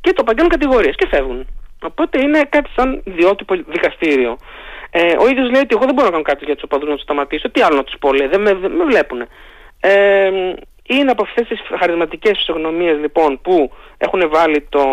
και 0.00 0.12
το 0.12 0.24
παγγέλνουν 0.24 0.52
κατηγορίες 0.52 0.94
και 0.96 1.06
φεύγουν. 1.06 1.46
Οπότε 1.86 2.22
είναι 2.22 2.40
κάτι 2.48 2.70
σαν 2.76 3.02
ιδιότυπο 3.04 3.54
δικαστήριο. 3.54 4.36
Ε, 4.90 5.00
ο 5.18 5.28
ίδιος 5.28 5.50
λέει 5.50 5.60
ότι 5.60 5.74
εγώ 5.76 5.84
δεν 5.84 5.94
μπορώ 5.94 6.06
να 6.06 6.12
κάνω 6.12 6.22
κάτι 6.22 6.44
για 6.44 6.54
τους 6.54 6.62
οπαδούς 6.62 6.88
να 6.88 6.94
τους 6.94 7.02
σταματήσω. 7.02 7.50
Τι 7.50 7.60
άλλο 7.60 7.76
να 7.76 7.84
τους 7.84 7.96
πω, 8.00 8.12
λέει, 8.12 8.26
δεν 8.26 8.40
με, 8.40 8.52
με 8.52 8.84
βλέπουν. 8.84 9.20
Ε, 9.80 10.30
είναι 10.86 11.10
από 11.10 11.22
αυτές 11.22 11.48
τις 11.48 11.60
χαρισματικές 11.78 12.38
φυσιογνωμίες 12.38 12.98
λοιπόν 12.98 13.40
που 13.42 13.70
έχουν 13.98 14.28
βάλει 14.30 14.66
το, 14.68 14.84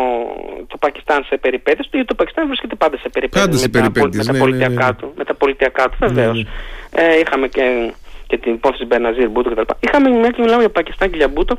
το 0.67 0.77
Πακιστάν 0.77 1.23
σε 1.23 1.37
περιπέτειες 1.37 1.87
γιατί 1.91 2.07
το 2.07 2.15
Πακιστάν 2.15 2.47
βρίσκεται 2.47 2.75
πάντα 2.75 2.97
σε 2.97 3.09
περιπέτειες, 3.09 3.61
με, 3.61 3.69
τα, 3.69 3.81
με, 3.81 4.23
τα 4.23 4.31
ναι, 4.31 4.39
πολιτιακά 4.39 4.85
ναι, 4.85 4.93
του, 4.93 5.13
με 5.15 5.23
τα 5.23 5.33
πολιτιακά 5.33 5.89
του 5.89 5.97
βεβαίως. 5.99 6.45
Ε, 6.91 7.19
είχαμε 7.19 7.47
και, 7.47 7.93
και 8.27 8.37
την 8.37 8.53
υπόθεση 8.53 8.85
Μπεναζίρ 8.85 9.29
Μπούτο 9.29 9.49
κτλ. 9.49 9.61
Είχαμε 9.79 10.09
μια 10.09 10.29
και 10.29 10.41
μιλάμε 10.41 10.59
για 10.59 10.69
Πακιστάν 10.69 11.09
και 11.09 11.17
για 11.17 11.27
Μπούτο. 11.27 11.57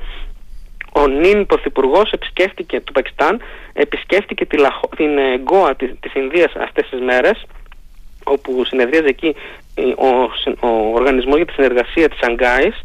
Ο 0.92 1.07
νυν 1.07 1.46
πρωθυπουργός 1.46 2.11
επισκέφτηκε 2.11 2.81
του 2.81 2.92
Πακιστάν, 2.92 3.40
επισκέφτηκε 3.72 4.46
τη 4.46 4.57
Λαχο, 4.57 4.88
την 4.96 5.18
ε, 5.18 5.37
Γκόα 5.37 5.74
της, 5.74 5.90
της 6.00 6.14
Ινδίας 6.14 6.52
αυτές 6.55 6.88
τις 6.88 7.00
μέρες 7.00 7.44
όπου 8.24 8.64
συνεδρίαζε 8.64 9.07
εκεί 9.07 9.35
ο, 9.96 10.07
ο, 10.07 10.68
ο 10.68 10.92
Οργανισμός 10.94 11.37
για 11.37 11.46
τη 11.46 11.52
Συνεργασία 11.52 12.09
της 12.09 12.18
Σανγκάης 12.18 12.83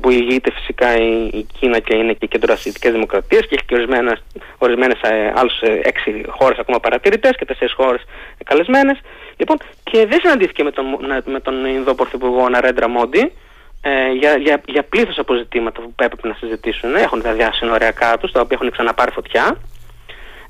που 0.00 0.10
ηγείται 0.10 0.50
φυσικά 0.52 0.96
η, 0.96 1.46
Κίνα 1.58 1.78
και 1.78 1.96
είναι 1.96 2.12
και 2.12 2.26
κεντροασιατικές 2.26 2.92
δημοκρατίες 2.92 3.40
και 3.40 3.54
έχει 3.54 3.64
και 3.64 3.74
ορισμένες, 3.74 4.22
ορισμένες 4.58 5.00
ε, 5.02 5.32
άλλες 5.34 5.60
ε, 5.60 5.80
έξι 5.82 6.24
χώρες 6.28 6.58
ακόμα 6.58 6.80
παρατηρητές 6.80 7.36
και 7.36 7.44
τέσσερις 7.44 7.72
χώρες 7.72 8.02
καλεσμένες. 8.44 9.00
Λοιπόν, 9.36 9.56
και 9.82 10.06
δεν 10.06 10.18
συναντήθηκε 10.22 10.62
με 10.62 10.70
τον, 10.70 10.86
με 11.24 11.40
τον 11.40 11.64
Ινδό 11.64 11.94
Πρωθυπουργό 11.94 12.48
Ναρέντρα 12.48 12.88
Μόντι 12.88 13.32
ε, 13.80 14.12
για, 14.12 14.36
για, 14.36 14.62
για 14.66 14.82
πλήθος 14.82 15.18
από 15.18 15.34
ζητήματα 15.34 15.80
που 15.80 15.92
έπρεπε 15.96 16.28
να 16.28 16.34
συζητήσουν. 16.34 16.94
Έχουν 16.94 17.22
τα 17.22 17.32
διασυνοριακά 17.32 18.18
τους, 18.18 18.32
τα 18.32 18.40
οποία 18.40 18.58
έχουν 18.60 18.70
ξαναπάρει 18.72 19.10
φωτιά. 19.10 19.56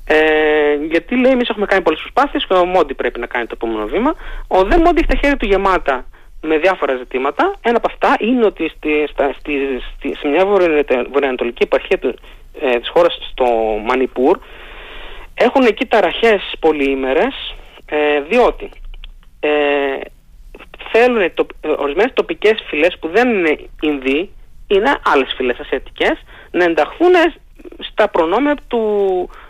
Ε, 0.05 0.73
γιατί 0.89 1.15
λέει, 1.15 1.31
εμείς 1.31 1.49
έχουμε 1.49 1.65
κάνει 1.65 1.81
πολλές 1.81 1.99
προσπάθειες 1.99 2.45
και 2.45 2.53
ο 2.53 2.65
Μόντι 2.65 2.93
πρέπει 2.93 3.19
να 3.19 3.25
κάνει 3.25 3.45
το 3.45 3.53
επόμενο 3.53 3.85
βήμα. 3.85 4.15
Ο 4.47 4.63
Δε 4.63 4.77
Μόντι 4.77 4.97
έχει 4.97 5.07
τα 5.07 5.15
χέρια 5.15 5.37
του 5.37 5.45
γεμάτα 5.45 6.05
με 6.41 6.57
διάφορα 6.57 6.95
ζητήματα. 6.95 7.53
Ένα 7.61 7.77
από 7.77 7.87
αυτά 7.91 8.15
είναι 8.19 8.45
ότι 8.45 8.71
στη, 8.75 9.07
στα, 9.11 9.33
στη, 9.39 9.53
στη, 9.95 10.15
σε 10.15 10.27
μια 10.27 10.45
βορειοανατολική 11.11 11.63
επαρχία 11.63 11.99
του, 11.99 12.15
ε, 12.61 12.79
της 12.79 12.89
χώρας 12.89 13.17
στο 13.31 13.45
Μανιπούρ 13.85 14.39
έχουν 15.33 15.65
εκεί 15.65 15.85
ταραχές 15.85 16.53
πολυήμερες 16.59 17.55
ε, 17.85 18.21
διότι 18.21 18.69
ε, 19.39 19.49
θέλουν 20.91 21.33
το, 21.33 21.47
ε, 21.61 21.67
ορισμένες 21.67 22.13
τοπικές 22.13 22.63
φυλές 22.67 22.97
που 22.99 23.07
δεν 23.07 23.29
είναι 23.29 23.57
Ινδοί 23.81 24.29
είναι 24.67 24.99
άλλες 25.13 25.33
φυλές 25.37 25.59
ασιατικές 25.59 26.23
να 26.51 26.63
ενταχθούν 26.63 27.13
στα 27.79 28.07
προνόμια 28.07 28.57
του, 28.67 28.81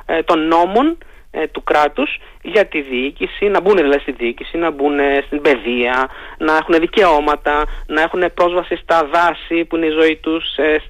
ε, 0.05 0.23
των 0.23 0.47
νόμων 0.47 0.97
ε, 1.31 1.47
του 1.47 1.63
κράτους 1.63 2.17
για 2.41 2.65
τη 2.65 2.81
διοίκηση, 2.81 3.45
να 3.45 3.61
μπουν 3.61 3.75
δηλαδή 3.75 3.99
στη 3.99 4.11
διοίκηση, 4.11 4.57
να 4.57 4.71
μπουν 4.71 4.99
στην 5.25 5.41
παιδεία, 5.41 6.09
να 6.37 6.57
έχουν 6.57 6.79
δικαιώματα, 6.79 7.63
να 7.87 8.01
έχουν 8.01 8.23
πρόσβαση 8.33 8.75
στα 8.75 9.09
δάση 9.13 9.65
που 9.65 9.75
είναι 9.75 9.85
η 9.85 9.97
ζωή 9.99 10.15
τους, 10.15 10.55
ε, 10.55 10.81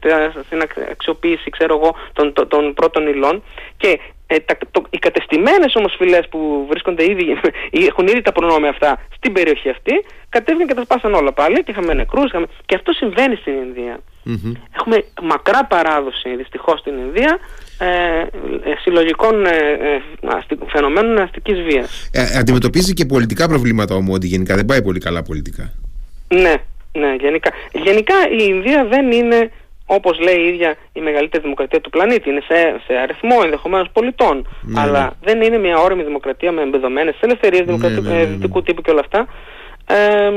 στην 0.46 0.62
αξιοποίηση 0.92 1.50
ξέρω 1.50 1.80
εγώ, 1.82 1.96
των, 2.14 2.34
των, 2.34 2.48
των 2.48 2.74
πρώτων 2.74 3.08
υλών. 3.08 3.44
Και 3.78 4.00
ε, 4.34 4.40
τα, 4.40 4.58
το, 4.72 4.84
οι 4.90 4.98
κατεστημένες 4.98 5.76
όμως 5.76 5.96
φυλές 5.98 6.28
που 6.30 6.66
βρίσκονται 6.70 7.04
ήδη, 7.12 7.26
έχουν 7.92 8.08
ήδη 8.08 8.22
τα 8.22 8.32
προνόμια 8.32 8.70
αυτά 8.70 9.02
στην 9.16 9.34
περιοχή 9.34 9.70
αυτή, 9.70 9.94
κατέβηκαν 10.30 10.68
και 10.68 10.74
τα 10.74 10.84
σπάσαν 10.84 11.14
όλα 11.14 11.34
πάλι 11.34 11.64
και 11.64 11.72
είχαμε 11.72 11.94
νεκρούς 11.94 12.26
είχαμε... 12.26 12.48
και 12.66 12.76
αυτό 12.76 12.92
συμβαίνει 12.92 13.36
στην 13.36 13.54
Ινδία. 13.54 14.00
Έχουμε 14.76 15.04
μακρά 15.22 15.66
παράδοση 15.66 16.36
δυστυχώς 16.36 16.80
στην 16.80 16.94
Ινδία 16.98 17.40
ε, 17.78 18.20
ε, 18.70 18.76
συλλογικών 18.82 19.46
ε, 19.46 19.56
ε, 19.82 20.02
φαινομένων 20.68 21.18
αστικής 21.18 21.62
βίας. 21.62 22.10
Ε, 22.14 22.38
αντιμετωπίζει 22.40 22.94
και 22.94 23.06
πολιτικά 23.06 23.48
προβλήματα 23.48 23.96
όμως 23.96 24.16
ότι 24.16 24.28
γενικά 24.28 24.56
δεν 24.56 24.66
πάει 24.66 24.82
πολύ 24.82 25.00
καλά 25.00 25.24
πολιτικά. 25.24 25.74
Ναι, 26.28 26.56
ναι 26.92 27.16
γενικά. 27.20 27.52
Γενικά 27.72 28.16
η 28.30 28.46
Ινδία 28.48 28.86
δεν 28.86 29.12
είναι 29.12 29.52
όπως 29.96 30.20
λέει 30.20 30.40
η 30.44 30.48
ίδια 30.48 30.76
η 30.94 31.02
μεγαλύτερη 31.02 31.44
δημοκρατία 31.44 31.82
του 31.82 31.90
πλανήτη. 31.90 32.30
Είναι 32.30 32.42
σε, 32.48 32.82
σε 32.88 32.94
αριθμό 32.98 33.40
ενδεχομένως 33.44 33.88
πολιτών. 33.94 34.48
Ναι, 34.62 34.82
αλλά 34.82 35.04
ναι. 35.04 35.10
δεν 35.22 35.42
είναι 35.42 35.58
μια 35.58 35.78
όρημη 35.78 36.04
δημοκρατία 36.04 36.52
με 36.52 36.62
εμπεδομένες 36.62 37.16
ελευθερίες 37.20 37.66
ναι, 37.66 37.66
δημοκρατικού 37.66 38.58
ναι, 38.58 38.64
τύπου 38.64 38.82
και 38.82 38.92
όλα 38.92 39.00
αυτά. 39.00 39.28
Ε, 39.88 40.32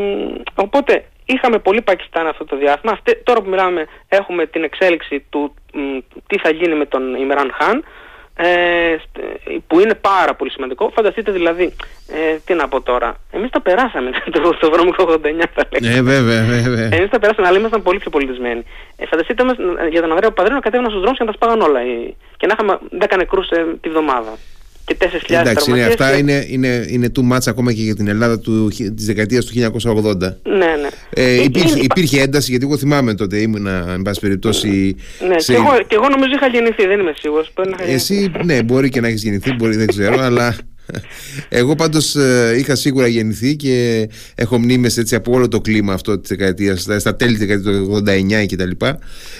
οπότε 0.54 1.04
Είχαμε 1.26 1.58
πολύ 1.58 1.82
Πακιστάν 1.82 2.26
αυτό 2.26 2.44
το 2.44 2.56
διάστημα. 2.56 2.92
Αυτή, 2.92 3.22
τώρα 3.22 3.42
που 3.42 3.48
μιλάμε 3.48 3.86
έχουμε 4.08 4.46
την 4.46 4.64
εξέλιξη 4.64 5.24
του 5.30 5.54
τι 6.26 6.38
θα 6.38 6.50
γίνει 6.50 6.74
με 6.74 6.86
τον 6.86 7.14
Ιμεράν 7.14 7.50
Χάν 7.54 7.84
ε, 8.36 8.96
που 9.66 9.80
είναι 9.80 9.94
πάρα 9.94 10.34
πολύ 10.34 10.50
σημαντικό. 10.50 10.90
Φανταστείτε 10.94 11.32
δηλαδή, 11.32 11.74
ε, 12.08 12.36
τι 12.44 12.54
να 12.54 12.68
πω 12.68 12.80
τώρα, 12.80 13.16
εμείς 13.30 13.50
τα 13.50 13.60
περάσαμε 13.60 14.10
το, 14.32 14.56
το 14.60 14.70
βρώμικο 14.70 15.04
89 15.08 15.42
θα 15.54 15.68
λέγαμε. 15.72 15.94
Ναι 15.94 16.02
βέβαια, 16.02 16.44
βέβαια. 16.44 16.88
Εμείς 16.92 17.10
τα 17.10 17.18
περάσαμε, 17.18 17.46
αλλά 17.48 17.58
ήμασταν 17.58 17.82
πολύ 17.82 17.98
πιο 17.98 18.10
πολιτισμένοι. 18.10 18.62
Ε, 18.96 19.06
φανταστείτε 19.06 19.44
μας, 19.44 19.56
για 19.90 20.00
τον 20.00 20.10
Ανδρέα 20.10 20.30
Παδρίνο 20.30 20.60
κατέβαιναν 20.60 20.90
στους 20.90 21.02
δρόμους 21.02 21.18
και 21.18 21.24
να 21.24 21.30
τα 21.32 21.36
σπάγαν 21.36 21.60
όλα 21.60 21.80
και 22.36 22.46
να 22.46 22.52
είχαμε 22.52 22.78
10 23.10 23.16
νεκρούς 23.16 23.48
ε, 23.48 23.64
τη 23.80 23.88
βδομάδα 23.88 24.32
και 24.84 24.96
4.000 25.00 25.06
Εντάξει, 25.28 25.70
είναι, 25.70 25.84
αυτά 25.84 26.16
είναι, 26.18 26.46
είναι, 26.48 26.86
είναι 26.88 27.12
too 27.16 27.32
much 27.32 27.42
ακόμα 27.46 27.72
και 27.72 27.82
για 27.82 27.94
την 27.94 28.08
Ελλάδα 28.08 28.38
του, 28.38 28.68
της 28.68 29.06
δεκαετίας 29.06 29.44
του 29.44 29.52
1980. 29.54 30.16
Ναι, 30.42 30.56
ναι. 30.56 30.88
Ε, 31.10 31.42
υπήρχε, 31.42 31.80
υπήρχε 31.80 32.20
ένταση, 32.20 32.50
γιατί 32.50 32.66
εγώ 32.66 32.76
θυμάμαι 32.76 33.14
τότε 33.14 33.36
ήμουν, 33.36 33.66
εν 33.66 34.02
πάση 34.02 34.20
περιπτώσει... 34.20 34.96
Ναι, 35.28 35.38
σε... 35.38 35.52
και, 35.52 35.58
εγώ, 35.58 35.78
και 35.86 35.94
εγώ 35.94 36.08
νομίζω 36.08 36.32
είχα 36.34 36.46
γεννηθεί, 36.46 36.86
δεν 36.86 37.00
είμαι 37.00 37.12
σίγουρος. 37.16 37.52
Εσύ, 37.86 38.32
ναι, 38.44 38.62
μπορεί 38.62 38.88
και 38.88 39.00
να 39.00 39.08
έχεις 39.08 39.22
γεννηθεί, 39.22 39.52
μπορεί, 39.52 39.76
δεν 39.76 39.86
ξέρω, 39.86 40.20
αλλά... 40.26 40.56
Εγώ 41.48 41.74
πάντως 41.74 42.16
ε, 42.16 42.54
είχα 42.58 42.74
σίγουρα 42.74 43.06
γεννηθεί 43.06 43.56
και 43.56 44.08
έχω 44.34 44.58
μνήμες 44.58 44.96
έτσι 44.96 45.14
από 45.14 45.32
όλο 45.32 45.48
το 45.48 45.60
κλίμα 45.60 45.92
αυτό 45.92 46.18
της 46.18 46.28
δεκαετίας, 46.28 46.86
στα 46.96 47.16
τέλη 47.16 47.30
της 47.30 47.46
δεκαετίας 47.46 47.76
του 47.76 48.02
89 48.42 48.46
και 48.46 48.56
τα 48.56 48.66
λοιπά. 48.66 48.98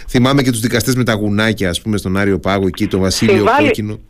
Θυμάμαι 0.09 0.43
και 0.43 0.51
τους 0.51 0.61
δικαστές 0.61 0.95
με 0.95 1.05
τα 1.05 1.13
γουνάκια, 1.13 1.69
ας 1.69 1.81
πούμε, 1.81 1.97
στον 1.97 2.17
Άριο 2.17 2.39
Πάγο 2.39 2.67
εκεί, 2.67 2.87
το 2.87 2.99
Βασίλειο 2.99 3.37
Συμβάλλει... 3.37 3.67
Κόκκινο 3.67 4.01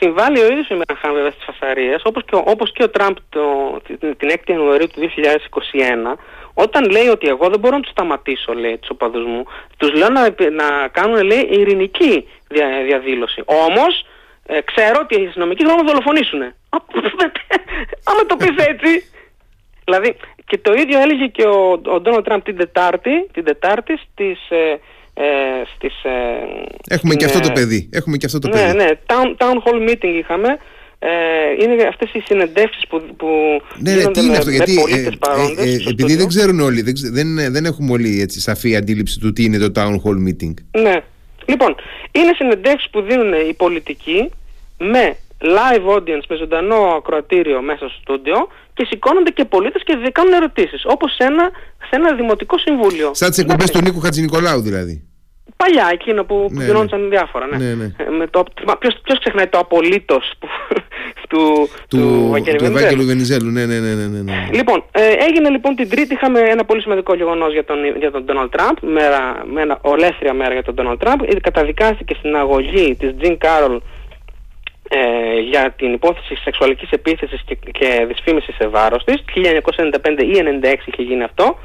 συμβάλλει 0.00 0.40
ο 0.40 0.46
ίδιος 0.46 0.70
ο 0.70 0.76
Μεραχάν 0.76 1.12
βέβαια 1.12 1.30
στις 1.30 1.44
φασαρίες, 1.44 2.02
όπως 2.04 2.22
και, 2.24 2.34
ο, 2.34 2.42
όπως 2.46 2.72
και 2.72 2.82
ο 2.82 2.90
Τραμπ 2.90 3.16
το, 3.28 3.42
την 4.16 4.28
6η 4.30 4.50
Ιανουαρίου 4.50 4.86
του 4.86 5.00
2021, 6.12 6.16
όταν 6.54 6.90
λέει 6.90 7.08
ότι 7.08 7.28
εγώ 7.28 7.48
δεν 7.48 7.58
μπορώ 7.60 7.76
να 7.76 7.82
τους 7.82 7.90
σταματήσω, 7.90 8.52
λέει, 8.52 8.78
τους 8.78 8.90
οπαδούς 8.90 9.24
μου, 9.24 9.44
τους 9.76 9.92
λέω 9.92 10.08
να, 10.08 10.22
να 10.50 10.88
κάνουν, 10.88 11.22
λέει, 11.22 11.48
ειρηνική 11.50 12.28
δια, 12.48 12.66
διαδήλωση. 12.84 13.42
Όμως, 13.44 14.06
ε, 14.46 14.60
ξέρω 14.60 14.98
ότι 15.02 15.22
οι 15.22 15.26
αστυνομικοί 15.26 15.64
θέλουν 15.64 15.84
να 15.84 15.90
δολοφονήσουν. 15.92 16.40
Άμα 18.08 18.26
το 18.26 18.36
πεις 18.36 18.66
έτσι. 18.66 19.10
δηλαδή, 19.84 20.16
και 20.46 20.58
το 20.58 20.72
ίδιο 20.72 21.00
έλεγε 21.00 21.26
και 21.26 21.46
ο 21.46 22.00
Ντόναλτ 22.00 22.24
Τραμπ 22.24 22.42
την 22.42 22.56
Τετάρτη, 22.56 23.28
την 23.32 23.44
Τετάρτη 23.44 23.96
στις... 23.96 24.50
Ε, 24.50 24.78
ε, 25.20 25.62
στις, 25.74 25.94
ε, 26.02 26.94
Έχουμε 26.94 27.14
και 27.14 27.24
αυτό 27.24 27.40
το 27.40 27.50
παιδί. 27.52 27.88
Έχουμε 27.92 28.16
και 28.16 28.26
αυτό 28.26 28.38
το 28.38 28.48
ναι, 28.48 28.54
παιδί. 28.54 28.76
Ναι, 28.76 28.88
town, 29.06 29.28
town 29.36 29.56
hall 29.64 29.88
meeting 29.88 30.14
είχαμε. 30.18 30.58
Ε, 30.98 31.08
είναι 31.62 31.82
αυτές 31.82 32.12
οι 32.12 32.20
συνεντεύξεις 32.20 32.86
που, 32.88 33.02
που 33.16 33.28
ναι, 33.78 33.94
ναι, 33.94 34.10
τι 34.10 34.20
είναι 34.20 34.30
με, 34.30 34.36
αυτό, 34.36 34.50
γιατί 34.50 34.74
ε, 34.88 35.00
ε, 35.00 35.70
ε, 35.70 35.88
επειδή 35.88 36.16
δεν 36.16 36.28
ξέρουν 36.28 36.60
όλοι, 36.60 36.82
δεν, 36.82 36.94
δεν, 36.96 37.52
δεν 37.52 37.64
έχουμε 37.64 37.92
όλοι 37.92 38.20
έτσι, 38.20 38.40
σαφή 38.40 38.76
αντίληψη 38.76 39.18
του 39.18 39.32
τι 39.32 39.44
είναι 39.44 39.58
το 39.58 39.72
town 39.74 39.92
hall 39.92 40.28
meeting. 40.28 40.54
Ναι, 40.70 40.96
λοιπόν, 41.46 41.74
είναι 42.12 42.32
συνεντεύξεις 42.36 42.90
που 42.90 43.00
δίνουν 43.00 43.32
οι 43.48 43.54
πολιτικοί 43.54 44.30
με 44.78 45.16
live 45.40 45.96
audience, 45.96 46.24
με 46.28 46.36
ζωντανό 46.36 46.76
ακροατήριο 46.76 47.62
μέσα 47.62 47.88
στο 47.88 47.98
στούντιο 48.00 48.48
και 48.74 48.86
σηκώνονται 48.90 49.30
και 49.30 49.44
πολίτες 49.44 49.82
και 49.84 50.10
κάνουν 50.12 50.32
ερωτήσεις, 50.32 50.82
όπως 50.84 51.14
σε 51.14 51.24
ένα, 51.24 51.50
σε 51.78 51.96
ένα 51.96 52.14
δημοτικό 52.14 52.58
συμβούλιο. 52.58 53.10
Σαν 53.14 53.28
τις 53.28 53.38
εκπομπές 53.38 53.70
του 53.70 53.80
Νίκου 53.80 54.00
Χατζηνικολάου 54.00 54.60
δηλαδή. 54.60 55.09
Παλιά, 55.56 55.88
εκείνο 55.92 56.24
που, 56.24 56.48
ναι, 56.50 56.64
γινόντουσαν 56.64 57.00
ναι. 57.00 57.08
διάφορα. 57.08 57.46
Ναι. 57.46 57.56
ναι, 57.56 57.74
ναι. 57.74 57.84
Ε, 57.96 58.10
με 58.10 58.26
το, 58.26 58.44
ποιος, 58.78 58.98
ποιος 59.02 59.18
ξεχνάει 59.18 59.46
το 59.46 59.58
απολύτως 59.58 60.32
που, 60.38 60.48
του, 61.30 61.68
του, 61.88 61.98
του 62.58 62.64
Ευάγγελου 62.64 63.04
Βενιζέλου. 63.04 63.50
Ναι, 63.50 63.64
ναι, 63.66 63.78
ναι, 63.78 63.94
ναι, 63.94 64.06
ναι, 64.06 64.20
ναι. 64.20 64.48
Λοιπόν, 64.52 64.84
ε, 64.90 65.12
έγινε 65.28 65.48
λοιπόν 65.48 65.74
την 65.74 65.88
Τρίτη, 65.88 66.14
είχαμε 66.14 66.40
ένα 66.40 66.64
πολύ 66.64 66.80
σημαντικό 66.80 67.14
γεγονός 67.14 67.52
για 67.52 67.64
τον, 67.64 67.96
για 67.98 68.10
τον 68.10 68.24
Donald 68.28 68.60
Trump, 68.60 68.76
μέρα, 68.80 69.42
με 69.52 69.60
ένα 69.60 69.78
ολέθρια 69.80 70.34
μέρα 70.34 70.52
για 70.52 70.62
τον 70.62 70.74
Donald 70.78 71.06
Trump. 71.06 71.38
Καταδικάστηκε 71.42 72.14
στην 72.18 72.36
αγωγή 72.36 72.96
της 72.98 73.10
Jean 73.20 73.36
Carroll 73.38 73.78
ε, 74.92 75.40
για 75.40 75.74
την 75.76 75.92
υπόθεση 75.92 76.34
σεξουαλικής 76.34 76.90
επίθεσης 76.90 77.42
και, 77.44 77.54
και 77.54 78.04
δυσφήμισης 78.08 78.54
σε 78.54 78.68
βάρος 78.68 79.04
της. 79.04 79.24
1995 79.34 80.22
ή 80.22 80.42
1996 80.62 80.74
είχε 80.84 81.02
γίνει 81.02 81.22
αυτό 81.22 81.58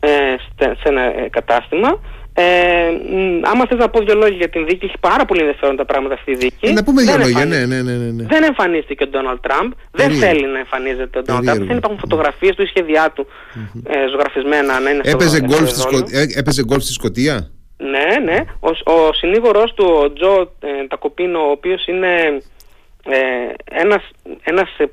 ε, 0.00 0.34
σε 0.56 0.88
ένα 0.88 1.02
ε, 1.02 1.28
κατάστημα. 1.30 2.00
Ε, 2.40 3.40
άμα 3.42 3.66
θες 3.66 3.78
να 3.78 3.88
πω 3.88 4.00
δύο 4.00 4.14
λόγια 4.14 4.36
για 4.36 4.48
την 4.48 4.66
δίκη, 4.66 4.84
έχει 4.84 4.98
πάρα 5.00 5.24
πολύ 5.24 5.40
ενδιαφέρον 5.40 5.76
τα 5.76 5.84
πράγματα 5.84 6.14
αυτή 6.14 6.30
η 6.30 6.34
δίκη. 6.34 6.66
Ε, 6.66 6.72
να 6.72 6.84
πούμε 6.84 7.02
δύο 7.02 7.16
λόγια, 7.18 7.44
ναι, 7.44 7.64
ναι, 7.66 7.82
ναι, 7.82 7.92
ναι. 7.92 8.24
Δεν 8.24 8.42
εμφανίστηκε 8.42 9.04
ο 9.04 9.08
Ντόναλτ 9.08 9.40
Τραμπ, 9.40 9.70
δεν 9.90 10.10
θέλει 10.10 10.46
να 10.46 10.58
εμφανίζεται 10.58 11.18
ο 11.18 11.22
Ντόναλτ 11.22 11.44
Τραμπ. 11.44 11.66
Δεν 11.66 11.76
υπάρχουν 11.76 11.98
φωτογραφίες 11.98 12.54
του, 12.54 12.62
η 12.62 12.66
σχέδιά 12.66 13.12
του 13.14 13.26
mm-hmm. 13.26 13.80
ε, 13.94 14.08
ζωγραφισμένα 14.10 14.80
να 14.80 14.90
είναι 14.90 15.00
έπαιζε 15.04 15.36
στο 15.36 15.46
γκολφ 15.46 15.68
στη, 15.68 15.80
Σκο... 15.80 15.96
Ε, 16.10 16.24
έπαιζε 16.34 16.64
γκολφ 16.64 16.82
στη 16.82 16.92
Σκωτία; 16.92 17.50
Ναι, 17.76 18.32
ναι. 18.32 18.38
Ο, 18.60 18.92
ο 18.92 19.12
συνήγορός 19.12 19.74
του, 19.74 20.00
ο 20.02 20.12
Τζο 20.12 20.52
ε, 20.60 20.86
Τακοπίνο, 20.88 21.38
ο 21.38 21.50
οποίος 21.50 21.86
είναι 21.86 22.42
ε, 23.04 23.18
ένας, 23.64 24.02
ένας 24.42 24.68
ε, 24.78 24.84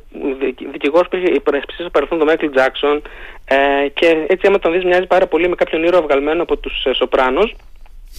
δικηγόρος 0.72 1.08
που 1.08 1.16
είχε 1.16 1.34
υπερασπιστεί 1.34 1.82
στο 1.82 1.92
παρελθόν 1.92 2.18
τον 2.18 2.28
Μάικλ 2.28 2.50
Τζάξον 2.56 3.02
ε, 3.50 3.88
και 3.94 4.26
έτσι 4.28 4.48
άμα 4.48 4.60
τον 4.60 4.72
δεις 4.72 4.84
μοιάζει 4.84 5.08
πάρα 5.08 5.28
πολύ 5.28 5.50
με 5.50 5.56
κάποιον 5.56 5.84
ήρωα 5.84 6.02
βγαλμένο 6.02 6.42
από 6.42 6.58
τους 6.58 6.86
ε, 6.86 6.94
Σοπράνος 6.94 7.56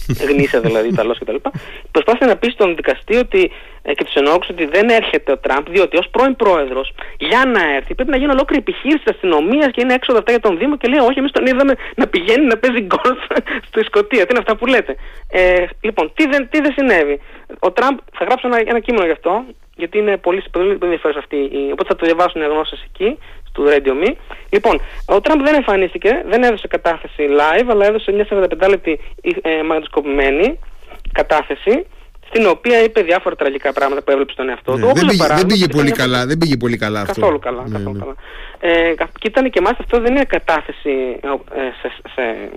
γνήσια 0.29 0.59
δηλαδή 0.59 0.87
Ιταλός 0.87 1.17
κτλ. 1.19 1.35
Προσπάθησε 1.91 2.25
να 2.25 2.35
πεις 2.35 2.53
στον 2.53 2.75
δικαστή 2.75 3.15
ότι, 3.15 3.51
ε, 3.81 3.93
και 3.93 4.03
τους 4.03 4.13
ενόχλησε 4.13 4.51
ότι 4.51 4.65
δεν 4.65 4.89
έρχεται 4.89 5.31
ο 5.31 5.37
Τραμπ, 5.37 5.65
διότι 5.69 5.97
ως 5.97 6.07
πρώην 6.11 6.35
πρόεδρος, 6.35 6.93
για 7.17 7.45
να 7.45 7.73
έρθει, 7.75 7.95
πρέπει 7.95 8.09
να 8.09 8.17
γίνει 8.17 8.31
ολόκληρη 8.31 8.61
επιχείρηση 8.67 9.03
της 9.03 9.13
αστυνομίας 9.13 9.67
και 9.71 9.81
είναι 9.81 9.93
έξοδα 9.93 10.19
αυτά 10.19 10.31
για 10.31 10.39
τον 10.39 10.57
Δήμο. 10.57 10.77
Και 10.77 10.87
λέει: 10.87 10.99
Όχι, 11.07 11.19
εμείς 11.19 11.31
τον 11.31 11.45
είδαμε 11.45 11.73
να 11.95 12.07
πηγαίνει 12.07 12.45
να 12.45 12.57
παίζει 12.57 12.81
γκολφ 12.81 13.19
στη 13.67 13.83
Σκωτία. 13.83 14.23
Τι 14.25 14.29
είναι 14.29 14.39
αυτά 14.39 14.55
που 14.55 14.65
λέτε. 14.65 14.95
Ε, 15.29 15.65
λοιπόν, 15.81 16.11
τι 16.15 16.27
δεν, 16.27 16.49
τι 16.49 16.61
δεν 16.61 16.71
συνέβη. 16.77 17.19
Ο 17.59 17.71
Τραμπ, 17.71 17.97
θα 18.17 18.25
γράψω 18.25 18.47
ένα, 18.47 18.57
ένα 18.65 18.79
κείμενο 18.79 19.05
γι' 19.05 19.11
αυτό, 19.11 19.43
γιατί 19.75 19.97
είναι 19.97 20.17
πολύ, 20.17 20.43
πολύ 20.51 20.77
ενδιαφέρον 20.81 21.17
αυτή. 21.17 21.37
Οπότε 21.71 21.87
θα 21.87 21.95
το 21.95 22.05
διαβάσουν 22.05 22.41
οι 22.41 22.43
αγνώσει 22.43 22.75
εκεί, 22.89 23.17
στο 23.49 23.63
Radio 23.67 24.05
Me. 24.05 24.13
Λοιπόν, 24.49 24.81
ο 25.05 25.21
Τραμπ 25.21 25.41
δεν 25.41 25.53
εμφανίστηκε, 25.53 26.23
δεν 26.29 26.43
έδωσε 26.43 26.67
κατάθεση 26.67 27.23
live, 27.39 27.67
αλλά 27.69 27.85
έδωσε 27.85 28.11
μια 28.11 28.27
45 28.31 28.69
λεπτή 28.69 28.99
ε, 29.41 29.63
μαγνητοσκοπημένη 29.63 30.59
κατάθεση 31.11 31.85
στην 32.29 32.45
οποία 32.47 32.83
είπε 32.83 33.01
διάφορα 33.01 33.35
τραγικά 33.35 33.73
πράγματα 33.73 34.01
που 34.01 34.11
έβλεψε 34.11 34.33
στον 34.33 34.49
εαυτό 34.49 34.77
ναι, 34.77 34.81
του. 34.81 34.93
δεν, 34.93 35.05
πήγε, 35.07 35.27
δεν 35.27 35.45
πήγε 35.45 35.67
πολύ 35.67 35.91
καλά, 35.91 36.25
δεν 36.25 36.37
πήγε 36.37 36.57
πολύ 36.57 36.77
καλά 36.77 37.01
αυτό. 37.01 37.19
Καθόλου 37.19 37.39
καλά, 37.39 37.63
ναι, 37.67 37.77
καθόλου 37.77 37.93
ναι. 37.93 37.99
καλά. 37.99 38.15
Ε, 38.59 38.93
και 38.93 39.27
ήταν 39.27 39.49
και 39.49 39.61
μάλιστα 39.61 39.83
αυτό 39.83 40.01
δεν 40.01 40.15
είναι 40.15 40.23
κατάθεση 40.23 41.19
ε, 41.21 41.61
σε, 41.81 41.91
σε, 42.15 42.49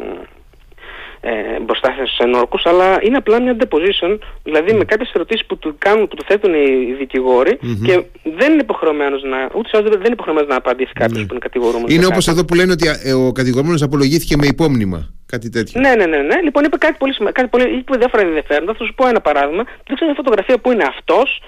ε, 1.25 1.61
μπροστά 1.61 1.89
σε 2.17 2.23
ενόρκους, 2.23 2.67
αλλά 2.67 2.99
είναι 3.03 3.17
απλά 3.17 3.43
μια 3.43 3.57
deposition, 3.63 4.19
δηλαδή 4.43 4.73
με 4.75 4.85
κάποιες 4.85 5.13
ερωτήσεις 5.15 5.47
που 5.47 5.59
του, 5.59 5.75
κάνουν, 5.79 6.09
που 6.09 6.17
του 6.17 6.25
θέτουν 6.27 6.55
οι 6.55 6.95
δικηγοροι 6.99 7.59
και 7.87 7.95
δεν 8.23 8.53
είναι 8.53 8.61
υποχρεωμένος 8.61 9.23
να, 9.23 9.39
ούτε 9.55 9.69
σε 9.69 9.83
δεν 9.83 9.93
είναι 9.93 10.09
υποχρεωμένος 10.13 10.49
να 10.49 10.57
απαντήσει 10.57 10.93
κάποιος 10.93 11.23
mm-hmm. 11.23 11.27
που 11.27 11.33
είναι 11.35 11.43
κατηγορούμενος. 11.49 11.95
Είναι 11.95 12.07
όπως 12.07 12.29
εδώ 12.29 12.45
που 12.45 12.55
λένε 12.55 12.73
ότι 12.73 12.89
ε, 13.05 13.13
ο 13.13 13.33
κατηγορούμενος 13.33 13.83
απολογήθηκε 13.83 14.37
με 14.37 14.47
υπόμνημα. 14.47 15.01
Κάτι 15.27 15.49
τέτοιο. 15.51 15.81
Ναι, 15.81 15.95
ναι, 15.95 16.07
ναι, 16.07 16.17
ναι. 16.17 16.41
Λοιπόν, 16.43 16.65
είπε 16.65 16.77
κάτι 16.77 16.97
πολύ 16.99 17.13
σημαντικό. 17.15 17.41
Κάτι 17.41 17.51
πολύ, 17.57 17.77
είπε 17.79 17.97
διάφορα 17.97 18.23
ενδιαφέροντα. 18.23 18.75
Θα 18.79 18.85
σου 18.85 18.95
πω 18.95 19.07
ένα 19.09 19.21
παράδειγμα. 19.21 19.65
Δείξα 19.89 20.05
μια 20.05 20.15
φωτογραφία 20.15 20.59
που 20.59 20.73
είναι 20.73 20.85
αυτός, 20.89 21.43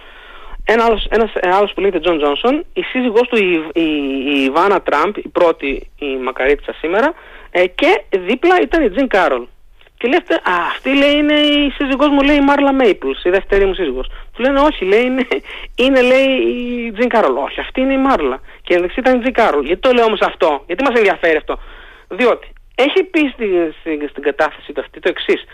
ένα 0.64 0.84
άλλος, 0.84 1.06
ένας 1.10 1.30
άλλος 1.42 1.72
που 1.72 1.80
λέγεται 1.80 2.00
Τζον 2.00 2.18
Τζόνσον, 2.18 2.64
η 2.72 2.82
σύζυγός 2.82 3.28
του 3.28 3.36
η, 3.36 3.50
η, 3.74 3.86
η 4.34 4.44
Ιβάνα 4.44 4.82
Τραμπ, 4.82 5.16
η 5.16 5.28
πρώτη 5.28 5.90
η 5.98 6.16
μακαρίτσα 6.24 6.72
σήμερα, 6.80 7.14
ε, 7.50 7.66
και 7.66 8.02
δίπλα 8.28 8.60
ήταν 8.62 8.82
η 8.84 8.90
Τζιν 8.90 9.08
Κάρολ. 9.08 9.44
Και 10.04 10.10
λέει 10.10 10.18
αυτή, 10.22 10.34
α, 10.34 10.54
αυτή 10.70 10.96
λέει 10.96 11.14
είναι 11.16 11.34
η 11.34 11.70
σύζυγός 11.70 12.08
μου 12.08 12.22
λέει 12.22 12.36
η 12.36 12.40
Μάρλα 12.40 12.72
Μέιπλς, 12.72 13.24
η 13.24 13.30
δεύτερη 13.30 13.64
μου 13.64 13.74
σύζυγος. 13.74 14.06
Του 14.32 14.42
λένε 14.42 14.58
όχι, 14.60 14.84
λέει 14.84 15.02
είναι, 15.02 15.26
είναι 15.74 16.00
λέει 16.00 16.28
η 16.86 16.92
Τζιν 16.92 17.08
Κάρολ. 17.08 17.36
Όχι, 17.36 17.60
αυτή 17.60 17.80
είναι 17.80 17.92
η 17.92 17.98
Μάρλα. 17.98 18.40
Και 18.62 18.74
εν 18.74 18.82
δεξιά 18.82 19.00
ήταν 19.00 19.16
η 19.16 19.18
Τζιν 19.20 19.32
Κάρολ. 19.32 19.64
Γιατί 19.64 19.80
το 19.80 19.92
λέω 19.92 20.04
όμως 20.04 20.20
αυτό, 20.20 20.62
γιατί 20.66 20.82
μας 20.82 20.94
ενδιαφέρει 20.94 21.36
αυτό. 21.36 21.58
Διότι 22.08 22.52
έχει 22.74 23.04
πει 23.04 23.30
στην, 23.32 23.74
στην, 23.80 24.08
στην 24.08 24.22
κατάθεση 24.22 24.72
του 24.72 24.80
αυτή 24.80 25.00
το 25.00 25.08
εξής. 25.08 25.44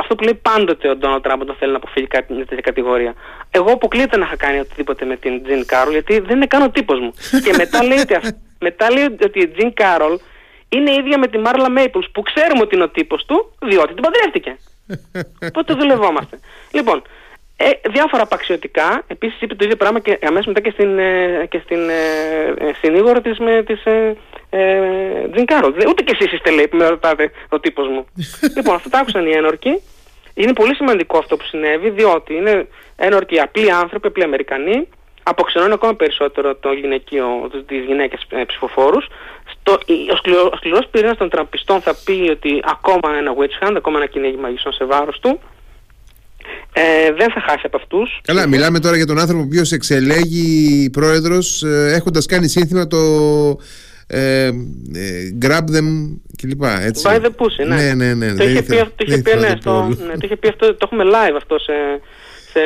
Αυτό 0.00 0.14
που 0.14 0.22
λέει 0.22 0.34
πάντοτε 0.34 0.88
ο 0.88 0.96
Ντόναλτ 0.96 1.22
Τραμπ 1.22 1.40
όταν 1.40 1.56
θέλει 1.58 1.70
να 1.70 1.76
αποφύγει 1.76 2.06
κάτι 2.06 2.32
μια 2.32 2.46
τέτοια 2.46 2.62
κατηγορία. 2.62 3.14
Εγώ 3.50 3.72
αποκλείεται 3.72 4.16
να 4.16 4.24
είχα 4.24 4.36
κάνει 4.36 4.58
οτιδήποτε 4.58 5.04
με 5.04 5.16
την 5.16 5.42
Τζιν 5.42 5.66
Κάρολ 5.66 5.92
γιατί 5.92 6.20
δεν 6.20 6.36
είναι 6.36 6.46
καν 6.46 6.62
ο 6.62 6.70
τύπος 6.70 6.98
μου. 7.00 7.10
και 7.44 7.52
μετά 7.56 7.84
λέει, 7.84 7.98
ότι, 7.98 8.14
μετά 8.58 8.90
λέει 8.90 9.04
ότι 9.04 9.38
η 9.40 9.48
Τζιν 9.48 9.74
Κάρολ 9.74 10.18
είναι 10.68 10.92
ίδια 10.92 11.18
με 11.18 11.26
τη 11.26 11.38
Μάρλα 11.38 11.70
Μέιπλς 11.70 12.10
που 12.12 12.22
ξέρουμε 12.22 12.62
ότι 12.62 12.74
είναι 12.74 12.84
ο 12.84 12.88
τύπος 12.88 13.24
του, 13.24 13.52
διότι 13.58 13.94
την 13.94 14.02
παντρεύτηκε. 14.02 14.56
Οπότε 15.48 15.74
δουλευόμαστε. 15.74 16.38
Λοιπόν, 16.70 17.02
ε, 17.60 17.70
διάφορα 17.90 18.22
απαξιωτικά, 18.22 19.04
επίσης 19.06 19.40
είπε 19.40 19.54
το 19.54 19.64
ίδιο 19.64 19.76
πράγμα 19.76 20.00
και 20.00 20.18
αμέσως 20.22 20.46
μετά 20.46 20.60
και 20.60 20.70
στην, 20.70 20.98
ε, 20.98 21.46
και 21.50 21.60
στην 21.64 21.88
ε, 21.88 22.68
ε 22.68 22.72
συνήγορο 22.80 23.20
της, 23.20 23.38
με, 23.38 23.62
της 23.62 23.84
ε, 23.84 24.16
ε, 24.50 25.28
Τζιν 25.32 25.44
Κάρολ. 25.44 25.74
Ούτε 25.88 26.02
και 26.02 26.16
εσείς 26.18 26.32
είστε 26.32 26.50
λέει 26.50 26.68
που 26.68 26.76
με 26.76 26.88
ρωτάτε 26.88 27.30
ο 27.48 27.60
τύπος 27.60 27.88
μου. 27.88 28.06
λοιπόν, 28.56 28.74
αυτό 28.74 28.88
τα 28.88 28.98
άκουσαν 28.98 29.26
οι 29.26 29.30
ένορκοι. 29.30 29.82
Είναι 30.34 30.52
πολύ 30.52 30.74
σημαντικό 30.74 31.18
αυτό 31.18 31.36
που 31.36 31.44
συνέβη, 31.44 31.90
διότι 31.90 32.34
είναι 32.34 32.68
ένορκοι 32.96 33.40
απλοί 33.40 33.72
άνθρωποι, 33.72 34.06
απλοί 34.06 34.22
Αμερικανοί, 34.22 34.88
αποξενώνει 35.28 35.72
ακόμα 35.72 35.94
περισσότερο 35.94 36.54
το 36.54 36.72
γυναικείο, 36.72 37.26
τις 37.66 37.84
γυναίκες 37.84 38.20
ε, 38.28 38.44
ψηφοφόρους. 38.44 39.06
Στο, 39.52 39.72
ο, 40.12 40.16
σκληρό, 40.16 40.50
ο 40.52 40.56
σκληρός 40.56 40.86
πυρήνας 40.90 41.16
των 41.16 41.28
τραμπιστών 41.28 41.80
θα 41.80 41.96
πει 42.04 42.28
ότι 42.30 42.62
ακόμα 42.64 43.16
ένα 43.18 43.32
witch 43.38 43.66
hunt, 43.66 43.74
ακόμα 43.76 43.96
ένα 43.98 44.06
κυνήγι 44.06 44.36
μαγισσών 44.36 44.72
σε 44.72 44.84
βάρος 44.84 45.18
του. 45.20 45.40
Ε, 46.72 47.12
δεν 47.12 47.30
θα 47.32 47.40
χάσει 47.40 47.62
από 47.64 47.76
αυτούς. 47.76 48.20
Καλά, 48.22 48.46
μιλάμε 48.46 48.78
τώρα 48.80 48.96
για 48.96 49.06
τον 49.06 49.18
άνθρωπο 49.18 49.42
ο 49.42 49.44
οποίος 49.44 49.72
εξελέγει 49.72 50.90
πρόεδρος 50.90 51.62
ε, 51.62 51.92
έχοντας 51.94 52.26
κάνει 52.26 52.48
σύνθημα 52.48 52.86
το 52.86 52.98
ε, 54.06 54.46
ε, 54.46 54.52
grab 55.42 55.64
them 55.74 56.18
κλπ. 56.36 56.62
Έτσι. 56.62 57.04
By 57.06 57.20
the 57.20 57.28
pussy, 57.28 57.66
ναι. 57.66 57.92
ναι, 57.92 58.14
ναι, 58.14 58.14
ναι 58.14 58.34
το, 58.34 58.48
είχε 58.48 58.62
πει, 58.62 58.76
το, 58.76 59.04
είχε 59.06 59.18
πει, 59.18 59.36
ναι, 59.36 59.56
το, 59.56 59.82
ναι, 59.82 60.12
το 60.12 60.20
είχε 60.22 60.36
πει 60.36 60.48
αυτό, 60.48 60.74
το 60.74 60.88
έχουμε 60.90 61.04
live 61.04 61.36
αυτό 61.36 61.58
σε, 61.58 61.72
σε 62.58 62.64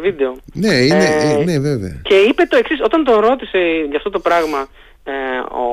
βίντεο. 0.00 0.36
Ναι, 0.52 0.74
είναι, 0.74 1.04
ε, 1.04 1.32
ε, 1.32 1.44
ναι, 1.44 1.58
βέβαια. 1.58 2.00
Και 2.02 2.14
είπε 2.14 2.42
το 2.44 2.56
εξής, 2.56 2.80
όταν 2.82 3.04
τον 3.04 3.20
ρώτησε 3.20 3.58
για 3.88 3.96
αυτό 3.96 4.10
το 4.10 4.18
πράγμα 4.18 4.68
ε, 5.04 5.12
ο, 5.38 5.66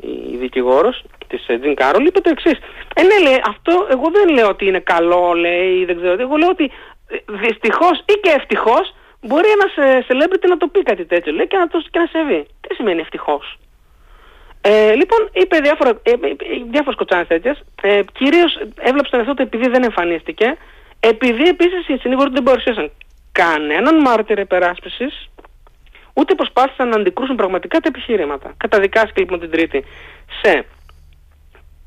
η 0.00 0.36
δικηγόρος 0.36 1.04
της 1.26 1.44
Τζιν 1.60 1.74
Κάρολ, 1.74 2.06
είπε 2.06 2.20
το 2.20 2.30
εξής. 2.30 2.58
Ε, 2.94 3.02
ναι, 3.02 3.18
λέει, 3.28 3.40
αυτό 3.46 3.86
εγώ 3.90 4.10
δεν 4.12 4.28
λέω 4.28 4.48
ότι 4.48 4.66
είναι 4.66 4.80
καλό, 4.80 5.32
λέει, 5.32 5.84
δεν 5.84 5.96
ξέρω. 5.96 6.16
Εγώ 6.18 6.36
λέω 6.36 6.48
ότι 6.48 6.64
ε, 7.08 7.16
δυστυχώς 7.46 7.98
ή 7.98 8.14
και 8.22 8.32
ευτυχώς 8.36 8.94
μπορεί 9.20 9.48
ένας 9.58 9.72
celebrity 10.08 10.46
να 10.48 10.56
το 10.56 10.66
πει 10.66 10.82
κάτι 10.82 11.04
τέτοιο, 11.04 11.32
λέει, 11.32 11.46
και 11.46 11.56
να, 11.56 11.68
το, 11.68 11.78
και 11.90 11.98
να 11.98 12.06
σε 12.06 12.46
Τι 12.60 12.74
σημαίνει 12.74 13.00
ευτυχώς; 13.00 13.58
Ε, 14.60 14.94
λοιπόν, 14.94 15.28
είπε 15.32 15.56
διάφορα, 15.58 15.90
ε, 16.02 16.10
ε 16.10 16.16
διάφορες 16.70 16.98
κοτσάνες 16.98 17.26
τέτοιες. 17.26 17.62
Ε, 17.82 18.00
κυρίως 18.12 18.60
έβλεψε 18.80 19.10
τον 19.10 19.20
αυτό 19.20 19.42
επειδή 19.42 19.68
δεν 19.68 19.82
εμφανίστηκε 19.82 20.56
επειδή 21.08 21.48
επίσης 21.48 21.88
οι 21.88 21.96
συνήγοροι 21.96 22.30
δεν 22.32 22.42
παρουσίασαν 22.42 22.90
κανέναν 23.32 24.00
μάρτυρα 24.00 24.40
υπεράσπισης, 24.40 25.30
ούτε 26.12 26.34
προσπάθησαν 26.34 26.88
να 26.88 26.96
αντικρούσουν 26.96 27.36
πραγματικά 27.36 27.78
τα 27.80 27.88
επιχειρήματα. 27.88 28.54
Καταδικάστηκε 28.56 29.20
λοιπόν 29.20 29.40
την 29.40 29.50
Τρίτη 29.50 29.84
σε 30.42 30.64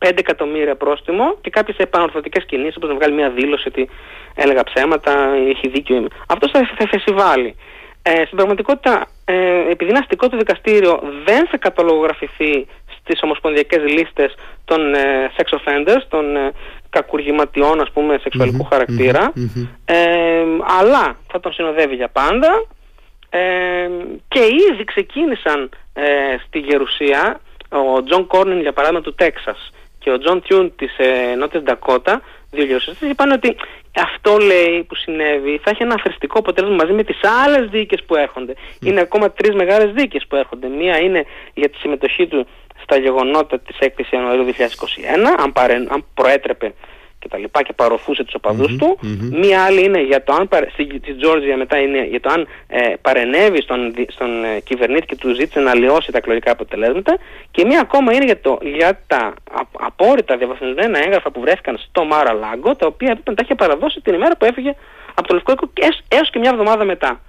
5 0.06 0.12
εκατομμύρια 0.16 0.76
πρόστιμο 0.76 1.38
και 1.42 1.50
κάποιες 1.50 1.78
επανορθωτικές 1.78 2.46
κινήσεις, 2.46 2.76
όπως 2.76 2.90
να 2.90 2.96
βγάλει 2.96 3.14
μια 3.14 3.30
δήλωση 3.30 3.68
ότι 3.68 3.90
έλεγα 4.36 4.64
ψέματα, 4.64 5.34
έχει 5.50 5.70
δίκιο. 5.70 6.08
Αυτό 6.28 6.50
θα, 6.50 6.70
θα 6.78 6.88
φεσιβάλει. 6.88 7.56
Ε, 8.04 8.12
στην 8.12 8.36
πραγματικότητα, 8.36 9.08
ε, 9.26 9.70
επειδή 9.70 9.90
είναι 9.90 10.00
αστικό 10.00 10.30
το 10.30 10.38
δικαστήριο, 10.38 11.00
δεν 11.26 11.48
θα 11.48 11.58
καταλογογραφηθεί 11.58 12.68
στις 13.12 13.24
ομοσπονδιακές 13.24 13.84
λίστες 13.84 14.36
των 14.66 14.94
ε, 14.94 15.32
sex 15.38 15.58
offenders, 15.58 16.02
των 16.10 16.36
ε, 16.36 16.52
κακουργηματιών 16.90 17.82
ας 17.82 17.92
πούμε 17.92 18.20
χαρακτηρα 18.70 19.34
ε, 19.86 20.44
αλλά 20.80 21.18
θα 21.32 21.40
τον 21.40 21.54
συνοδεύει 21.54 21.96
για 21.96 22.10
πάντα. 22.10 22.66
Ε, 23.30 23.90
και 24.28 24.40
ήδη 24.72 24.84
ξεκίνησαν 24.84 25.70
ε, 25.94 26.04
στη 26.48 26.60
Γερουσία 26.60 27.40
ο 27.70 28.04
Τζον 28.04 28.28
Κόρνιν 28.28 28.62
για 28.62 28.74
παράδειγμα 28.74 29.04
του 29.04 29.16
Τέξας. 29.16 29.72
Και 30.00 30.12
ο 30.12 30.18
Τζον 30.18 30.42
Τιούν 30.42 30.76
της 30.76 30.98
ε, 30.98 31.36
Νότιας 31.36 31.64
Ντακότα 31.64 32.22
δύο 32.52 32.66
γερουσιαστές 32.66 33.02
είπαν 33.02 33.32
ότι 33.32 33.56
αυτό 33.96 34.38
λέει 34.38 34.84
που 34.88 34.96
συνέβη 34.96 35.60
θα 35.64 35.70
έχει 35.70 35.84
ένα 35.84 35.94
αφριστικό 35.94 36.40
αποτέλεσμα 36.40 36.76
μαζί 36.76 36.94
με 36.94 37.04
τις 37.04 37.20
άλλες 37.46 37.70
δίκες 37.70 38.04
που 38.04 38.16
έρχονται. 38.16 38.54
Είναι 38.82 39.02
ακόμα 39.02 39.32
τρεις 39.32 39.56
μεγάλες 39.56 39.92
δίκες 39.94 40.26
που 40.28 40.36
έρχονται. 40.36 40.68
Μία 40.68 41.00
είναι 41.00 41.26
για 41.54 41.70
τη 41.70 41.78
συμμετοχή 41.78 42.28
του 42.28 42.48
στα 42.92 43.00
γεγονότα 43.00 43.60
της 43.60 43.76
6ης 43.80 44.10
Ιανουαρίου 44.10 44.46
2021, 44.46 44.54
αν, 45.44 45.52
παρε, 45.52 45.74
αν 45.74 46.06
προέτρεπε 46.14 46.74
και 47.20 47.28
τα 47.28 47.38
λοιπά 47.38 47.64
και 47.64 47.74
παροφούσε 47.74 48.24
τους 48.24 48.34
οπαδους 48.34 48.76
του. 48.76 48.98
Μία 49.32 49.64
άλλη 49.64 49.84
είναι 49.84 50.02
για 50.02 50.24
το 50.24 50.34
αν, 50.34 50.50
στη 50.74 51.14
Τζόρτζια 51.14 51.58
μετά 51.58 51.78
είναι 51.78 52.06
για 52.06 52.20
το 52.20 52.30
αν 52.30 52.48
ε, 52.68 52.94
παρενέβη 53.02 53.62
στον, 53.62 53.94
στον 54.08 54.44
ε, 54.44 54.60
κυβερνήτη 54.60 55.06
και 55.06 55.16
του 55.16 55.34
ζήτησε 55.34 55.60
να 55.60 55.76
λιώσει 55.76 56.12
τα 56.12 56.18
εκλογικά 56.18 56.52
αποτελέσματα. 56.52 57.18
Και 57.52 57.66
μία 57.66 57.80
ακόμα 57.80 58.14
είναι 58.14 58.26
για, 58.26 58.40
το, 58.42 58.58
για 58.62 59.00
τα 59.08 59.34
απόρρητα 59.80 60.38
διαβαθμισμένα 60.38 61.00
έγγραφα 61.00 61.32
που 61.32 61.40
βρέθηκαν 61.40 61.78
στο 61.78 62.04
Μαρ-α-Λάγκο, 62.06 62.76
τα 62.76 62.88
οποία 62.88 63.20
τα 63.24 63.42
είχε 63.44 63.56
παραδώσει 63.56 64.02
την 64.02 64.14
ημέρα 64.14 64.38
που 64.38 64.46
έφυγε 64.46 64.76
από 65.14 65.28
το 65.28 65.34
Λευκό 65.34 65.52
Οίκο 65.52 65.70
έως 66.08 66.30
και 66.30 66.40
μια 66.40 66.50
εβδομάδα 66.50 66.86
μετά. 66.86 67.22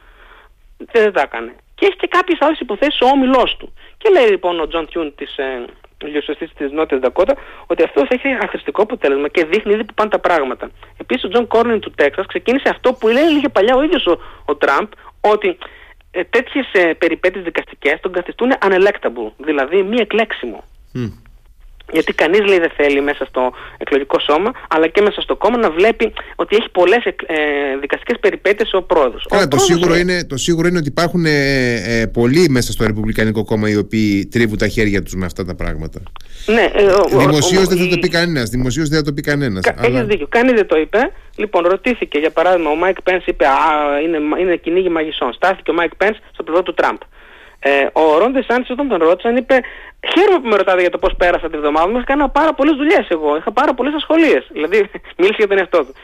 Και 0.93 0.99
δεν 1.01 1.13
τα 1.13 1.21
έκανε. 1.21 1.53
Και 1.75 1.87
έχει 1.87 1.97
και 1.97 2.07
κάποιες 2.07 2.39
άλλες 2.41 2.61
υποθέσεις 2.61 3.01
ο 3.01 3.07
όμιλός 3.07 3.57
του. 3.59 3.73
Και 4.03 4.11
λέει 4.11 4.29
λοιπόν 4.31 4.61
ο 4.61 4.67
Τζον 4.67 4.87
Τιούν 4.87 5.15
της, 5.15 5.37
ε, 5.37 5.65
γερουσιαστής 6.07 6.49
της 6.49 6.73
Νότιας 6.73 7.01
Δακότα, 7.01 7.35
ότι 7.67 7.83
αυτός 7.83 8.09
θα 8.09 8.15
έχει 8.15 8.29
αχρηστικό 8.43 8.83
αποτέλεσμα 8.83 9.29
και 9.29 9.45
δείχνει 9.45 9.73
ήδη 9.73 9.85
που 9.85 9.95
πάνε 9.95 10.11
τα 10.11 10.19
πράγματα. 10.19 10.71
Επίσης, 10.97 11.25
ο 11.25 11.29
Τζον 11.29 11.47
Κόρνιν 11.47 11.81
του 11.81 11.91
Τέξας 11.91 12.27
ξεκίνησε 12.27 12.69
αυτό 12.69 12.93
που 12.93 13.09
λέει 13.09 13.25
έλεγε 13.25 13.49
παλιά 13.49 13.77
ο 13.77 13.83
ίδιος 13.83 14.07
ο, 14.07 14.19
ο 14.45 14.57
Τραμπ, 14.57 14.87
ότι 15.21 15.59
ε, 16.11 16.25
τέτοιες 16.25 16.67
ε, 16.73 16.93
περιπέτειες 16.93 17.45
δικαστικές 17.45 18.01
τον 18.01 18.13
καθιστούν 18.13 18.53
unelectable, 18.67 19.33
δηλαδή 19.37 19.83
μη 19.83 19.97
εκλέξιμο. 20.01 20.65
Γιατί 21.93 22.12
κανείς 22.12 22.40
λέει 22.40 22.59
δεν 22.59 22.72
θέλει 22.76 23.01
μέσα 23.01 23.24
στο 23.24 23.53
εκλογικό 23.78 24.18
σώμα, 24.18 24.51
αλλά 24.68 24.86
και 24.86 25.01
μέσα 25.01 25.20
στο 25.20 25.36
κόμμα 25.36 25.59
να 25.59 25.70
βλέπει 25.70 26.12
ότι 26.36 26.57
έχει 26.57 26.68
πολλές 26.68 27.05
ε, 27.05 27.14
δικαστικές 27.80 28.18
περιπέτειες 28.20 28.72
ο 28.72 28.82
πρόεδρος. 28.82 29.26
το, 29.49 29.59
σίγουρο 29.59 29.97
είναι, 29.97 30.24
το 30.24 30.36
σίγουρο 30.36 30.68
είναι 30.68 30.78
ότι 30.78 30.88
υπάρχουν 30.88 31.24
ε, 31.24 31.30
ε, 31.86 32.07
πολλοί 32.07 32.49
μέσα 32.49 32.72
στο 32.72 32.86
Ρεπουμπλικανικό 32.86 33.45
κόμμα 33.45 33.68
οι 33.68 33.76
οποίοι 33.76 34.26
τρίβουν 34.26 34.59
τα 34.59 34.68
χέρια 34.68 35.03
τους 35.03 35.14
με 35.14 35.24
αυτά 35.24 35.45
τα 35.45 35.55
πράγματα. 35.55 36.03
Ναι, 36.47 36.70
ε, 36.74 37.18
Δημοσίως 37.18 37.66
δεν 37.66 37.78
θα 37.78 37.88
το 37.88 37.99
πει 37.99 38.09
κανένας. 38.09 38.51
Δημοσίως 38.51 38.88
δεν 38.88 38.99
θα 38.99 39.05
το 39.05 39.12
πει 39.12 39.22
κανένας. 39.22 39.64
Κα, 39.64 39.74
αλλά... 39.78 39.99
Έχεις 39.99 40.09
δίκιο. 40.09 40.26
Κανείς 40.28 40.53
δεν 40.53 40.66
το 40.66 40.78
είπε. 40.78 40.99
Λοιπόν, 41.36 41.66
ρωτήθηκε 41.66 42.18
για 42.18 42.30
παράδειγμα, 42.30 42.70
ο 42.70 42.74
Μάικ 42.74 43.03
Πένς 43.03 43.26
είπε 43.26 43.47
Α, 43.47 43.53
είναι, 44.05 44.18
είναι 44.40 44.57
κυνήγι 44.57 44.88
μαγισσών. 44.88 45.32
Στάθηκε 45.32 45.70
ο 45.70 45.74
Μάικ 45.74 45.95
Πένς 45.97 46.16
στο 46.32 46.43
πλευρό 46.43 46.62
του 46.62 46.74
Τραμπ. 46.74 46.99
Ε, 47.65 47.87
ο 47.93 48.19
Ρόντες 48.19 48.45
Σάντσες 48.49 48.71
όταν 48.71 48.89
τον 48.89 48.99
ρώτησαν 48.99 49.37
είπε 49.37 49.61
Χαίρομαι 50.11 50.39
που 50.41 50.49
με 50.49 50.57
ρωτάτε 50.57 50.81
για 50.81 50.91
το 50.91 50.99
πώς 50.99 51.15
πέρασα 51.17 51.51
τη 51.51 51.57
βδομάδα 51.57 51.89
μου. 51.89 51.99
Έκανα 51.99 52.29
πάρα 52.29 52.55
πολλές 52.55 52.77
δουλειές 52.77 53.07
εγώ. 53.09 53.37
Είχα 53.37 53.53
πάρα 53.53 53.75
πολλές 53.75 53.95
ασχολίες. 53.95 54.49
Δηλαδή, 54.53 54.91
μίλησε 55.19 55.37
για 55.39 55.49
τον 55.49 55.59
εαυτό 55.59 55.79
του. 55.79 55.95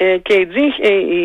Ε, 0.00 0.16
και 0.22 0.34
η, 0.34 0.46
Τζιν, 0.46 0.62
ε, 0.80 0.88
η, 0.88 1.22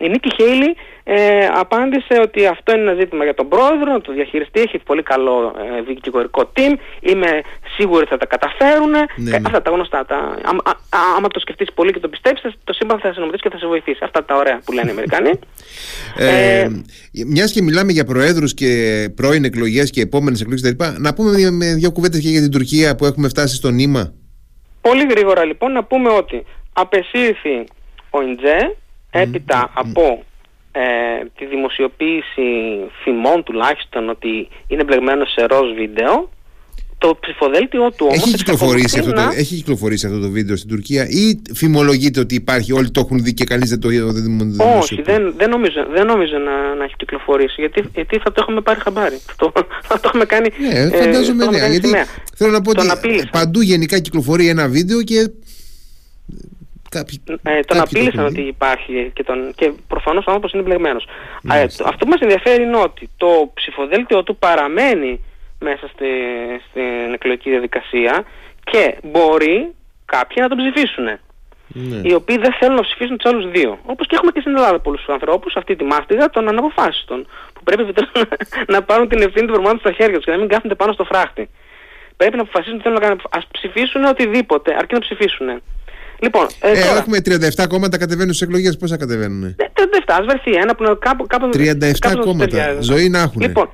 η 0.00 0.08
Νίκη 0.08 0.30
Χέιλι 0.34 0.76
ε, 1.04 1.46
απάντησε 1.54 2.14
ότι 2.22 2.46
αυτό 2.46 2.72
είναι 2.72 2.80
ένα 2.80 2.94
ζήτημα 3.00 3.24
για 3.24 3.34
τον 3.34 3.48
πρόεδρο, 3.48 3.92
να 3.92 4.00
το 4.00 4.12
διαχειριστεί. 4.12 4.60
Έχει 4.60 4.78
πολύ 4.78 5.02
καλό 5.02 5.54
ε, 5.78 5.82
δικηγορικό 5.82 6.52
team. 6.56 6.72
Είμαι 7.00 7.40
σίγουρη 7.76 8.00
ότι 8.00 8.10
θα 8.10 8.16
τα 8.16 8.26
καταφέρουν. 8.26 8.90
Ναι, 8.90 9.30
ναι. 9.30 9.40
Αυτά 9.44 9.62
τα 9.62 9.70
γνωστά. 9.70 10.04
Τα, 10.06 10.16
α, 10.16 10.50
α, 10.70 10.98
άμα 11.16 11.28
το 11.28 11.40
σκεφτείς 11.40 11.72
πολύ 11.74 11.92
και 11.92 11.98
το 11.98 12.08
πιστέψεις, 12.08 12.52
το 12.64 12.72
σύμπαν 12.72 12.98
θα 12.98 13.12
σε 13.12 13.20
νομοθετήσει 13.20 13.42
και 13.42 13.54
θα 13.54 13.58
σε 13.58 13.66
βοηθήσει. 13.66 13.98
Αυτά 14.02 14.24
τα 14.24 14.34
ωραία 14.36 14.60
που 14.64 14.72
λένε 14.72 14.88
οι 14.88 14.90
Αμερικανοί. 14.90 15.30
Ε, 16.16 16.60
ε, 16.60 16.68
Μιας 17.26 17.52
και 17.52 17.62
μιλάμε 17.62 17.92
για 17.92 18.04
προέδρους 18.04 18.54
και 18.54 18.70
πρώην 19.14 19.44
εκλογές 19.44 19.90
και 19.90 20.00
επόμενες 20.00 20.40
εκλογές 20.40 20.62
κτλ., 20.62 20.84
να 20.98 21.14
πούμε 21.14 21.50
με 21.50 21.74
δύο 21.74 21.92
κουβέντες 21.92 22.20
και 22.20 22.28
για 22.28 22.40
την 22.40 22.50
Τουρκία 22.50 22.96
που 22.96 23.04
έχουμε 23.04 23.28
φτάσει 23.28 23.54
στο 23.54 23.70
νήμα. 23.70 24.12
Πολύ 24.80 25.06
γρήγορα 25.10 25.44
λοιπόν 25.44 25.72
να 25.72 25.84
πούμε 25.84 26.10
ότι 26.10 26.44
απεσύρθη 26.72 27.64
ο 28.10 28.22
Ιντζέ 28.22 28.76
έπειτα 29.10 29.70
από 29.74 30.22
ε, 30.72 30.80
τη 31.38 31.46
δημοσιοποίηση 31.46 32.46
φημών 33.02 33.42
τουλάχιστον 33.42 34.08
ότι 34.08 34.48
είναι 34.66 34.84
μπλεγμένο 34.84 35.24
σε 35.24 35.46
ροζ 35.46 35.72
βίντεο 35.74 36.28
το 36.98 37.18
ψηφοδέλτιο 37.20 37.90
του 37.90 38.06
όμως 38.10 38.16
έχει 38.16 38.34
κυκλοφορήσει, 38.34 38.98
αυτό 38.98 39.12
το, 39.12 39.20
έχει 39.36 39.54
κυκλοφορήσει 39.54 40.06
αυτό 40.06 40.18
το 40.18 40.30
βίντεο 40.30 40.56
στην 40.56 40.68
Τουρκία 40.68 41.08
ή 41.08 41.40
φημολογείται 41.54 42.20
ότι 42.20 42.34
υπάρχει, 42.34 42.72
όλοι 42.72 42.90
το 42.90 43.00
έχουν 43.00 43.22
δει 43.22 43.34
και 43.34 43.44
κανείς 43.44 43.68
δεν 43.68 43.80
το 43.80 43.88
δημοσιοποιεί; 43.88 44.76
Όχι, 44.78 45.02
δεν, 45.02 45.34
δεν, 45.36 45.50
νομίζω, 45.50 45.86
δεν 45.90 46.06
νομίζω 46.06 46.38
να, 46.38 46.74
να 46.74 46.84
έχει 46.84 46.94
κυκλοφορήσει 46.96 47.54
γιατί, 47.58 47.84
γιατί 47.94 48.18
θα 48.18 48.32
το 48.32 48.40
έχουμε 48.40 48.60
πάρει 48.60 48.80
χαμπάρι. 48.80 49.20
Το, 49.36 49.52
θα 49.82 50.00
το 50.00 50.02
έχουμε 50.04 50.24
κάνει. 50.24 50.48
Ναι, 50.58 50.78
ε, 50.78 51.04
φαντάζομαι 51.04 51.46
ναι. 51.46 51.68
Γιατί 51.68 51.88
θέλω 52.36 52.50
να 52.50 52.62
πω 52.62 52.70
ότι 52.70 53.28
παντού 53.30 53.60
γενικά 53.60 53.98
κυκλοφορεί 53.98 54.48
ένα 54.48 54.68
βίντεο 54.68 55.02
και 55.02 55.30
Κάποιοι, 56.90 57.22
ε, 57.42 57.60
τον 57.60 57.80
απείλησαν 57.80 58.24
ότι 58.24 58.40
υπάρχει 58.40 59.10
και, 59.14 59.24
τον, 59.24 59.52
και 59.54 59.72
προφανώς 59.88 60.24
ο 60.26 60.30
άνθρωπος 60.30 60.52
είναι 60.52 60.62
μπλεγμένος. 60.62 61.08
Ε, 61.52 61.62
αυτό 61.62 62.04
που 62.04 62.08
μας 62.08 62.20
ενδιαφέρει 62.20 62.62
είναι 62.62 62.76
ότι 62.76 63.10
το 63.16 63.50
ψηφοδέλτιο 63.54 64.22
του 64.22 64.36
παραμένει 64.36 65.24
μέσα 65.58 65.88
στη, 65.92 66.06
στην 66.70 67.12
εκλογική 67.14 67.50
διαδικασία 67.50 68.24
και 68.64 68.96
μπορεί 69.02 69.74
κάποιοι 70.04 70.36
να 70.40 70.48
τον 70.48 70.58
ψηφίσουν. 70.58 71.04
Ναι. 71.72 72.00
Οι 72.08 72.12
οποίοι 72.14 72.38
δεν 72.38 72.52
θέλουν 72.58 72.74
να 72.74 72.82
ψηφίσουν 72.82 73.16
τους 73.16 73.30
άλλους 73.30 73.50
δύο. 73.50 73.78
Όπως 73.84 74.06
και 74.06 74.14
έχουμε 74.14 74.30
και 74.30 74.40
στην 74.40 74.56
Ελλάδα 74.56 74.80
πολλούς 74.80 75.08
ανθρώπους, 75.08 75.56
αυτή 75.56 75.76
τη 75.76 75.84
μάστιγα 75.84 76.30
των 76.30 76.48
αναποφάσιστων. 76.48 77.26
Που 77.52 77.62
πρέπει 77.64 77.94
να 78.74 78.82
πάρουν 78.82 79.08
την 79.08 79.22
ευθύνη 79.22 79.46
του 79.46 79.52
προγράμματο 79.52 79.78
στα 79.78 79.92
χέρια 79.92 80.16
τους 80.16 80.24
και 80.24 80.30
να 80.30 80.38
μην 80.38 80.48
κάθονται 80.48 80.74
πάνω 80.74 80.92
στο 80.92 81.04
φράχτη. 81.04 81.50
Πρέπει 82.16 82.36
να 82.36 82.42
αποφασίσουν 82.42 82.76
τι 82.76 82.82
θέλουν 82.82 82.98
να 83.00 83.04
κάνουν. 83.06 83.20
Α 83.30 83.38
ψηφίσουν 83.50 84.04
οτιδήποτε, 84.04 84.74
αρκεί 84.78 84.94
να 84.94 85.00
ψηφίσουν. 85.00 85.62
Λοιπόν, 86.20 86.46
ε, 86.60 86.70
ε, 86.70 86.82
τώρα, 86.84 86.96
έχουμε 86.98 87.18
37 87.18 87.66
κόμματα 87.68 87.98
κατεβαίνουν 87.98 88.34
στις 88.34 88.46
εκλογές. 88.46 88.76
Πόσα 88.76 88.96
κατεβαίνουν. 88.96 89.56
37, 89.56 89.62
ας 90.06 90.24
βρεθεί 90.26 90.52
ένα 90.52 90.74
που 90.74 90.82
να 90.82 90.94
κάπου. 90.94 91.26
κάπου 91.26 91.48
37 91.52 92.18
κόμματα. 92.20 92.80
Ζωή 92.80 93.08
να 93.08 93.18
έχουν. 93.18 93.40
Λοιπόν, 93.40 93.70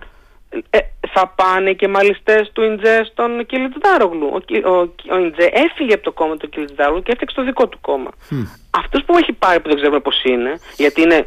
ε, 0.71 0.79
θα 1.13 1.33
πάνε 1.37 1.73
και 1.73 1.89
μαλιστές 1.89 2.51
του 2.53 2.63
Ιντζέ 2.63 3.09
στον 3.13 3.47
Κιλιτζάρογλου. 3.47 4.27
Ο, 4.27 4.69
ο, 4.71 4.77
ο 5.15 5.19
Ιντζέ 5.19 5.51
έφυγε 5.53 5.95
από 5.95 6.03
το 6.03 6.13
κόμμα 6.13 6.37
του 6.37 6.49
Κιλιτζάρογλου 6.49 7.03
και 7.03 7.11
έφτιαξε 7.13 7.37
το 7.37 7.45
δικό 7.45 7.69
του 7.69 7.79
κόμμα. 7.81 8.11
Mm. 8.31 8.35
Αυτό 8.71 9.01
που 9.07 9.17
έχει 9.19 9.33
πάρει 9.33 9.61
που 9.61 9.69
δεν 9.69 9.77
ξέρουμε 9.77 10.01
πώς 10.01 10.23
είναι, 10.25 10.59
γιατί 10.77 11.03
είναι 11.03 11.27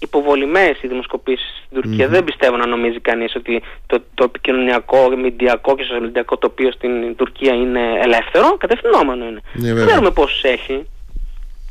υποβολημένες 0.00 0.82
οι 0.82 0.86
δημοσκοπήσεις 0.86 1.62
στην 1.64 1.80
τουρκια 1.80 2.08
Δεν 2.08 2.24
πιστεύω 2.24 2.56
να 2.56 2.66
νομίζει 2.66 3.00
κανείς 3.00 3.34
ότι 3.36 3.62
το, 3.86 4.02
το 4.14 4.24
επικοινωνιακό, 4.24 5.16
μηντιακό 5.16 5.76
και 5.76 5.82
σοσιαλιστικό 5.82 6.36
τοπίο 6.38 6.72
στην 6.72 7.16
Τουρκία 7.16 7.54
είναι 7.54 7.80
ελεύθερο. 8.02 8.56
Κατευθυνόμενο 8.56 9.24
είναι. 9.24 9.40
Ναι, 9.52 9.74
δεν 9.74 9.86
ξέρουμε 9.86 10.10
πόσους 10.10 10.42
έχει. 10.42 10.86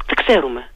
Δεν 0.06 0.26
ξέρουμε. 0.26 0.70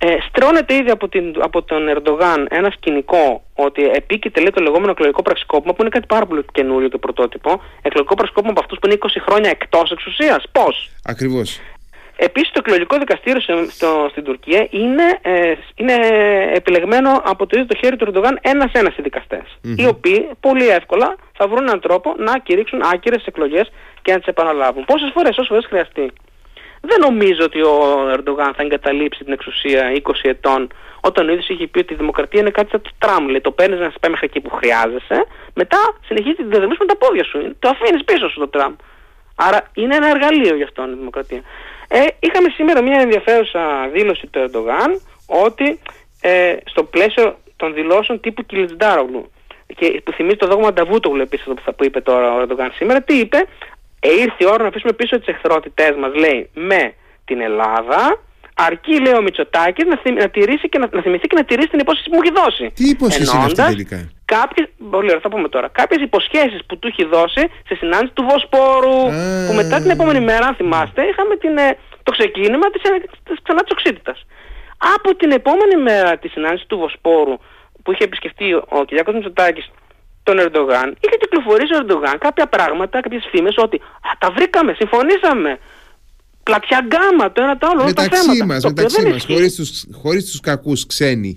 Ε, 0.00 0.16
στρώνεται 0.28 0.74
ήδη 0.74 0.90
από, 0.90 1.08
την, 1.08 1.34
από 1.40 1.62
τον 1.62 1.88
Ερντογάν 1.88 2.46
ένα 2.50 2.70
σκηνικό 2.70 3.42
ότι 3.54 3.82
επίκειται 3.84 4.40
λέει, 4.40 4.50
το 4.50 4.62
λεγόμενο 4.62 4.90
εκλογικό 4.90 5.22
πραξικόπημα 5.22 5.72
που 5.72 5.80
είναι 5.80 5.90
κάτι 5.90 6.06
πάρα 6.06 6.26
πολύ 6.26 6.44
καινούριο 6.52 6.88
το 6.88 6.98
πρωτότυπο. 6.98 7.62
Εκλογικό 7.82 8.14
πραξικόπημα 8.14 8.50
από 8.50 8.60
αυτούς 8.60 8.78
που 8.78 8.86
είναι 8.86 8.98
20 9.00 9.06
χρόνια 9.28 9.50
εκτός 9.50 9.90
εξουσίας. 9.90 10.44
Πώς; 10.52 10.90
Ακριβώς. 11.04 11.60
Επίσης 12.20 12.50
το 12.50 12.60
εκλογικό 12.64 12.98
δικαστήριο 12.98 13.40
στο, 13.70 14.06
στην 14.10 14.24
Τουρκία 14.24 14.66
είναι, 14.70 15.18
ε, 15.22 15.54
είναι 15.74 15.94
επιλεγμένο 16.54 17.22
από 17.24 17.46
το 17.46 17.58
ίδιο 17.58 17.66
το 17.66 17.76
χέρι 17.78 17.96
του 17.96 18.04
Ερντογάν 18.04 18.38
ένας-ένας 18.42 18.96
οι 18.96 19.02
δικαστες 19.02 19.58
οι 19.76 19.86
οποίοι 19.86 20.28
πολύ 20.40 20.68
εύκολα 20.68 21.16
θα 21.36 21.48
βρουν 21.48 21.62
έναν 21.62 21.80
τρόπο 21.80 22.14
να 22.18 22.38
κηρύξουν 22.38 22.82
άκυρες 22.92 23.26
εκλογές 23.26 23.70
και 24.02 24.12
να 24.12 24.18
τις 24.18 24.26
επαναλάβουν. 24.26 24.84
Πόσες 24.84 25.10
φορές, 25.14 25.30
όσες 25.30 25.46
φορές 25.48 25.66
χρειαστεί. 25.66 26.12
Δεν 26.80 26.98
νομίζω 27.00 27.44
ότι 27.44 27.60
ο 27.62 27.74
Ερντογάν 28.12 28.54
θα 28.56 28.62
εγκαταλείψει 28.62 29.24
την 29.24 29.32
εξουσία 29.32 29.92
20 30.02 30.12
ετών 30.22 30.72
όταν 31.00 31.28
ο 31.28 31.32
ίδιος 31.32 31.48
είχε 31.48 31.66
πει 31.66 31.78
ότι 31.78 31.92
η 31.92 31.96
δημοκρατία 31.96 32.40
είναι 32.40 32.50
κάτι 32.50 32.70
σαν 32.70 32.82
το 32.82 32.90
τραμ. 32.98 33.28
Λέει, 33.28 33.40
το 33.40 33.50
παίρνεις 33.50 33.78
να 33.78 33.90
σε 33.90 33.98
πάει 34.00 34.10
μέχρι 34.10 34.26
εκεί 34.26 34.40
που 34.40 34.50
χρειάζεσαι, 34.50 35.26
μετά 35.54 35.78
συνεχίζει 36.06 36.34
τη 36.34 36.44
διαδρομή 36.44 36.74
με 36.78 36.86
τα 36.86 36.96
πόδια 36.96 37.24
σου. 37.24 37.56
Το 37.58 37.68
αφήνεις 37.68 38.04
πίσω 38.04 38.28
σου 38.28 38.38
το 38.38 38.48
τραμ. 38.48 38.74
Άρα 39.34 39.68
είναι 39.74 39.94
ένα 39.96 40.08
εργαλείο 40.08 40.54
γι' 40.56 40.62
αυτό 40.62 40.82
η 40.82 40.94
δημοκρατία. 40.94 41.42
Ε, 41.88 42.06
είχαμε 42.20 42.48
σήμερα 42.48 42.82
μια 42.82 43.00
ενδιαφέρουσα 43.00 43.88
δήλωση 43.92 44.26
του 44.26 44.38
Ερντογάν 44.38 45.00
ότι 45.26 45.78
ε, 46.20 46.56
στο 46.64 46.84
πλαίσιο 46.84 47.38
των 47.56 47.74
δηλώσεων 47.74 48.20
τύπου 48.20 48.46
Κιλιτζντάρογλου 48.46 49.30
και 49.76 50.00
που 50.04 50.12
θυμίζει 50.12 50.36
το 50.36 50.46
δόγμα 50.46 50.72
Νταβούτογλου 50.72 51.20
επίσης 51.20 51.46
που, 51.46 51.74
που 51.76 51.84
είπε 51.84 52.00
τώρα 52.00 52.34
ο 52.34 52.40
Ερντογάν 52.40 52.72
σήμερα, 52.74 53.02
τι 53.02 53.18
είπε, 53.18 53.36
ε, 54.00 54.08
ήρθε 54.10 54.36
η 54.38 54.46
ώρα 54.46 54.62
να 54.62 54.68
αφήσουμε 54.68 54.92
πίσω 54.92 55.18
τις 55.18 55.26
εχθρότητές 55.26 55.96
μας, 55.96 56.14
λέει, 56.14 56.50
με 56.54 56.94
την 57.24 57.40
Ελλάδα, 57.40 58.20
αρκεί, 58.66 58.94
λέει 59.04 59.14
ο 59.20 59.22
Μητσοτάκης, 59.22 59.84
να, 59.92 59.96
θυμ, 60.02 60.14
να, 60.14 60.28
τηρήσει 60.28 60.68
και 60.68 60.78
να, 60.78 60.88
να 60.92 61.02
θυμηθεί 61.02 61.26
και 61.26 61.36
να 61.36 61.44
τηρήσει 61.44 61.68
την 61.68 61.78
υπόσχεση 61.78 62.08
που 62.10 62.14
μου 62.16 62.22
έχει 62.24 62.34
δώσει. 62.42 62.64
Τι 62.74 62.84
υπόσχεση 62.88 63.36
είναι 63.36 63.44
αυτή 63.44 63.62
τελικά; 63.62 63.98
Κάποιες, 64.24 64.66
πολύ 64.90 65.08
ωραία, 65.12 65.20
θα 65.26 65.28
πούμε 65.28 65.48
τώρα. 65.48 65.68
Κάποιες 65.80 66.00
υποσχέσεις 66.08 66.60
που 66.66 66.78
του 66.78 66.86
έχει 66.92 67.04
δώσει 67.04 67.42
σε 67.68 67.74
συνάντηση 67.80 68.12
του 68.12 68.24
Βοσπόρου, 68.30 69.00
που 69.46 69.52
μετά 69.60 69.76
την 69.82 69.90
επόμενη 69.90 70.20
μέρα, 70.20 70.46
αν 70.46 70.54
θυμάστε, 70.54 71.00
είχαμε 71.10 71.36
την, 71.36 71.58
ε, 71.58 71.76
το 72.02 72.10
ξεκίνημα 72.16 72.66
της, 72.70 72.82
ε, 72.82 72.92
της 73.26 73.38
ξανά 73.42 73.60
της 73.62 73.72
οξύτητας. 73.76 74.18
Από 74.96 75.16
την 75.16 75.30
επόμενη 75.30 75.76
μέρα 75.88 76.18
της 76.18 76.30
συνάντησης 76.32 76.66
του 76.66 76.78
Βοσπόρου, 76.78 77.36
που 77.82 77.92
είχε 77.92 78.04
επισκεφτεί 78.04 78.52
ο 78.54 78.84
Κυριάκος 78.86 79.14
Μητσοτάκης 79.14 79.70
τον 80.22 80.38
Ερντογάν, 80.38 80.96
είχε 81.00 81.16
κυκλοφορήσει 81.22 81.74
ο 81.74 81.78
Ερντογάν 81.82 82.18
κάποια 82.18 82.46
πράγματα, 82.46 83.00
κάποιες 83.00 83.28
φήμες 83.30 83.54
ότι 83.56 83.76
α, 84.08 84.10
τα 84.18 84.30
βρήκαμε, 84.30 84.72
συμφωνήσαμε, 84.78 85.58
πλατιά 86.48 86.80
γκάμα 86.88 87.32
το 87.32 87.42
ένα 87.42 87.54
το 87.58 87.66
άλλο, 87.70 87.84
μεταξύ 87.84 88.10
τα 88.10 88.16
θέματα. 88.16 88.44
Μας, 88.46 88.64
μεταξύ 88.64 89.06
μας, 89.08 89.24
χωρίς 89.32 89.54
τους, 89.58 89.70
χωρίς 90.02 90.22
τους 90.30 90.40
κακούς 90.40 90.86
ξένοι. 90.86 91.32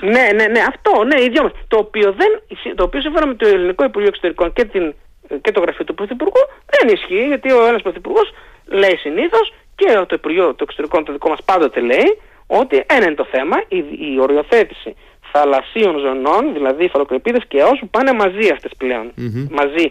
Ναι, 0.00 0.26
ναι, 0.38 0.46
ναι, 0.54 0.60
αυτό, 0.72 0.92
ναι, 1.04 1.16
οι 1.22 1.28
δυο 1.32 1.42
μας. 1.42 1.52
Το 1.68 1.76
οποίο, 1.84 2.08
δεν, 2.20 2.30
το 2.74 2.82
οποίο 2.88 3.00
σύμφωνα 3.00 3.26
με 3.26 3.34
το 3.34 3.46
Ελληνικό 3.46 3.84
Υπουργείο 3.84 4.08
Εξωτερικών 4.08 4.52
και, 4.52 4.64
την, 4.64 4.94
και 5.40 5.52
το 5.52 5.60
γραφείο 5.60 5.84
του 5.84 5.94
Πρωθυπουργού 5.94 6.42
δεν 6.74 6.94
ισχύει, 6.94 7.26
γιατί 7.32 7.48
ο 7.52 7.66
ένας 7.66 7.82
Πρωθυπουργός 7.82 8.26
λέει 8.66 8.96
συνήθως 8.96 9.52
και 9.78 9.86
το 10.08 10.14
Υπουργείο 10.20 10.54
του 10.54 10.64
Εξωτερικών 10.64 11.04
το 11.04 11.12
δικό 11.12 11.28
μας 11.28 11.42
πάντοτε 11.44 11.80
λέει 11.80 12.08
ότι 12.46 12.84
ένα 12.86 13.04
είναι 13.06 13.14
το 13.14 13.28
θέμα, 13.30 13.56
η, 13.68 13.78
η 14.14 14.20
οριοθέτηση 14.20 14.90
θαλασσίων 15.32 15.98
ζωνών, 15.98 16.52
δηλαδή 16.52 16.84
οι 16.84 16.88
φαλοκρηπίδες 16.88 17.42
και 17.48 17.62
όσου 17.62 17.88
πάνε 17.88 18.12
μαζί 18.12 18.48
αυτές 18.52 18.72
πλέον, 18.78 19.06
mm-hmm. 19.18 19.46
μαζί 19.50 19.84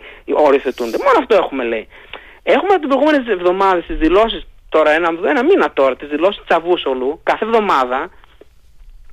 οριοθετούνται. 0.48 0.98
Μόνο 1.06 1.18
αυτό 1.20 1.36
έχουμε 1.36 1.64
λέει. 1.64 1.88
Έχουμε 2.48 2.80
την 2.80 2.88
προηγούμενη 2.88 3.32
εβδομάδα 3.32 3.82
τις 3.82 3.98
δηλώσεις, 3.98 4.48
τώρα 4.70 4.92
ένα, 4.92 5.10
ένα 5.26 5.44
μήνα 5.44 5.74
τώρα, 5.74 5.96
τις 5.96 6.08
δηλώσεις 6.08 6.44
Τσαβούσολου, 6.48 7.20
κάθε 7.24 7.46
εβδομάδα, 7.46 8.10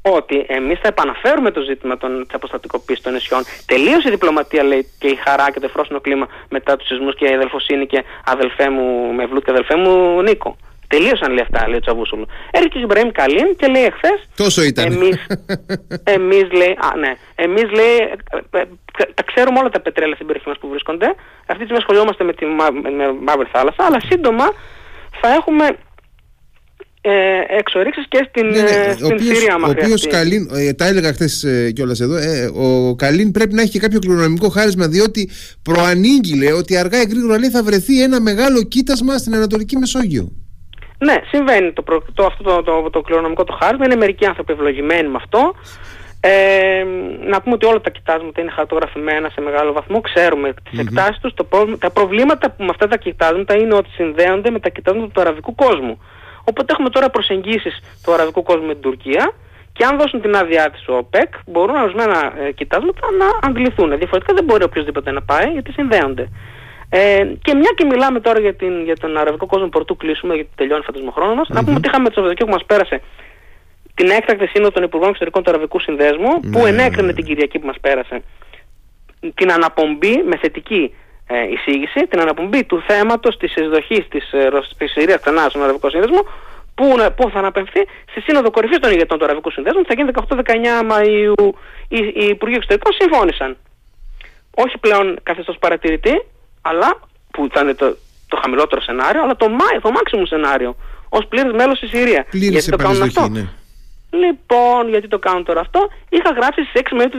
ότι 0.02 0.44
εμείς 0.48 0.78
θα 0.78 0.88
επαναφέρουμε 0.88 1.50
το 1.50 1.60
ζήτημα 1.60 1.96
της 1.96 2.34
αποστατικοποίησης 2.34 3.04
των 3.04 3.12
νησιών. 3.12 3.42
Τελείωσε 3.66 4.08
η 4.08 4.10
διπλωματία, 4.10 4.62
λέει, 4.62 4.88
και 4.98 5.08
η 5.08 5.14
χαρά 5.14 5.50
και 5.50 5.60
το 5.60 5.68
φρόσινο 5.68 6.00
κλίμα 6.00 6.26
μετά 6.48 6.76
τους 6.76 6.86
σεισμούς 6.86 7.14
και 7.14 7.24
η 7.24 7.34
αδελφοσύνη 7.34 7.86
και 7.86 8.04
αδελφέ 8.24 8.70
μου 8.70 9.12
με 9.12 9.26
βλούτ 9.26 9.44
και 9.44 9.50
αδελφέ 9.50 9.76
μου 9.76 10.22
Νίκο. 10.22 10.56
Τελείωσαν 10.92 11.30
λέει 11.36 11.44
αυτά, 11.48 11.68
λέει 11.68 11.80
ο 11.82 11.84
Τσαβούσουλου. 11.84 12.26
Έρχεται 12.50 12.78
ο 12.78 12.80
Ιμπραήμ 12.80 13.10
Καλίν 13.20 13.48
και 13.58 13.66
λέει 13.74 13.84
εχθές. 13.90 14.18
Τόσο 14.36 14.62
ήταν. 14.62 14.84
Εμείς, 14.92 15.16
εμείς, 16.16 16.46
λέει, 16.60 16.72
α, 16.86 16.88
ναι, 17.02 17.12
εμείς, 17.34 17.66
λέει, 17.78 17.94
ε, 18.00 18.58
ε, 18.58 18.64
τα 19.14 19.22
ξέρουμε 19.30 19.58
όλα 19.58 19.68
τα 19.68 19.80
πετρέλαια 19.80 20.14
στην 20.14 20.26
περιοχή 20.26 20.48
μας 20.48 20.58
που 20.58 20.68
βρίσκονται. 20.68 21.08
Αυτή 21.50 21.62
τη 21.62 21.66
στιγμή 21.68 21.82
ασχολιόμαστε 21.82 22.24
με 22.24 22.32
τη 22.32 22.44
με 22.96 23.06
Μαύρη 23.26 23.48
Θάλασσα, 23.52 23.82
αλλά 23.88 24.00
σύντομα 24.10 24.46
θα 25.20 25.28
έχουμε 25.38 25.66
ε, 27.04 27.10
εξορίξεις 27.58 28.04
και 28.08 28.26
στην, 28.28 28.46
ναι, 28.46 28.62
ναι, 28.62 28.70
ε, 28.70 28.92
στην 28.92 29.12
οποίος, 29.12 29.36
Συρία 29.36 29.56
Ο 29.66 29.68
οποίος 29.68 30.06
Καλίν, 30.06 30.48
ε, 30.52 30.72
τα 30.72 30.86
έλεγα 30.86 31.12
χθες 31.12 31.44
ε, 31.44 31.70
κιόλας 31.70 32.00
εδώ, 32.00 32.16
ε, 32.16 32.50
ο 32.54 32.94
Καλίν 32.94 33.30
πρέπει 33.30 33.54
να 33.54 33.62
έχει 33.62 33.70
και 33.70 33.78
κάποιο 33.78 33.98
κληρονομικό 33.98 34.48
χάρισμα 34.48 34.88
διότι 34.88 35.30
προανήγγειλε 35.62 36.52
ότι 36.52 36.76
αργά 36.76 37.00
ή 37.00 37.06
γρήγορα 37.10 37.38
λέει, 37.38 37.50
θα 37.50 37.62
βρεθεί 37.62 38.02
ένα 38.02 38.20
μεγάλο 38.20 38.62
κοίτασμα 38.62 39.18
στην 39.18 39.34
Ανατολική 39.34 39.76
Μεσόγειο. 39.76 40.41
Ναι, 41.04 41.16
συμβαίνει 41.30 41.72
το, 41.72 41.82
το, 42.14 42.24
αυτό 42.24 42.42
το, 42.42 42.62
το, 42.62 42.90
το, 42.90 43.00
κληρονομικό 43.00 43.44
το 43.44 43.58
χάρισμα. 43.60 43.84
Είναι 43.84 43.96
μερικοί 43.96 44.26
άνθρωποι 44.26 44.52
ευλογημένοι 44.52 45.08
με 45.08 45.16
αυτό. 45.16 45.54
Ε, 46.20 46.84
να 47.26 47.40
πούμε 47.40 47.54
ότι 47.54 47.66
όλα 47.66 47.80
τα 47.80 47.90
κοιτάσματα 47.90 48.40
είναι 48.40 48.50
χαρτογραφημένα 48.50 49.28
σε 49.28 49.40
μεγάλο 49.40 49.72
βαθμό. 49.72 50.00
Ξέρουμε 50.00 50.52
τις 50.52 50.80
mm-hmm. 50.80 50.84
εκτάσεις 50.86 51.18
τους. 51.20 51.32
Τα 51.78 51.90
προβλήματα 51.90 52.50
που 52.50 52.62
με 52.62 52.70
αυτά 52.70 52.86
τα 52.88 52.96
κοιτάσματα 52.96 53.54
είναι 53.54 53.74
ότι 53.74 53.90
συνδέονται 53.90 54.50
με 54.50 54.60
τα 54.60 54.68
κοιτάσματα 54.68 55.08
του 55.12 55.20
αραβικού 55.20 55.54
κόσμου. 55.54 56.02
Οπότε 56.44 56.72
έχουμε 56.72 56.88
τώρα 56.88 57.10
προσεγγίσεις 57.10 57.80
του 58.04 58.12
αραβικού 58.12 58.42
κόσμου 58.42 58.66
με 58.66 58.72
την 58.72 58.82
Τουρκία 58.82 59.32
και 59.72 59.84
αν 59.84 59.98
δώσουν 59.98 60.20
την 60.20 60.36
άδειά 60.36 60.70
της 60.70 60.88
ο 60.88 60.96
ΟΠΕΚ, 60.96 61.34
μπορούν 61.46 61.76
ορισμένα 61.76 62.32
ε, 62.38 62.52
κοιτάσματα 62.52 63.00
να 63.18 63.48
αντληθούν. 63.48 63.88
Διαφορετικά 63.98 64.34
δεν 64.34 64.44
μπορεί 64.44 64.64
οποιοδήποτε 64.64 65.10
να 65.10 65.22
πάει 65.22 65.46
γιατί 65.46 65.72
συνδέονται. 65.72 66.28
Ε, 66.94 67.24
και 67.42 67.54
μια 67.54 67.72
και 67.76 67.84
μιλάμε 67.84 68.20
τώρα 68.20 68.40
για, 68.40 68.54
την, 68.54 68.84
για 68.84 68.96
τον 68.96 69.16
αραβικό 69.16 69.46
κόσμο, 69.46 69.68
πρωτού 69.68 69.96
κλείσουμε, 69.96 70.34
γιατί 70.34 70.50
τελειώνει 70.54 70.82
φαντασμό 70.82 71.10
χρόνος 71.10 71.34
μας, 71.36 71.48
mm-hmm. 71.48 71.54
να 71.54 71.64
πούμε 71.64 71.76
ότι 71.76 71.88
είχαμε 71.88 72.08
το 72.08 72.14
Σαββατοκύριακο 72.14 72.50
που 72.50 72.58
μας 72.58 72.66
πέρασε 72.66 73.02
την 73.94 74.10
έκτακτη 74.10 74.46
σύνοδο 74.46 74.70
των 74.70 74.82
Υπουργών 74.82 75.08
Εξωτερικών 75.08 75.42
του 75.42 75.50
Αραβικού 75.50 75.80
Συνδέσμου, 75.80 76.32
mm-hmm. 76.34 76.52
που 76.52 76.62
ναι, 76.62 76.68
ενέκρινε 76.68 77.06
ναι. 77.06 77.12
την 77.12 77.24
Κυριακή 77.24 77.58
που 77.58 77.66
μας 77.66 77.76
πέρασε 77.80 78.22
την 79.34 79.52
αναπομπή 79.52 80.22
με 80.30 80.36
θετική 80.36 80.94
ε, 81.26 81.48
εισήγηση, 81.52 82.06
την 82.06 82.20
αναπομπή 82.20 82.64
του 82.64 82.82
θέματος 82.86 83.36
της 83.36 83.54
εισδοχής 83.54 84.08
της 84.08 84.32
ε, 84.78 84.86
Συρίας 84.86 85.20
ξανά 85.20 85.48
στον 85.48 85.62
Αραβικό 85.62 85.90
Σύνδεσμο, 85.90 86.20
που, 86.74 86.86
που 87.16 87.30
θα 87.30 87.38
αναπευθεί 87.38 87.80
στη 88.10 88.20
Σύνοδο 88.20 88.50
Κορυφής 88.50 88.78
των 88.78 88.90
ηγετών 88.90 89.18
του 89.18 89.24
Αραβικού 89.24 89.50
Συνδέσμου, 89.50 89.82
θα 89.86 89.94
γίνει 89.94 90.10
18-19 90.28 90.38
Μαου. 90.86 91.54
Οι, 91.88 91.98
οι 92.14 92.24
Υπουργοί 92.36 92.54
Εξωτερικών 92.54 92.92
συμφώνησαν. 92.92 93.56
Όχι 94.54 94.78
πλέον 94.78 95.18
καθεστώς 95.22 95.56
παρατηρητή, 95.58 96.24
αλλά 96.62 97.00
που 97.30 97.48
θα 97.52 97.60
είναι 97.60 97.74
το, 97.74 97.96
το 98.28 98.38
χαμηλότερο 98.42 98.80
σενάριο, 98.80 99.22
αλλά 99.22 99.36
το, 99.36 99.46
το 99.82 99.90
maximum 99.96 100.22
σενάριο 100.24 100.76
ως 101.08 101.26
πλήρε 101.28 101.52
μέλος 101.52 101.76
στη 101.76 101.86
Συρία. 101.86 102.26
γιατί 102.30 102.70
το 102.70 102.76
κάνουν 102.76 103.02
αυτό; 103.02 103.28
Ναι. 103.28 103.48
Λοιπόν, 104.10 104.88
γιατί 104.88 105.08
το 105.08 105.18
κάνουν 105.18 105.44
τώρα 105.44 105.60
αυτό, 105.60 105.88
είχα 106.08 106.30
γράψει 106.30 106.62
στις 106.64 106.80
6 106.84 106.96
Μαου 106.96 107.08
του 107.08 107.18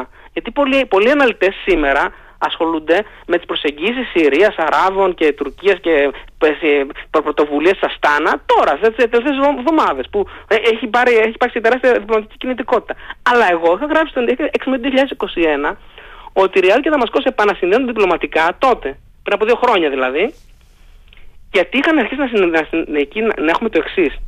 2021. 0.00 0.06
Γιατί 0.32 0.50
πολλοί, 0.50 0.86
πολλοί 0.86 1.10
αναλυτές 1.10 1.54
σήμερα 1.64 2.12
ασχολούνται 2.38 3.04
με 3.26 3.36
τις 3.36 3.46
προσεγγίσεις 3.46 4.08
Συρίας, 4.14 4.54
Αράβων 4.56 5.14
και 5.14 5.32
Τουρκίας 5.32 5.78
και 5.80 6.10
ε, 6.38 6.84
πρωτοβουλίες 7.10 7.76
στα 7.76 7.88
Στάνα 7.88 8.42
τώρα, 8.46 8.78
σε 8.82 8.90
τελευταίε 8.90 9.32
εβδομάδε 9.58 10.02
που 10.10 10.26
ε, 10.48 10.54
έχει, 10.54 10.86
πάρει, 10.86 11.12
έχει 11.16 11.28
υπάρξει 11.28 11.60
τεράστια 11.60 11.92
διπλωματική 11.92 12.36
κινητικότητα. 12.36 12.94
Αλλά 13.22 13.50
εγώ 13.50 13.74
είχα 13.76 13.86
γράψει 13.86 14.12
τον 14.14 14.26
6 14.28 14.64
Μαου 14.66 14.80
του 14.80 14.90
2021 15.70 15.74
ότι 16.42 16.58
η 16.58 16.60
Ριάλ 16.60 16.80
και 16.80 16.90
Δαμασκός 16.90 17.24
επανασυνδέονται 17.24 17.84
διπλωματικά 17.84 18.56
τότε, 18.58 18.98
πριν 19.22 19.34
από 19.34 19.44
δύο 19.44 19.56
χρόνια 19.62 19.90
δηλαδή, 19.90 20.34
γιατί 21.52 21.78
είχαν 21.78 21.98
αρχίσει 21.98 22.20
να, 22.20 22.46
να, 22.86 22.98
εκεί, 22.98 23.20
να 23.20 23.50
έχουμε 23.50 23.68
το 23.68 23.78
εξής. 23.84 24.18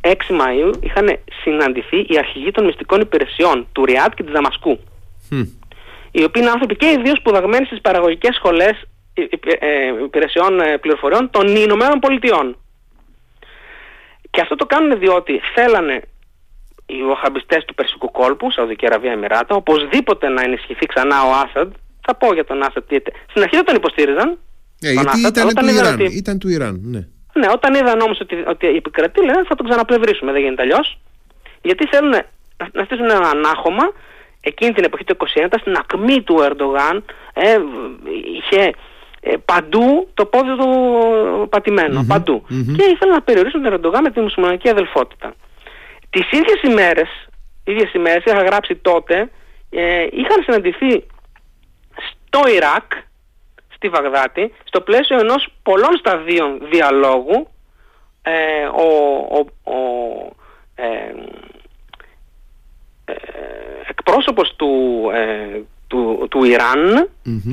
6 0.00 0.10
Μαΐου 0.10 0.72
είχαν 0.80 1.18
συναντηθεί 1.42 2.06
οι 2.08 2.18
αρχηγοί 2.18 2.50
των 2.50 2.64
μυστικών 2.64 3.00
υπηρεσιών 3.00 3.66
του 3.72 3.84
Ριάτ 3.84 4.14
και 4.14 4.22
της 4.22 4.32
Δαμασκού. 4.32 4.78
Οι 6.10 6.24
οποίοι 6.24 6.42
είναι 6.44 6.50
άνθρωποι 6.50 6.76
και 6.76 6.86
οι 6.86 7.00
δύο 7.02 7.14
σπουδαγμένοι 7.16 7.66
στις 7.66 7.80
παραγωγικές 7.80 8.34
σχολές 8.34 8.82
ε, 9.14 9.22
ε, 9.58 10.02
υπηρεσιών 10.04 10.60
ε, 10.60 10.78
πληροφοριών 10.78 11.30
των 11.30 11.56
Ηνωμένων 11.56 11.98
Πολιτειών. 11.98 12.56
Και 14.30 14.40
αυτό 14.40 14.54
το 14.54 14.66
κάνουν 14.66 14.98
διότι 14.98 15.40
θέλανε 15.54 16.02
οι 16.90 17.02
Βοχαμπιστές 17.02 17.64
του 17.64 17.74
Περσικού 17.74 18.10
κόλπου, 18.10 18.50
Σαουδική 18.50 18.86
Αραβία, 18.86 19.12
Εμμυράτα, 19.12 19.54
οπωσδήποτε 19.54 20.28
να 20.28 20.42
ενισχυθεί 20.42 20.86
ξανά 20.86 21.16
ο 21.28 21.30
Άσαντ. 21.44 21.72
Θα 22.06 22.14
πω 22.14 22.34
για 22.34 22.44
τον 22.44 22.62
Άσαντ. 22.62 22.84
Στην 23.30 23.42
αρχή 23.42 23.56
δεν 23.56 23.64
τον 23.64 23.76
υποστήριζαν. 23.76 24.38
Ε, 24.80 24.92
γιατί 24.92 25.08
Άσαντ, 25.08 25.36
ήταν, 25.36 25.54
του 25.54 25.74
Ιράν, 25.74 25.94
ότι... 25.94 26.16
ήταν 26.16 26.38
του 26.38 26.48
Ιράν. 26.48 26.80
Ναι. 26.82 26.98
ναι, 27.32 27.46
όταν 27.52 27.74
είδαν 27.74 28.00
όμως 28.00 28.18
ότι, 28.20 28.44
ότι 28.46 28.66
επικρατεί, 28.66 29.20
λένε 29.24 29.42
θα 29.48 29.54
τον 29.54 29.68
ξαναπλευρίσουμε. 29.68 30.32
Δεν 30.32 30.42
γίνεται 30.42 30.62
αλλιώς. 30.62 30.98
Γιατί 31.62 31.86
θέλουν 31.86 32.10
να, 32.10 32.22
να 32.72 32.84
στήσουν 32.84 33.04
ένα 33.04 33.28
ανάχωμα 33.28 33.92
εκείνη 34.40 34.72
την 34.72 34.84
εποχή 34.84 35.04
του 35.04 35.16
1921 35.34 35.46
στην 35.60 35.76
ακμή 35.76 36.22
του 36.22 36.40
Ερντογάν 36.42 37.04
ε, 37.32 37.58
είχε 38.36 38.72
ε, 39.20 39.34
παντού 39.44 40.08
το 40.14 40.24
πόδι 40.24 40.56
του 40.56 41.48
πατημενο 41.48 42.04
παντου 42.08 42.42
Και 42.48 42.84
ήθελαν 42.92 43.14
να 43.14 43.20
περιορίσουν 43.20 43.62
τον 43.62 43.72
Ερντογάν 43.72 44.02
με 44.02 44.10
τη 44.10 44.20
μουσουλμανική 44.20 44.68
αδελφότητα. 44.68 45.34
Τις 46.18 46.38
ίδιες 46.38 46.62
ημέρες, 46.62 47.08
ίδιες 47.64 47.92
ημέρες 47.92 48.24
είχα 48.24 48.42
γράψει 48.42 48.76
τότε, 48.76 49.30
ε, 49.70 50.06
είχαν 50.10 50.42
συναντηθεί 50.42 51.06
στο 52.08 52.40
Ιράκ, 52.54 52.92
στη 53.74 53.88
Βαγδάτη, 53.88 54.54
στο 54.64 54.80
πλαίσιο 54.80 55.18
ενός 55.18 55.48
πολλών 55.62 55.96
σταδίων 55.98 56.60
διαλόγου, 56.70 57.48
ε, 58.22 58.64
ο, 58.64 58.86
ο, 59.38 59.70
ο 59.72 59.76
ε, 60.74 60.86
ε, 63.04 63.14
εκπρόσωπος 63.88 64.54
του, 64.56 65.04
ε, 65.14 65.60
του, 65.86 66.26
του 66.30 66.44
ιραν 66.44 67.08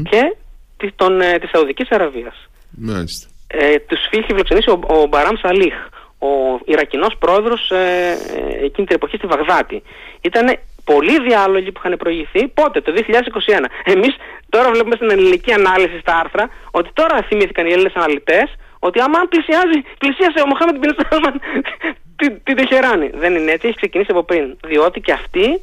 και 0.09 0.35
της, 0.77 0.91
των, 0.95 1.21
ε, 1.21 1.37
της 1.37 1.49
Σαουδικής 1.49 1.89
Αραβίας. 1.89 2.49
Μάλιστα. 2.69 3.29
Ε, 3.47 3.79
τους 3.79 3.99
είχε 4.11 4.25
φιλοξενήσει 4.27 4.69
ο, 4.69 4.79
ο 4.87 5.05
Μπαράμ 5.05 5.35
Σαλίχ, 5.41 5.75
ο 6.19 6.59
Ιρακινός 6.65 7.17
πρόεδρος 7.19 7.71
ε, 7.71 7.75
ε, 7.75 8.65
εκείνη 8.65 8.87
την 8.87 8.95
εποχή 8.95 9.17
στη 9.17 9.27
Βαγδάτη. 9.27 9.83
Ήταν 10.21 10.57
πολλοί 10.83 11.21
διάλογοι 11.21 11.71
που 11.71 11.81
είχαν 11.83 11.97
προηγηθεί 11.97 12.47
πότε, 12.47 12.81
το 12.81 12.93
2021. 12.95 13.65
Εμείς 13.83 14.15
τώρα 14.49 14.69
βλέπουμε 14.71 14.95
στην 14.95 15.11
ελληνική 15.11 15.53
ανάλυση 15.53 15.99
στα 15.99 16.15
άρθρα 16.15 16.49
ότι 16.71 16.89
τώρα 16.93 17.21
θυμήθηκαν 17.27 17.65
οι 17.65 17.71
Έλληνες 17.71 17.93
αναλυτές 17.93 18.55
ότι 18.79 18.99
άμα 18.99 19.19
πλησιάζει, 19.29 19.79
πλησίασε 19.97 20.41
ο 20.43 20.47
Μοχάμετ 20.47 20.77
Μπιν 20.77 20.95
Σάλμαν 20.97 21.41
την, 22.19 22.41
την 22.43 22.55
Τεχεράνη. 22.55 23.09
Δεν 23.13 23.35
είναι 23.35 23.51
έτσι, 23.51 23.67
έχει 23.67 23.75
ξεκινήσει 23.75 24.11
από 24.11 24.23
πριν. 24.23 24.57
Διότι 24.65 24.99
και 25.01 25.11
αυτοί 25.11 25.61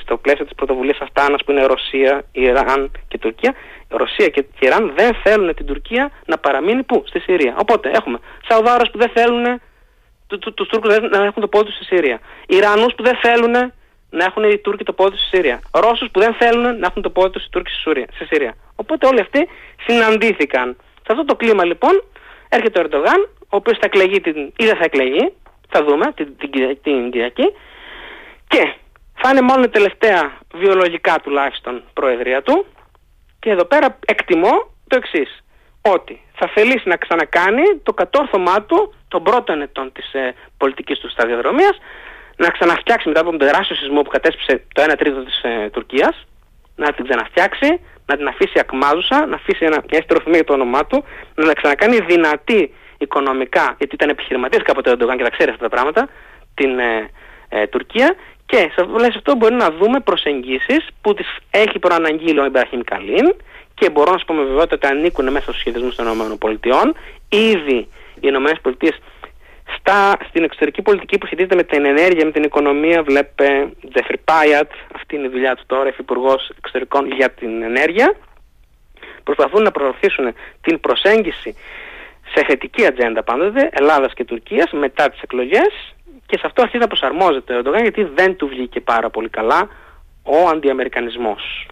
στο 0.00 0.16
πλαίσιο 0.16 0.44
της 0.44 0.54
πρωτοβουλίας 0.54 0.98
Αστάνας 1.00 1.44
που 1.44 1.50
είναι 1.50 1.66
Ρωσία, 1.66 2.24
Ιράν 2.32 2.90
και 3.08 3.18
Τουρκία, 3.18 3.54
Ρωσία 3.88 4.28
και 4.28 4.44
Ιράν 4.58 4.92
δεν 4.96 5.14
θέλουν 5.22 5.54
την 5.54 5.66
Τουρκία 5.66 6.10
να 6.26 6.38
παραμείνει 6.38 6.82
πού, 6.82 7.02
στη 7.06 7.18
Συρία. 7.20 7.54
Οπότε 7.58 7.90
έχουμε 7.90 8.18
Σαουδάρους 8.48 8.90
που 8.90 8.98
δεν 8.98 9.10
θέλουν 9.14 9.60
του, 10.30 10.38
του, 10.38 10.54
τους 10.54 10.68
Τούρκους 10.68 10.96
να 11.10 11.24
έχουν 11.24 11.42
το 11.42 11.48
πόδι 11.48 11.64
τους 11.64 11.74
στη 11.74 11.84
Συρία. 11.84 12.20
Ιρανούς 12.46 12.94
που 12.94 13.02
δεν 13.02 13.16
θέλουν 13.22 13.72
να 14.10 14.24
έχουν 14.24 14.42
οι 14.44 14.58
Τούρκοι 14.58 14.84
το 14.84 14.92
πόδι 14.92 15.10
τους 15.10 15.26
στη 15.26 15.36
Συρία. 15.36 15.60
Ρώσους 15.72 16.08
που 16.12 16.20
δεν 16.20 16.34
θέλουν 16.34 16.78
να 16.78 16.86
έχουν 16.86 17.02
το 17.02 17.10
πόδι 17.10 17.30
τους 17.30 17.44
οι 17.44 17.48
Τούρκοι 17.50 17.70
στη 18.14 18.24
Συρία. 18.24 18.54
Οπότε 18.76 19.06
όλοι 19.06 19.20
αυτοί 19.20 19.48
συναντήθηκαν. 19.86 20.76
Σε 20.94 21.08
αυτό 21.12 21.24
το 21.24 21.36
κλίμα 21.36 21.64
λοιπόν 21.64 22.02
έρχεται 22.48 22.78
ο 22.78 22.82
Ερντογάν, 22.82 23.28
ο 23.38 23.56
οποίος 23.56 23.78
θα 23.78 23.86
εκλεγεί 23.86 24.20
την, 24.20 24.36
ή 24.56 24.64
δεν 24.64 24.76
θα 24.76 24.84
εκλεγεί, 24.84 25.32
θα 25.68 25.84
δούμε 25.84 26.12
την, 26.14 26.36
την, 26.36 26.50
την 26.82 27.10
Κυριακή, 27.10 27.52
και 28.48 28.74
θα 29.14 29.30
είναι 29.30 29.40
μόνο 29.40 29.62
η 29.62 29.68
τελευταία 29.68 30.38
βιολογικά 30.54 31.20
τουλάχιστον 31.22 31.82
προεδρία 31.92 32.42
του 32.42 32.66
και 33.38 33.50
εδώ 33.50 33.64
πέρα 33.64 33.98
εκτιμώ 34.06 34.54
το 34.88 34.96
εξής 34.96 35.42
ότι 35.82 36.20
θα 36.34 36.50
θελήσει 36.54 36.88
να 36.88 36.96
ξανακάνει 36.96 37.62
το 37.82 37.92
κατόρθωμά 37.92 38.62
του 38.62 38.94
των 39.10 39.22
πρώτων 39.22 39.62
ετών 39.62 39.92
της 39.92 40.12
ε, 40.12 40.34
πολιτικής 40.56 40.98
του 40.98 41.10
σταδιοδρομίας 41.10 41.74
να 42.36 42.48
ξαναφτιάξει 42.48 43.08
μετά 43.08 43.20
από 43.20 43.30
τον 43.30 43.38
τεράστιο 43.38 43.76
σεισμό 43.76 44.02
που 44.02 44.10
κατέσπισε 44.10 44.62
το 44.74 44.82
1 44.82 44.94
τρίτο 44.98 45.20
της 45.24 45.40
ε, 45.42 45.70
Τουρκίας 45.72 46.26
να 46.76 46.92
την 46.92 47.04
ξαναφτιάξει, 47.04 47.80
να 48.06 48.16
την 48.16 48.26
αφήσει 48.28 48.58
ακμάζουσα, 48.58 49.26
να 49.26 49.34
αφήσει 49.34 49.64
ένα, 49.64 49.78
μια 49.90 50.02
στροφή 50.02 50.30
για 50.30 50.44
το 50.44 50.52
όνομά 50.52 50.86
του, 50.86 51.04
να 51.34 51.44
την 51.44 51.54
ξανακάνει 51.54 51.98
δυνατή 52.00 52.74
οικονομικά, 52.98 53.74
γιατί 53.78 53.94
ήταν 53.94 54.08
επιχειρηματίας 54.08 54.62
κάποτε 54.62 54.90
ο 54.90 54.96
Ντογάν 54.96 55.16
και 55.16 55.22
τα 55.22 55.30
ξέρει 55.30 55.50
αυτά 55.50 55.62
τα 55.62 55.68
πράγματα, 55.68 56.08
την 56.54 56.78
ε, 56.78 57.10
ε, 57.48 57.66
Τουρκία 57.66 58.14
και 58.46 58.56
σε 58.56 59.06
αυτό 59.16 59.36
μπορεί 59.36 59.54
να 59.54 59.70
δούμε 59.70 60.00
προσεγγίσεις 60.00 60.86
που 61.00 61.14
τις 61.14 61.26
έχει 61.50 61.78
προαναγγείλει 61.78 62.40
ο 62.40 62.44
Ιμπραχήμ 62.44 62.80
Καλίν 62.84 63.34
και 63.74 63.90
μπορώ 63.90 64.12
να 64.12 64.18
σου 64.18 64.24
πω 64.24 64.34
με 64.34 64.42
βεβαιότητα 64.42 64.74
ότι 64.74 64.86
ανήκουν 64.86 65.30
μέσα 65.30 65.42
στους 65.42 65.58
σχεδιασμούς 65.58 65.94
των 65.94 66.06
ΗΠΑ. 66.52 66.92
Ήδη 67.28 67.88
οι 68.20 68.28
ΗΠΑ 68.28 68.92
Στα, 69.76 70.16
στην 70.28 70.44
εξωτερική 70.44 70.82
πολιτική 70.82 71.18
που 71.18 71.26
σχετίζεται 71.26 71.54
με 71.54 71.62
την 71.62 71.84
ενέργεια, 71.84 72.24
με 72.24 72.30
την 72.30 72.42
οικονομία, 72.42 73.02
βλέπε 73.02 73.72
Τζέφρι 73.92 74.18
Πάιατ, 74.24 74.70
αυτή 74.94 75.16
είναι 75.16 75.26
η 75.26 75.30
δουλειά 75.30 75.54
του 75.54 75.62
τώρα, 75.66 75.88
υφυπουργός 75.88 76.50
εξωτερικών 76.58 77.12
για 77.12 77.30
την 77.30 77.62
ενέργεια. 77.62 78.16
Προσπαθούν 79.24 79.62
να 79.62 79.70
προωθήσουν 79.70 80.34
την 80.60 80.80
προσέγγιση 80.80 81.54
σε 82.34 82.44
θετική 82.46 82.86
ατζέντα 82.86 83.22
πάντοτε 83.22 83.68
Ελλάδας 83.72 84.12
και 84.14 84.24
Τουρκίας 84.24 84.70
μετά 84.72 85.10
τις 85.10 85.20
εκλογές 85.20 85.94
και 86.26 86.36
σε 86.38 86.42
αυτό 86.46 86.62
αρχίζει 86.62 86.82
να 86.82 86.86
προσαρμόζεται 86.86 87.54
ο 87.54 87.56
Ερντογάν 87.56 87.82
γιατί 87.82 88.04
δεν 88.04 88.36
του 88.36 88.48
βγήκε 88.48 88.80
πάρα 88.80 89.10
πολύ 89.10 89.28
καλά 89.28 89.68
ο 90.22 90.48
αντιαμερικανισμός. 90.48 91.66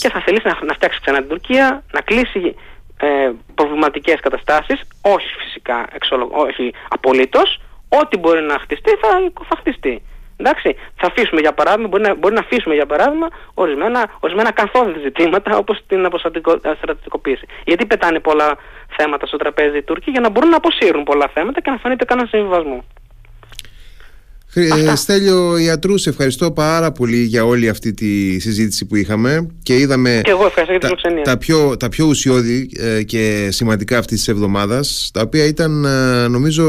Και 0.00 0.08
θα 0.08 0.20
θελήσει 0.20 0.46
να, 0.46 0.64
να 0.64 0.74
φτιάξει 0.74 1.00
ξανά 1.00 1.18
την 1.18 1.28
Τουρκία, 1.28 1.82
να 1.92 2.00
κλείσει 2.00 2.54
ε, 3.00 3.30
προβληματικές 3.54 4.20
καταστάσεις, 4.20 4.80
όχι 5.02 5.28
φυσικά, 5.42 5.86
εξολο, 5.92 6.28
όχι 6.32 6.74
απολύτως, 6.88 7.60
ό,τι 7.88 8.18
μπορεί 8.18 8.42
να 8.42 8.58
χτιστεί 8.58 8.90
θα, 8.90 9.08
θα 9.48 9.56
χτιστεί. 9.56 10.02
Εντάξει, 10.36 10.76
θα 10.96 11.06
αφήσουμε 11.06 11.40
για 11.40 11.52
παράδειγμα, 11.52 11.88
μπορεί 11.88 12.02
να, 12.02 12.14
μπορεί 12.14 12.34
να 12.34 12.40
αφήσουμε 12.40 12.74
για 12.74 12.86
παράδειγμα 12.86 13.28
ορισμένα, 13.54 14.10
ορισμένα 14.20 14.52
καθόδη 14.52 15.00
ζητήματα 15.00 15.56
όπως 15.56 15.78
την 15.86 16.04
αποστρατικοποίηση. 16.04 17.46
Γιατί 17.64 17.86
πετάνε 17.86 18.20
πολλά 18.20 18.58
θέματα 18.96 19.26
στο 19.26 19.36
τραπέζι 19.36 19.76
οι 19.76 19.82
Τούρκοι 19.82 20.10
για 20.10 20.20
να 20.20 20.30
μπορούν 20.30 20.48
να 20.48 20.56
αποσύρουν 20.56 21.04
πολλά 21.04 21.28
θέματα 21.34 21.60
και 21.60 21.70
να 21.70 21.76
φανείται 21.76 22.04
κανένα 22.04 22.28
συμβιβασμό. 22.28 22.84
Ε, 24.54 24.96
Στέλιο 24.96 25.56
Ιατρούς, 25.56 26.02
σε 26.02 26.08
ευχαριστώ 26.08 26.50
πάρα 26.50 26.92
πολύ 26.92 27.16
για 27.16 27.44
όλη 27.44 27.68
αυτή 27.68 27.94
τη 27.94 28.38
συζήτηση 28.38 28.86
που 28.86 28.96
είχαμε 28.96 29.46
και 29.62 29.76
είδαμε 29.76 30.20
και 30.24 30.30
εγώ 30.30 30.46
ευχαριστώ 30.46 30.86
για 30.86 31.14
τα, 31.14 31.22
τα, 31.22 31.38
πιο, 31.38 31.76
τα 31.76 31.88
πιο 31.88 32.06
ουσιώδη 32.06 32.70
ε, 32.78 33.02
και 33.02 33.48
σημαντικά 33.50 33.98
αυτής 33.98 34.18
της 34.18 34.28
εβδομάδας 34.28 35.10
τα 35.12 35.20
οποία 35.20 35.44
ήταν 35.44 35.84
ε, 35.84 36.28
νομίζω 36.28 36.64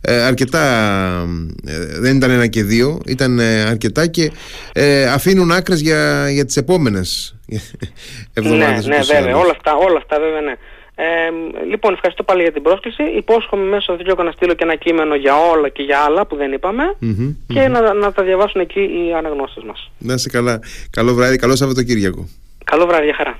ε, 0.00 0.22
αρκετά 0.22 0.62
δεν 2.00 2.16
ήταν 2.16 2.30
ένα 2.30 2.46
και 2.46 2.62
δύο 2.62 3.00
ήταν 3.06 3.40
αρκετά 3.68 4.06
και 4.06 4.30
αφήνουν 5.12 5.50
άκρες 5.50 5.80
για, 5.80 6.30
για 6.30 6.44
τις 6.44 6.56
επόμενες 6.56 7.36
εβδομάδες 8.34 8.86
Ναι, 8.86 8.96
ναι 8.96 9.02
βέβαια, 9.02 9.36
όλα 9.36 9.50
αυτά, 9.50 9.74
όλα 9.74 9.96
αυτά 9.96 10.18
βέβαια 10.20 10.40
ναι 10.40 10.54
ε, 11.00 11.30
λοιπόν, 11.70 11.92
ευχαριστώ 11.92 12.22
πάλι 12.22 12.42
για 12.42 12.52
την 12.52 12.62
πρόσκληση. 12.62 13.02
Υπόσχομαι 13.02 13.64
μέσω 13.64 13.96
δύο 13.96 14.14
να 14.24 14.30
στείλω 14.30 14.54
και 14.54 14.64
ένα 14.64 14.74
κείμενο 14.74 15.14
για 15.14 15.34
όλα 15.36 15.68
και 15.68 15.82
για 15.82 15.98
άλλα 15.98 16.26
που 16.26 16.36
δεν 16.36 16.52
ειπαμε 16.52 16.96
και 17.46 17.68
Να, 17.68 17.94
να 17.94 18.12
τα 18.12 18.22
διαβάσουν 18.22 18.60
εκεί 18.60 18.80
οι 18.80 19.14
αναγνώστες 19.16 19.64
μας. 19.64 19.90
Να 19.98 20.14
είσαι 20.14 20.28
καλά. 20.28 20.60
Καλό 20.90 21.14
βράδυ, 21.14 21.36
καλό 21.36 21.56
Σαββατοκύριακο. 21.56 22.28
Καλό 22.64 22.86
βράδυ, 22.86 23.04
για 23.04 23.14
χαρά. 23.14 23.38